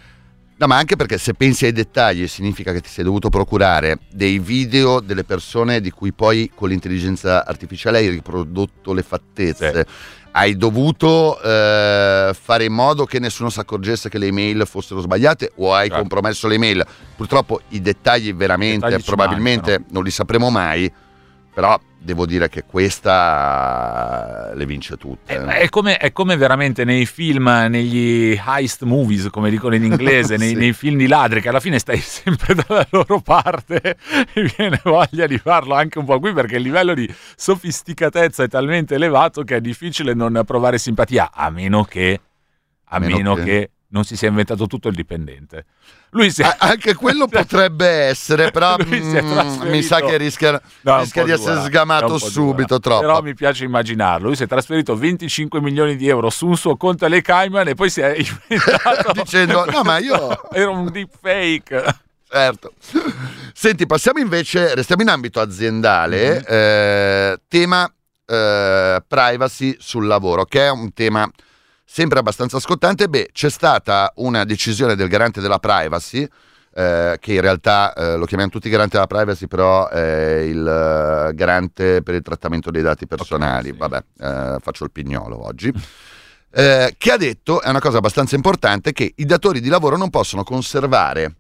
No, 0.60 0.66
ma 0.66 0.76
anche 0.78 0.96
perché 0.96 1.20
se 1.20 1.36
pensi 1.36 1.66
ai 1.66 1.72
dettagli 1.72 2.28
significa 2.28 2.74
che 2.74 2.82
ti 2.82 2.90
sei 2.90 3.04
dovuto 3.04 3.30
procurare 3.30 4.00
dei 4.12 4.40
video 4.40 5.00
delle 5.00 5.24
persone 5.24 5.80
di 5.82 5.92
cui 5.92 6.14
poi 6.14 6.50
con 6.54 6.70
l'intelligenza 6.70 7.46
artificiale 7.46 8.00
hai 8.00 8.10
riprodotto 8.10 8.92
le 8.94 9.04
fattezze. 9.04 9.86
Hai 10.32 10.58
dovuto 10.58 11.40
eh, 11.42 12.32
fare 12.40 12.64
in 12.64 12.74
modo 12.74 13.06
che 13.06 13.20
nessuno 13.20 13.50
si 13.52 13.60
accorgesse 13.60 14.10
che 14.10 14.18
le 14.18 14.28
email 14.28 14.64
fossero 14.68 15.00
sbagliate 15.00 15.52
o 15.58 15.74
hai 15.76 15.88
Certo. 15.88 16.00
compromesso 16.02 16.48
le 16.48 16.56
email. 16.56 16.86
Purtroppo 17.16 17.62
i 17.70 17.82
dettagli 17.82 18.34
veramente, 18.34 18.88
dettagli 18.88 19.04
probabilmente 19.04 19.70
mancano. 19.72 19.90
non 19.92 20.04
li 20.04 20.12
sapremo 20.12 20.50
mai, 20.50 20.92
però 21.58 21.80
devo 21.98 22.28
dire 22.28 22.50
che 22.50 22.66
questa 22.66 24.52
le 24.54 24.66
vince 24.68 24.96
tutte. 24.96 25.34
È, 25.34 25.40
è 25.64 25.70
come, 25.70 25.98
è 25.98 26.12
come 26.12 26.38
veramente 26.38 26.84
nei 26.84 27.08
film, 27.08 27.48
negli 27.68 28.40
heist 28.40 28.84
movies, 28.84 29.30
come 29.32 29.50
dicono 29.50 29.74
in 29.74 29.84
inglese, 29.84 30.38
nei, 30.38 30.50
Sì. 30.50 30.54
nei 30.56 30.74
film 30.74 30.98
di 30.98 31.08
ladri, 31.08 31.42
che 31.42 31.50
alla 31.50 31.60
fine 31.60 31.80
stai 31.80 31.98
sempre 32.00 32.54
dalla 32.54 32.86
loro 32.92 33.22
parte 33.22 33.98
e 34.34 34.54
viene 34.56 34.80
voglia 34.84 35.26
di 35.26 35.40
farlo 35.40 35.74
anche 35.74 35.98
un 35.98 36.06
po' 36.06 36.20
qui 36.20 36.32
perché 36.32 36.58
il 36.58 36.62
livello 36.62 36.94
di 36.94 37.12
sofisticatezza 37.36 38.44
è 38.44 38.48
talmente 38.48 38.94
elevato 38.94 39.42
che 39.44 39.56
è 39.56 39.60
difficile 39.62 40.14
non 40.14 40.40
provare 40.46 40.78
simpatia, 40.78 41.32
a 41.34 41.50
meno 41.50 41.84
che, 41.86 42.22
a 42.90 43.00
Meno 43.00 43.16
meno 43.18 43.34
che- 43.34 43.44
che 43.44 43.70
non 43.90 44.04
si 44.04 44.18
sia 44.18 44.28
inventato 44.28 44.68
tutto 44.68 44.88
il 44.90 44.96
dipendente. 44.96 45.66
Lui 46.12 46.30
si 46.32 46.42
è... 46.42 46.56
Anche 46.60 46.94
quello 46.94 47.28
potrebbe 47.32 47.88
essere, 47.88 48.52
però 48.52 48.76
mm, 48.84 49.62
mi 49.70 49.82
sa 49.82 50.02
che 50.02 50.18
rischia, 50.18 50.60
No, 50.82 51.00
rischia 51.00 51.24
di 51.24 51.32
essere 51.32 51.54
dura, 51.56 51.66
sgamato 51.66 52.06
po' 52.08 52.18
dura. 52.18 52.30
subito 52.30 52.80
troppo. 52.80 53.00
Però 53.02 53.22
mi 53.22 53.34
piace 53.34 53.64
immaginarlo. 53.66 54.28
Lui 54.28 54.36
si 54.36 54.44
è 54.44 54.48
trasferito 54.48 54.96
25 54.96 55.62
milioni 55.62 55.96
di 55.96 56.08
euro 56.08 56.30
su 56.30 56.48
un 56.48 56.58
suo 56.58 56.76
conto 56.76 57.06
alle 57.06 57.22
Cayman 57.22 57.68
e 57.70 57.76
poi 57.76 57.90
si 57.90 58.02
è 58.02 58.16
inventato 58.18 59.12
Dicendo, 59.14 59.66
"No, 59.66 59.84
ma 59.84 59.98
io-" 60.00 60.38
Era 60.52 60.70
un 60.70 60.90
deepfake. 60.92 61.84
certo. 62.30 62.74
Senti, 63.54 63.86
passiamo 63.86 64.20
invece, 64.20 64.76
restiamo 64.76 65.02
in 65.02 65.10
ambito 65.10 65.40
aziendale, 65.40 66.30
Mm-hmm. 66.30 66.44
eh, 66.48 67.38
tema 67.48 67.92
eh, 68.26 69.02
privacy 69.08 69.76
sul 69.80 70.06
lavoro, 70.06 70.46
che 70.46 70.66
è 70.66 70.70
un 70.70 70.92
tema 70.94 71.30
sempre 71.90 72.20
abbastanza 72.20 72.60
scottante. 72.60 73.08
Beh, 73.08 73.30
c'è 73.32 73.50
stata 73.50 74.12
una 74.18 74.44
decisione 74.44 74.96
del 74.96 75.08
garante 75.08 75.40
della 75.40 75.58
privacy, 75.58 76.28
eh, 76.74 77.18
che 77.20 77.34
in 77.34 77.42
realtà 77.42 77.94
eh, 77.94 78.18
lo 78.18 78.26
chiamiamo 78.26 78.52
tutti 78.52 78.70
garante 78.70 78.96
della 78.96 79.08
privacy, 79.08 79.48
però 79.48 79.88
è 79.88 80.40
il 80.42 80.68
eh, 80.68 81.34
garante 81.34 82.04
per 82.04 82.14
il 82.16 82.22
trattamento 82.22 82.70
dei 82.70 82.82
dati 82.82 83.08
personali. 83.08 83.70
Ok, 83.70 83.74
sì. 83.74 83.80
Vabbè, 83.80 84.04
eh, 84.20 84.58
faccio 84.60 84.84
il 84.84 84.92
pignolo 84.92 85.44
oggi. 85.46 85.74
eh, 86.52 86.94
che 86.98 87.12
ha 87.12 87.18
detto, 87.18 87.62
è 87.62 87.70
una 87.70 87.80
cosa 87.80 87.98
abbastanza 87.98 88.36
importante, 88.36 88.92
che 88.92 89.14
i 89.16 89.26
datori 89.26 89.62
di 89.62 89.70
lavoro 89.70 89.96
non 89.96 90.10
possono 90.10 90.44
conservare 90.44 91.36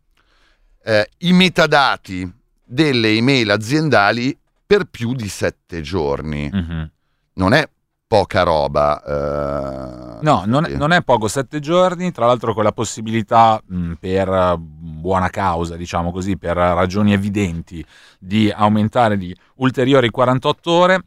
eh, 0.83 1.09
i 1.19 1.33
metadati 1.33 2.31
delle 2.63 3.09
email 3.09 3.51
aziendali 3.51 4.35
per 4.65 4.85
più 4.85 5.13
di 5.13 5.27
sette 5.27 5.81
giorni. 5.81 6.49
Mhm. 6.51 6.91
Non 7.33 7.53
è 7.53 7.67
poca 8.07 8.43
roba. 8.43 9.01
eh, 9.03 10.17
No, 10.21 10.43
non 10.45 10.65
è, 10.65 10.75
non 10.75 10.93
è 10.93 11.03
poco, 11.03 11.27
sette 11.27 11.59
giorni, 11.59 12.11
tra 12.11 12.25
l'altro 12.25 12.53
con 12.53 12.63
la 12.63 12.71
possibilità 12.71 13.61
mh, 13.63 13.93
per 13.99 14.55
buona 14.57 15.29
causa, 15.29 15.75
diciamo 15.75 16.11
così, 16.11 16.37
per 16.37 16.55
ragioni 16.55 17.13
evidenti, 17.13 17.85
di 18.19 18.49
aumentare 18.49 19.17
di 19.17 19.35
ulteriori 19.55 20.09
48 20.09 20.71
ore. 20.71 21.01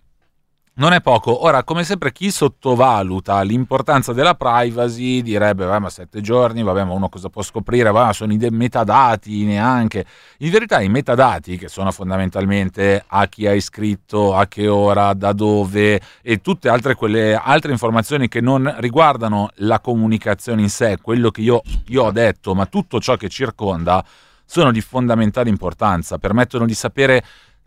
Non 0.81 0.95
è 0.95 1.03
poco. 1.03 1.45
Ora, 1.45 1.63
come 1.63 1.85
sempre, 1.85 2.11
chi 2.11 2.31
sottovaluta 2.31 3.43
l'importanza 3.43 4.15
della 4.15 4.35
privacy 4.35 5.21
direbbe: 5.21 5.67
Vabbè, 5.67 5.79
ma 5.79 5.91
sette 5.91 6.23
giorni, 6.23 6.63
vabbè, 6.63 6.85
ma 6.85 6.95
uno 6.95 7.11
cosa 7.11 7.29
può 7.29 7.43
scoprire? 7.43 7.91
Va, 7.91 8.15
sono 8.15 8.33
i 8.33 8.39
de- 8.39 8.51
metadati 8.51 9.45
neanche. 9.45 10.07
In 10.39 10.51
verità, 10.51 10.81
i 10.81 10.89
metadati, 10.89 11.59
che 11.59 11.69
sono 11.69 11.91
fondamentalmente 11.91 13.05
a 13.07 13.27
chi 13.27 13.47
hai 13.47 13.59
iscritto, 13.59 14.35
a 14.35 14.47
che 14.47 14.69
ora, 14.69 15.13
da 15.13 15.35
dove 15.35 16.01
e 16.23 16.41
tutte 16.41 16.71
altre, 16.71 16.95
quelle 16.95 17.35
altre 17.35 17.73
informazioni 17.73 18.29
che 18.29 18.41
non 18.41 18.75
riguardano 18.79 19.51
la 19.57 19.81
comunicazione 19.81 20.63
in 20.63 20.71
sé, 20.71 20.97
quello 21.03 21.31
che 21.31 21.43
io, 21.43 21.61
io 21.89 22.05
ho 22.05 22.11
detto, 22.11 22.55
ma 22.55 22.65
tutto 22.65 23.01
ciò 23.01 23.17
che 23.17 23.29
circonda, 23.29 24.03
sono 24.47 24.73
di 24.73 24.81
fondamentale 24.81 25.49
importanza, 25.49 26.19
permettono 26.19 26.65
di 26.65 26.75
sapere 26.75 27.23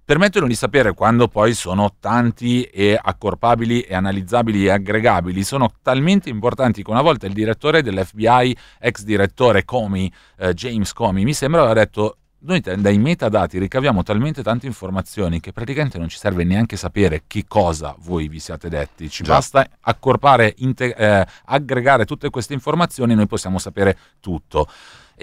permettono 0.05 0.47
di 0.47 0.55
sapere 0.55 0.93
quando 0.93 1.27
poi 1.27 1.53
sono 1.53 1.95
tanti 1.99 2.63
e 2.63 2.99
accorpabili 3.01 3.81
e 3.81 3.95
analizzabili 3.95 4.65
e 4.65 4.71
aggregabili, 4.71 5.43
sono 5.43 5.71
talmente 5.81 6.29
importanti 6.29 6.83
che 6.83 6.91
una 6.91 7.01
volta 7.01 7.25
il 7.25 7.33
direttore 7.33 7.81
dell'FBI, 7.81 8.55
ex 8.79 9.03
direttore 9.03 9.63
Comey, 9.63 10.11
eh, 10.37 10.53
James 10.53 10.91
Comey, 10.93 11.23
mi 11.23 11.33
sembra 11.33 11.61
aveva 11.61 11.75
detto 11.75 12.17
noi 12.45 12.59
dai 12.59 12.97
metadati 12.97 13.57
ricaviamo 13.57 14.03
talmente 14.03 14.43
tante 14.43 14.65
informazioni 14.65 15.39
che 15.39 15.53
praticamente 15.53 15.97
non 15.97 16.09
ci 16.09 16.17
serve 16.17 16.43
neanche 16.43 16.75
sapere 16.75 17.23
che 17.25 17.45
cosa 17.47 17.95
voi 17.99 18.27
vi 18.27 18.39
siate 18.39 18.67
detti, 18.67 19.09
ci 19.09 19.23
Già. 19.23 19.33
basta 19.33 19.65
accorpare, 19.79 20.53
inte- 20.57 20.93
eh, 20.93 21.25
aggregare 21.45 22.05
tutte 22.05 22.29
queste 22.29 22.53
informazioni 22.53 23.13
e 23.13 23.15
noi 23.15 23.27
possiamo 23.27 23.59
sapere 23.59 23.97
tutto. 24.19 24.67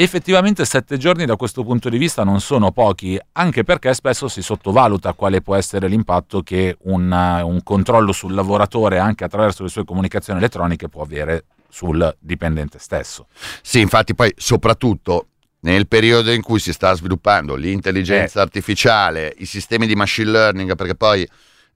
Effettivamente 0.02 0.64
sette 0.64 0.96
giorni 0.96 1.26
da 1.26 1.36
questo 1.36 1.62
punto 1.62 1.90
di 1.90 1.98
vista 1.98 2.24
non 2.24 2.40
sono 2.40 2.72
pochi, 2.72 3.20
anche 3.32 3.64
perché 3.64 3.92
spesso 3.92 4.28
si 4.28 4.40
sottovaluta 4.40 5.12
quale 5.12 5.42
può 5.42 5.56
essere 5.56 5.88
l'impatto 5.88 6.40
che 6.40 6.74
un, 6.84 7.12
eh, 7.12 7.42
un 7.42 7.62
controllo 7.62 8.10
sul 8.12 8.32
lavoratore, 8.32 8.98
anche 8.98 9.24
attraverso 9.24 9.62
le 9.62 9.68
sue 9.68 9.84
comunicazioni 9.84 10.38
elettroniche, 10.38 10.88
può 10.88 11.02
avere 11.02 11.44
sul 11.68 12.16
dipendente 12.18 12.78
stesso. 12.78 13.26
Sì, 13.60 13.80
infatti 13.80 14.14
poi 14.14 14.32
soprattutto 14.38 15.26
nel 15.60 15.86
periodo 15.86 16.32
in 16.32 16.40
cui 16.40 16.60
si 16.60 16.72
sta 16.72 16.94
sviluppando 16.94 17.54
l'intelligenza 17.54 18.38
Eh. 18.38 18.42
artificiale, 18.42 19.34
i 19.36 19.44
sistemi 19.44 19.86
di 19.86 19.96
machine 19.96 20.30
learning, 20.30 20.76
perché 20.76 20.94
poi 20.94 21.28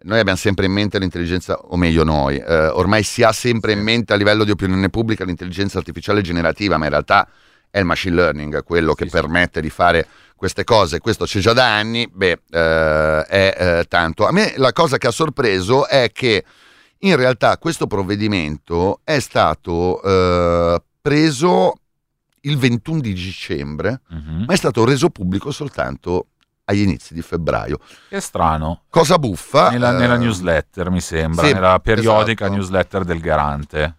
noi 0.04 0.18
abbiamo 0.18 0.38
sempre 0.38 0.64
in 0.64 0.72
mente 0.72 0.98
l'intelligenza, 0.98 1.58
o 1.58 1.76
meglio 1.76 2.04
noi, 2.04 2.38
eh, 2.38 2.68
ormai 2.68 3.02
si 3.02 3.22
ha 3.22 3.32
sempre 3.32 3.72
in 3.72 3.82
mente 3.82 4.14
a 4.14 4.16
livello 4.16 4.44
di 4.44 4.50
opinione 4.50 4.88
pubblica 4.88 5.26
l'intelligenza 5.26 5.76
artificiale 5.76 6.22
generativa, 6.22 6.78
ma 6.78 6.84
in 6.84 6.90
realtà 6.90 7.28
è 7.74 7.80
il 7.80 7.86
machine 7.86 8.14
learning 8.14 8.62
quello 8.62 8.94
che 8.94 9.02
Sì, 9.02 9.10
sì. 9.10 9.16
permette 9.16 9.60
di 9.60 9.68
fare 9.68 10.06
queste 10.36 10.62
cose, 10.62 11.00
questo 11.00 11.24
c'è 11.24 11.40
già 11.40 11.52
da 11.52 11.74
anni, 11.76 12.08
beh, 12.08 12.42
eh, 12.50 13.22
è 13.26 13.56
eh, 13.80 13.84
tanto. 13.88 14.26
A 14.28 14.30
me 14.30 14.54
la 14.58 14.72
cosa 14.72 14.96
che 14.96 15.08
ha 15.08 15.10
sorpreso 15.10 15.88
è 15.88 16.12
che 16.12 16.44
in 16.98 17.16
realtà 17.16 17.58
questo 17.58 17.88
provvedimento 17.88 19.00
è 19.02 19.18
stato 19.18 20.00
eh, 20.02 20.80
preso 21.02 21.72
il 22.42 22.58
21 22.58 23.00
di 23.00 23.12
dicembre, 23.12 24.02
Mhm. 24.08 24.44
ma 24.46 24.52
è 24.52 24.56
stato 24.56 24.84
reso 24.84 25.10
pubblico 25.10 25.50
soltanto 25.50 26.28
agli 26.66 26.82
inizi 26.82 27.12
di 27.12 27.22
febbraio. 27.22 27.78
Che 28.08 28.20
strano. 28.20 28.82
Cosa 28.88 29.18
buffa? 29.18 29.70
Nella, 29.70 29.90
eh, 29.96 29.98
nella 29.98 30.16
newsletter, 30.16 30.90
mi 30.90 31.00
sembra, 31.00 31.44
sì, 31.44 31.52
nella 31.54 31.80
periodica 31.80 32.44
esatto. 32.44 32.56
newsletter 32.60 33.02
del 33.04 33.18
garante. 33.20 33.96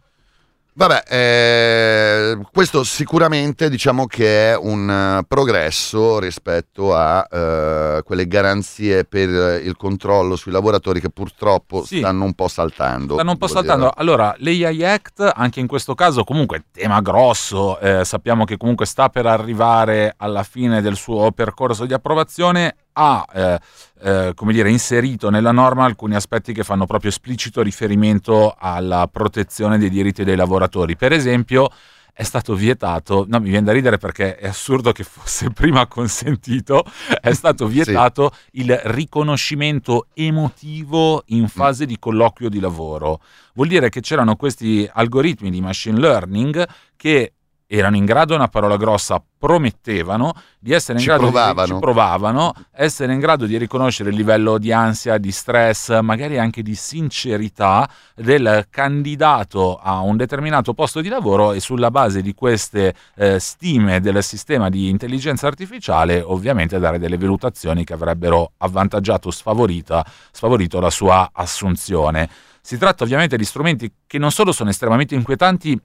Vabbè, 0.77 1.03
eh, 1.07 2.37
questo 2.51 2.83
sicuramente 2.83 3.69
diciamo 3.69 4.07
che 4.07 4.51
è 4.51 4.57
un 4.57 4.89
eh, 4.89 5.25
progresso 5.25 6.19
rispetto 6.19 6.93
a 6.93 7.25
eh, 7.31 8.01
quelle 8.03 8.27
garanzie 8.27 9.05
per 9.05 9.63
il 9.63 9.77
controllo 9.77 10.35
sui 10.35 10.51
lavoratori 10.51 10.99
che 10.99 11.09
purtroppo 11.09 11.85
Sì. 11.85 11.99
stanno 11.99 12.25
un 12.25 12.33
po' 12.33 12.49
saltando. 12.49 13.13
Stanno 13.13 13.31
un 13.31 13.37
po' 13.37 13.47
saltando. 13.47 13.83
dire. 13.85 13.95
Allora, 13.95 14.35
l'AI 14.39 14.83
Act, 14.83 15.31
anche 15.33 15.61
in 15.61 15.67
questo 15.67 15.95
caso, 15.95 16.25
comunque 16.25 16.65
tema 16.73 16.99
grosso, 16.99 17.79
eh, 17.79 18.03
sappiamo 18.03 18.43
che 18.43 18.57
comunque 18.57 18.85
sta 18.85 19.07
per 19.07 19.27
arrivare 19.27 20.13
alla 20.17 20.43
fine 20.43 20.81
del 20.81 20.97
suo 20.97 21.31
percorso 21.31 21.85
di 21.85 21.93
approvazione, 21.93 22.75
ha 22.97 23.25
eh, 23.33 23.59
eh, 24.01 24.31
come 24.35 24.53
dire, 24.53 24.69
inserito 24.69 25.29
nella 25.29 25.51
norma 25.51 25.85
alcuni 25.85 26.15
aspetti 26.15 26.53
che 26.53 26.63
fanno 26.63 26.85
proprio 26.85 27.09
esplicito 27.09 27.61
riferimento 27.61 28.55
alla 28.57 29.07
protezione 29.11 29.77
dei 29.77 29.89
diritti 29.89 30.23
dei 30.23 30.35
lavoratori. 30.35 30.95
Per 30.95 31.11
esempio, 31.11 31.69
è 32.17 32.23
stato 32.23 32.55
vietato, 32.55 33.25
no 33.27 33.39
mi 33.41 33.49
viene 33.49 33.65
da 33.65 33.73
ridere 33.73 33.97
perché 33.97 34.37
è 34.37 34.47
assurdo 34.47 34.93
che 34.93 35.03
fosse 35.03 35.49
prima 35.55 35.85
consentito, 35.85 36.85
è 37.19 37.33
stato 37.33 37.67
vietato 37.67 38.31
il 38.51 38.73
riconoscimento 38.85 40.07
emotivo 40.13 41.23
in 41.27 41.49
fase 41.49 41.85
di 41.85 41.99
colloquio 41.99 42.47
di 42.47 42.61
lavoro. 42.61 43.19
Vuol 43.53 43.67
dire 43.67 43.89
che 43.89 43.99
c'erano 43.99 44.37
questi 44.37 44.89
algoritmi 44.89 45.49
di 45.49 45.59
machine 45.59 45.99
learning 45.99 46.65
che 46.95 47.33
erano 47.67 47.95
in 47.95 48.05
grado, 48.05 48.35
una 48.35 48.47
parola 48.47 48.77
grossa, 48.77 49.21
promettevano 49.37 50.33
di 50.59 50.71
essere 50.71 50.97
in 50.97 51.03
Ci 51.03 51.07
grado 51.07 51.23
provavano. 51.23 51.65
di 51.67 51.73
ci 51.73 51.79
provavano, 51.79 52.53
essere 52.71 53.13
in 53.13 53.19
grado 53.19 53.45
di 53.45 53.57
riconoscere 53.57 54.09
il 54.09 54.15
livello 54.15 54.57
di 54.57 54.71
ansia, 54.71 55.17
di 55.17 55.31
stress, 55.31 55.99
magari 56.01 56.37
anche 56.37 56.61
di 56.61 56.75
sincerità 56.75 57.89
del 58.15 58.67
candidato 58.69 59.77
a 59.77 59.99
un 60.01 60.17
determinato 60.17 60.73
posto 60.73 61.01
di 61.01 61.09
lavoro 61.09 61.53
e 61.53 61.59
sulla 61.59 61.91
base 61.91 62.21
di 62.21 62.33
queste 62.33 62.93
eh, 63.15 63.39
stime 63.39 63.99
del 63.99 64.23
sistema 64.23 64.69
di 64.69 64.89
intelligenza 64.89 65.47
artificiale 65.47 66.21
ovviamente 66.21 66.79
dare 66.79 66.99
delle 66.99 67.17
valutazioni 67.17 67.83
che 67.83 67.93
avrebbero 67.93 68.53
avvantaggiato 68.57 69.27
o 69.27 69.31
sfavorita, 69.31 70.05
sfavorito 70.31 70.79
la 70.79 70.89
sua 70.89 71.29
assunzione. 71.31 72.29
Si 72.61 72.77
tratta 72.79 73.03
ovviamente 73.03 73.37
di 73.37 73.45
strumenti 73.45 73.91
che 74.07 74.17
non 74.17 74.31
solo 74.31 74.51
sono 74.51 74.71
estremamente 74.71 75.13
inquietanti 75.13 75.79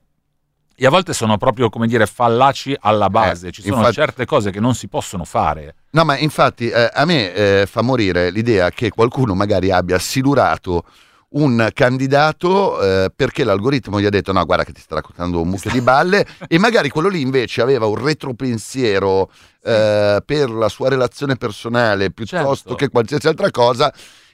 e 0.83 0.87
a 0.87 0.89
volte 0.91 1.13
sono 1.13 1.37
proprio, 1.37 1.69
come 1.69 1.87
dire, 1.87 2.07
fallaci 2.07 2.75
alla 2.81 3.11
base. 3.11 3.49
Eh, 3.49 3.51
Ci 3.53 3.61
sono 3.61 3.77
infatti- 3.77 3.95
certe 3.97 4.25
cose 4.25 4.51
che 4.51 4.61
non 4.61 4.75
si 4.75 4.89
possono 4.89 5.25
fare. 5.27 5.75
No, 5.91 6.05
ma 6.05 6.17
infatti 6.17 6.71
eh, 6.71 6.89
a 6.91 7.05
me 7.05 7.35
eh, 7.35 7.67
fa 7.67 7.83
morire 7.83 8.31
l'idea 8.31 8.71
che 8.71 8.89
qualcuno 8.89 9.35
magari 9.35 9.71
abbia 9.71 9.99
silurato 9.99 10.85
un 11.33 11.69
candidato 11.75 12.81
eh, 12.81 13.13
perché 13.15 13.45
l'algoritmo 13.45 14.01
gli 14.01 14.07
ha 14.07 14.11
detto 14.11 14.33
no 14.33 14.45
guarda 14.45 14.65
che 14.65 14.73
ti 14.73 14.81
sta 14.81 14.97
raccontando 14.97 15.41
un 15.41 15.49
mucchio 15.49 15.71
di 15.71 15.81
balle 15.81 16.27
e 16.49 16.59
magari 16.59 16.89
quello 16.89 17.09
lì 17.09 17.21
invece 17.21 17.61
aveva 17.63 17.87
un 17.87 18.03
retropensiero 18.03 19.31
eh, 19.63 20.23
per 20.25 20.51
la 20.51 20.69
sua 20.69 20.89
relazione 20.89 21.37
personale 21.37 22.11
piuttosto 22.11 22.71
Certo. 22.71 22.75
che 22.75 22.89
qualsiasi 22.89 23.29
altra 23.29 23.51
cosa 23.53 23.93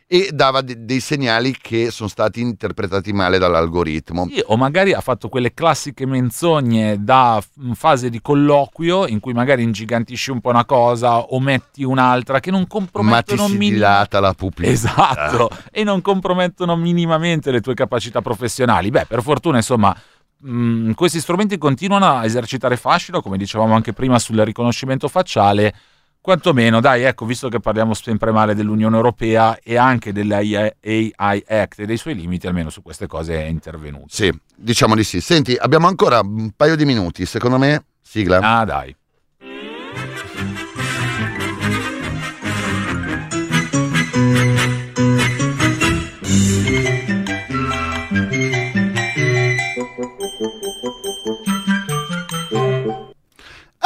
e 0.09 0.31
dava 0.33 0.61
de- 0.61 0.85
dei 0.85 1.01
segnali 1.01 1.57
che 1.61 1.91
sono 1.91 2.09
stati 2.09 2.41
interpretati 2.41 3.13
male 3.13 3.39
dall'algoritmo. 3.39 4.29
Sì, 4.29 4.41
o 4.47 4.57
magari 4.57 4.93
ha 4.93 5.01
fatto 5.01 5.29
quelle 5.29 5.53
classiche 5.53 6.07
menzogne 6.07 7.03
da 7.03 7.43
fase 7.75 8.09
di 8.09 8.21
colloquio 8.23 9.09
in 9.09 9.19
cui 9.19 9.33
magari 9.33 9.65
ingigantisci 9.65 10.31
un 10.31 10.41
po' 10.41 10.51
una 10.51 10.65
cosa, 10.65 11.35
ometti 11.35 11.83
un'altra 11.83 12.39
che 12.39 12.53
non 12.53 12.61
Ma 12.61 12.67
ti 12.67 12.73
compromettono 12.73 13.49
si 13.49 13.59
dilata 13.59 14.21
la 14.21 14.33
pupilla. 14.33 14.71
Esatto, 14.71 15.51
e 15.73 15.83
non 15.83 16.01
compromettono 16.03 16.77
minimamente 16.77 17.51
le 17.51 17.61
tue 17.61 17.75
capacità 17.75 18.23
professionali. 18.23 18.91
Beh, 18.91 19.07
per 19.07 19.23
fortuna, 19.23 19.57
insomma, 19.57 19.97
mh, 20.39 20.93
questi 20.93 21.19
strumenti 21.19 21.59
continuano 21.59 22.07
a 22.07 22.25
esercitare 22.25 22.77
fascino, 22.77 23.21
come 23.21 23.37
dicevamo 23.37 23.75
anche 23.75 23.93
prima 23.93 24.21
sul 24.21 24.39
riconoscimento 24.39 25.09
facciale. 25.09 25.75
Quantomeno, 26.27 26.81
dai, 26.81 27.05
ecco, 27.05 27.25
visto 27.25 27.49
che 27.49 27.61
parliamo 27.61 27.95
sempre 27.95 28.33
male 28.33 28.57
dell'Unione 28.57 28.97
Europea 28.97 29.61
e 29.63 29.77
anche 29.77 30.13
dell'AI 30.13 31.13
Act 31.15 31.79
e 31.79 31.87
dei 31.87 31.97
suoi 31.97 32.17
limiti, 32.17 32.49
almeno 32.49 32.69
su 32.69 32.83
queste 32.83 33.07
cose 33.07 33.45
è 33.45 33.47
intervenuto. 33.47 34.07
Sì, 34.09 34.37
diciamo 34.57 34.97
di 34.97 35.05
sì. 35.05 35.21
Senti, 35.21 35.55
abbiamo 35.55 35.87
ancora 35.87 36.19
un 36.19 36.51
paio 36.57 36.75
di 36.75 36.85
minuti, 36.85 37.25
secondo 37.27 37.59
me. 37.59 37.85
Sigla. 38.03 38.41
Ah, 38.41 38.65
dai. 38.65 38.93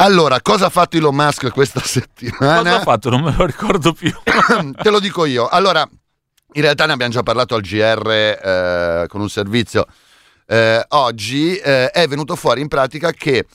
Allora, 0.01 0.41
cosa 0.41 0.65
ha 0.65 0.69
fatto 0.69 0.97
Elon 0.97 1.13
Musk 1.13 1.51
questa 1.51 1.79
settimana? 1.85 2.63
Cosa 2.63 2.75
ha 2.77 2.79
fatto? 2.81 3.09
Non 3.11 3.21
me 3.21 3.35
lo 3.37 3.45
ricordo 3.45 3.93
più. 3.93 4.11
Te 4.81 4.89
lo 4.89 4.99
dico 4.99 5.25
io. 5.25 5.47
Allora, 5.47 5.87
in 6.53 6.61
realtà 6.61 6.87
ne 6.87 6.93
abbiamo 6.93 7.11
già 7.11 7.21
parlato 7.21 7.53
al 7.53 7.61
GR 7.61 8.09
eh, 8.09 9.05
con 9.07 9.21
un 9.21 9.29
servizio 9.29 9.85
eh, 10.47 10.83
oggi. 10.89 11.55
eh, 11.55 11.91
è 11.91 12.07
venuto 12.07 12.35
fuori 12.35 12.61
in 12.61 12.67
pratica 12.67 13.11
che 13.11 13.45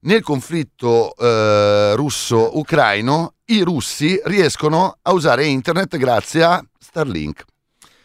nel 0.00 0.22
conflitto 0.22 1.16
eh, 1.16 1.94
russo-ucraino 1.96 3.32
i 3.46 3.62
russi 3.62 4.20
riescono 4.24 4.98
a 5.00 5.12
usare 5.12 5.46
internet 5.46 5.96
grazie 5.96 6.42
a 6.44 6.62
Starlink. 6.78 7.44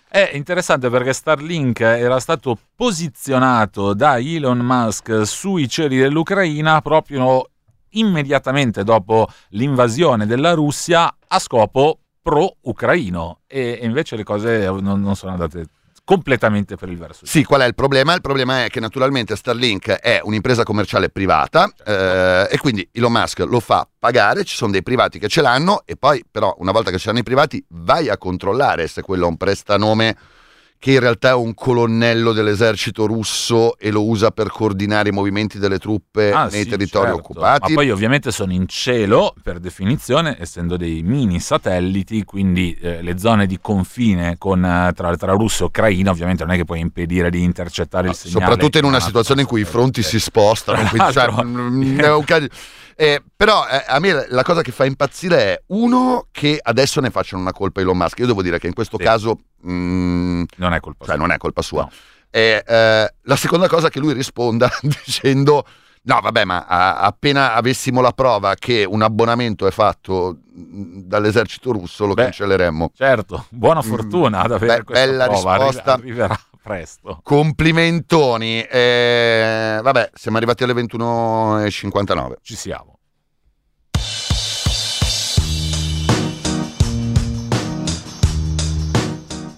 È 0.08 0.32
interessante 0.34 0.90
perché 0.90 1.12
Starlink 1.12 1.82
era 1.82 2.22
stato 2.22 2.58
posizionato 2.74 3.94
da 3.94 4.18
Elon 4.18 4.60
Musk 4.60 5.24
sui 5.26 5.68
cieli 5.68 5.98
dell'Ucraina 5.98 6.80
proprio 6.80 7.50
immediatamente 7.92 8.84
dopo 8.84 9.28
l'invasione 9.50 10.26
della 10.26 10.54
Russia 10.54 11.14
a 11.28 11.40
scopo 11.40 12.00
pro-ucraino 12.22 13.42
e 13.48 13.80
e 13.80 13.86
invece 13.86 14.16
le 14.16 14.24
cose 14.24 14.70
non, 14.70 15.02
non 15.02 15.16
sono 15.16 15.32
andate 15.34 15.66
completamente 16.10 16.76
per 16.76 16.90
il 16.90 16.98
verso. 16.98 17.24
Sì, 17.24 17.44
qual 17.44 17.62
è 17.62 17.68
il 17.68 17.76
problema? 17.76 18.16
Il 18.16 18.22
problema 18.22 18.64
è 18.64 18.70
che 18.70 18.80
naturalmente 18.80 19.36
Starlink 19.36 19.92
è 19.92 20.20
un'impresa 20.24 20.64
commerciale 20.64 21.10
privata 21.10 21.72
eh, 21.86 22.48
e 22.50 22.58
quindi 22.58 22.90
Elon 22.92 23.12
Musk 23.12 23.40
lo 23.42 23.60
fa 23.60 23.88
pagare, 24.00 24.44
ci 24.44 24.56
sono 24.56 24.72
dei 24.72 24.82
privati 24.82 25.20
che 25.20 25.28
ce 25.28 25.42
l'hanno 25.42 25.84
e 25.86 25.98
poi 25.98 26.26
però 26.30 26.56
una 26.58 26.72
volta 26.72 26.90
che 26.90 26.98
ce 26.98 27.08
l'hanno 27.08 27.20
i 27.20 27.24
privati 27.24 27.64
vai 27.70 28.10
a 28.10 28.18
controllare 28.18 28.88
se 28.88 29.04
quello 29.04 29.26
è 29.26 29.28
un 29.28 29.38
prestanome 29.38 30.18
che 30.82 30.94
in 30.94 31.02
realtà 31.02 31.32
è 31.32 31.34
un 31.34 31.54
colonnello 31.54 32.32
dell'esercito 32.32 33.06
russo 33.06 33.78
e 33.78 33.92
lo 33.92 34.06
usa 34.06 34.32
per 34.32 34.48
coordinare 34.50 35.10
i 35.10 35.12
movimenti 35.12 35.60
delle 35.60 35.78
truppe 35.78 36.32
Ah, 36.32 36.46
nei 36.46 36.64
sì, 36.64 36.70
territori 36.70 37.08
certo. 37.08 37.20
occupati. 37.20 37.74
Ma 37.74 37.82
poi 37.82 37.92
ovviamente 37.92 38.32
sono 38.32 38.54
in 38.54 38.66
cielo 38.66 39.34
per 39.44 39.60
definizione, 39.60 40.38
essendo 40.40 40.78
dei 40.78 41.02
mini 41.04 41.42
satelliti, 41.42 42.24
quindi 42.24 42.78
eh, 42.80 43.02
le 43.02 43.18
zone 43.18 43.46
di 43.46 43.60
confine 43.60 44.36
con, 44.38 44.64
eh, 44.64 44.94
tra, 44.96 45.14
tra 45.18 45.34
Russia 45.34 45.66
e 45.66 45.68
Ucraina 45.68 46.12
ovviamente 46.12 46.46
non 46.46 46.54
è 46.54 46.58
che 46.58 46.64
puoi 46.64 46.80
impedire 46.80 47.30
di 47.30 47.44
intercettare 47.44 48.08
il 48.08 48.16
segnale. 48.16 48.46
soprattutto 48.46 48.78
in 48.78 48.86
una 48.86 48.98
Ah, 48.98 49.02
situazione 49.02 49.42
in 49.42 49.48
cui 49.48 49.60
i 49.62 49.66
fronti 49.66 50.02
si 50.02 50.18
spostano. 50.18 50.82
Quindi, 50.88 51.12
cioè, 51.12 51.26
l'altro. 51.26 51.44
mm, 51.44 52.00
è 52.00 52.14
un 52.14 52.24
caso- 52.24 52.48
eh, 53.02 53.24
però 53.34 53.66
eh, 53.66 53.82
a 53.88 53.98
me 54.00 54.26
la 54.28 54.44
cosa 54.44 54.62
che 54.62 54.72
fa 54.74 54.84
impazzire 54.84 55.38
è 55.54 55.62
uno 55.68 56.28
che 56.32 56.60
adesso 56.62 57.00
ne 57.00 57.10
facciano 57.12 57.42
una 57.42 57.54
colpa 57.54 57.80
a 57.80 57.84
Elon 57.84 57.96
Musk. 57.96 58.20
Io 58.20 58.26
devo 58.26 58.42
dire 58.42 58.60
che 58.60 58.68
in 58.68 58.74
questo 58.74 58.98
Sì. 58.98 59.04
caso 59.06 59.40
mm, 59.66 60.44
Non 60.58 60.74
è 60.74 60.82
colpa 60.82 61.06
cioè, 61.06 61.16
sua. 61.16 61.24
non 61.26 61.32
è 61.34 61.38
colpa 61.38 61.62
sua. 61.62 61.84
No. 61.84 61.92
E, 62.30 62.62
eh, 62.68 63.14
la 63.22 63.36
seconda 63.38 63.70
cosa 63.70 63.88
è 63.88 63.90
che 63.90 64.00
lui 64.02 64.12
risponda 64.12 64.70
dicendo: 65.06 65.66
No, 66.02 66.20
vabbè, 66.22 66.44
ma 66.44 66.66
a- 66.68 66.98
appena 67.00 67.54
avessimo 67.54 68.02
la 68.02 68.12
prova 68.12 68.56
che 68.56 68.86
un 68.86 69.02
abbonamento 69.02 69.66
è 69.66 69.72
fatto 69.72 70.40
mm, 70.58 71.00
dall'esercito 71.06 71.72
russo, 71.72 72.06
lo 72.06 72.14
Beh, 72.16 72.24
cancelleremmo. 72.24 72.92
Certo, 72.96 73.46
buona 73.50 73.82
fortuna 73.82 74.42
ad 74.42 74.52
avere 74.52 74.78
Beh, 74.80 74.84
questa 74.84 75.06
bella 75.06 75.28
prova, 75.28 75.52
arri- 75.54 75.64
risposta. 75.68 75.94
arriverà 75.94 76.40
presto. 76.70 77.20
Complimentoni. 77.24 78.62
Eh, 78.62 79.80
vabbè, 79.82 80.12
siamo 80.14 80.38
arrivati 80.38 80.64
alle 80.64 80.74
21.59. 80.74 82.34
Ci 82.44 82.56
siamo. 82.56 82.94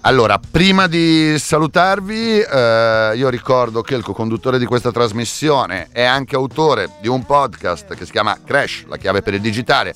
Allora, 0.04 0.40
prima 0.40 0.88
di 0.88 1.36
salutarvi, 1.38 2.40
eh, 2.40 3.12
io 3.16 3.30
ricordo 3.30 3.82
che 3.82 3.94
il 3.94 4.04
co-conduttore 4.04 4.58
di 4.58 4.66
questa 4.66 4.92
trasmissione 4.92 5.90
è 5.92 6.04
anche 6.04 6.36
autore 6.36 6.90
di 7.02 7.08
un 7.08 7.24
podcast 7.24 7.94
che 7.94 8.06
si 8.06 8.12
chiama 8.12 8.36
Crash, 8.44 8.86
la 8.88 8.98
chiave 8.98 9.22
per 9.22 9.36
il 9.36 9.42
digitale, 9.42 9.94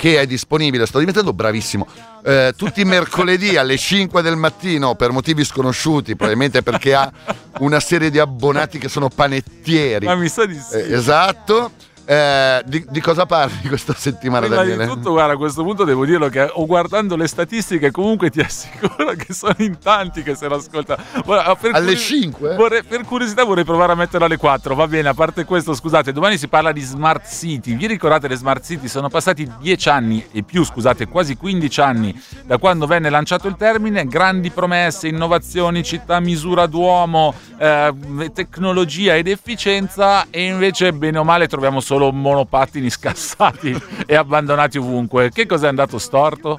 che 0.00 0.18
è 0.18 0.26
disponibile, 0.26 0.86
sto 0.86 0.98
diventando 0.98 1.34
bravissimo, 1.34 1.86
eh, 2.24 2.54
tutti 2.56 2.80
i 2.80 2.84
mercoledì 2.86 3.58
alle 3.58 3.76
5 3.76 4.22
del 4.22 4.34
mattino 4.34 4.94
per 4.94 5.10
motivi 5.10 5.44
sconosciuti, 5.44 6.16
probabilmente 6.16 6.62
perché 6.62 6.94
ha 6.94 7.12
una 7.58 7.80
serie 7.80 8.10
di 8.10 8.18
abbonati 8.18 8.78
che 8.78 8.88
sono 8.88 9.10
panettieri. 9.10 10.06
Ma 10.06 10.14
mi 10.14 10.30
sa 10.30 10.46
di 10.46 10.54
sì. 10.54 10.76
Eh, 10.76 10.94
esatto. 10.94 11.72
Eh, 12.10 12.62
di, 12.66 12.84
di 12.88 13.00
cosa 13.00 13.24
parli 13.24 13.60
questa 13.68 13.94
settimana, 13.94 14.46
Prima 14.46 14.62
Daniele? 14.62 14.84
di 14.84 14.90
tutto, 14.90 15.12
guarda, 15.12 15.34
a 15.34 15.36
questo 15.36 15.62
punto 15.62 15.84
devo 15.84 16.04
dirlo 16.04 16.28
che 16.28 16.50
o 16.54 16.66
guardando 16.66 17.14
le 17.14 17.28
statistiche 17.28 17.92
comunque 17.92 18.30
ti 18.30 18.40
assicuro 18.42 19.12
che 19.14 19.32
sono 19.32 19.54
in 19.58 19.78
tanti 19.78 20.24
che 20.24 20.34
se 20.34 20.48
lo 20.48 20.56
ascoltano. 20.56 21.00
Alle 21.24 21.54
curi- 21.84 21.96
5? 21.96 22.56
vorrei- 22.56 22.82
per 22.82 23.04
curiosità 23.04 23.44
vorrei 23.44 23.62
provare 23.62 23.92
a 23.92 23.94
metterlo 23.94 24.26
alle 24.26 24.38
4, 24.38 24.74
va 24.74 24.88
bene, 24.88 25.08
a 25.08 25.14
parte 25.14 25.44
questo, 25.44 25.72
scusate, 25.72 26.10
domani 26.12 26.36
si 26.36 26.48
parla 26.48 26.72
di 26.72 26.80
smart 26.80 27.32
city. 27.32 27.76
Vi 27.76 27.86
ricordate 27.86 28.26
le 28.26 28.34
smart 28.34 28.64
city? 28.64 28.88
Sono 28.88 29.08
passati 29.08 29.48
10 29.60 29.88
anni 29.88 30.26
e 30.32 30.42
più, 30.42 30.64
scusate, 30.64 31.06
quasi 31.06 31.36
15 31.36 31.80
anni 31.80 32.22
da 32.44 32.58
quando 32.58 32.86
venne 32.88 33.08
lanciato 33.08 33.46
il 33.46 33.54
termine, 33.54 34.04
grandi 34.06 34.50
promesse, 34.50 35.06
innovazioni, 35.06 35.84
città 35.84 36.18
misura 36.18 36.66
d'uomo, 36.66 37.32
eh, 37.56 37.92
tecnologia 38.34 39.14
ed 39.14 39.28
efficienza 39.28 40.26
e 40.28 40.42
invece 40.42 40.92
bene 40.92 41.18
o 41.18 41.22
male 41.22 41.46
troviamo 41.46 41.78
solo 41.78 41.98
monopattini 42.10 42.88
scassati 42.90 43.76
e 44.06 44.14
abbandonati 44.16 44.78
ovunque. 44.78 45.30
Che 45.30 45.44
cosa 45.46 45.66
è 45.66 45.68
andato 45.68 45.98
storto? 45.98 46.58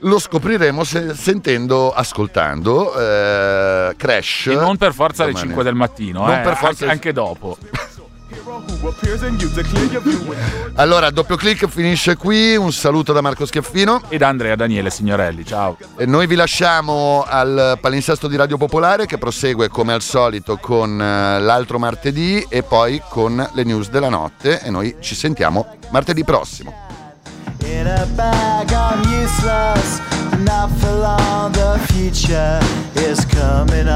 Lo 0.00 0.18
scopriremo 0.18 0.84
se- 0.84 1.14
sentendo, 1.14 1.90
ascoltando 1.90 2.94
eh, 2.94 3.94
Crash. 3.96 4.46
E 4.48 4.54
non 4.54 4.76
per 4.76 4.92
forza 4.92 5.22
alle 5.22 5.32
Domani. 5.32 5.48
5 5.48 5.64
del 5.64 5.74
mattino, 5.74 6.26
Non 6.26 6.34
eh, 6.38 6.40
per 6.42 6.56
forza- 6.56 6.84
anche, 6.84 6.90
anche 6.90 7.12
dopo. 7.14 7.56
Allora, 10.74 11.10
doppio 11.10 11.36
clic 11.36 11.66
finisce 11.68 12.16
qui. 12.16 12.56
Un 12.56 12.72
saluto 12.72 13.12
da 13.12 13.20
Marco 13.20 13.46
Schiaffino. 13.46 14.02
E 14.08 14.18
da 14.18 14.28
Andrea 14.28 14.56
Daniele 14.56 14.90
Signorelli, 14.90 15.44
ciao. 15.44 15.76
E 15.96 16.06
noi 16.06 16.26
vi 16.26 16.34
lasciamo 16.34 17.24
al 17.26 17.78
palinsesto 17.80 18.28
di 18.28 18.36
Radio 18.36 18.56
Popolare 18.56 19.06
che 19.06 19.18
prosegue 19.18 19.68
come 19.68 19.92
al 19.92 20.02
solito 20.02 20.58
con 20.58 21.00
eh, 21.00 21.40
l'altro 21.40 21.78
martedì 21.78 22.44
e 22.48 22.62
poi 22.62 23.00
con 23.08 23.48
le 23.52 23.64
news 23.64 23.88
della 23.88 24.08
notte. 24.08 24.60
E 24.60 24.70
noi 24.70 24.96
ci 25.00 25.14
sentiamo 25.14 25.76
martedì 25.90 26.24
prossimo. 26.24 26.92
In 27.64 27.86
a 27.86 28.04
bag, 28.14 28.70
I'm 28.70 29.00
useless, 29.22 30.00
not 30.38 30.70
for 30.78 30.92
long. 30.98 31.52
The 31.52 31.78
future 31.92 32.60
is 32.94 33.24
coming 33.26 33.88
up. 33.88 33.92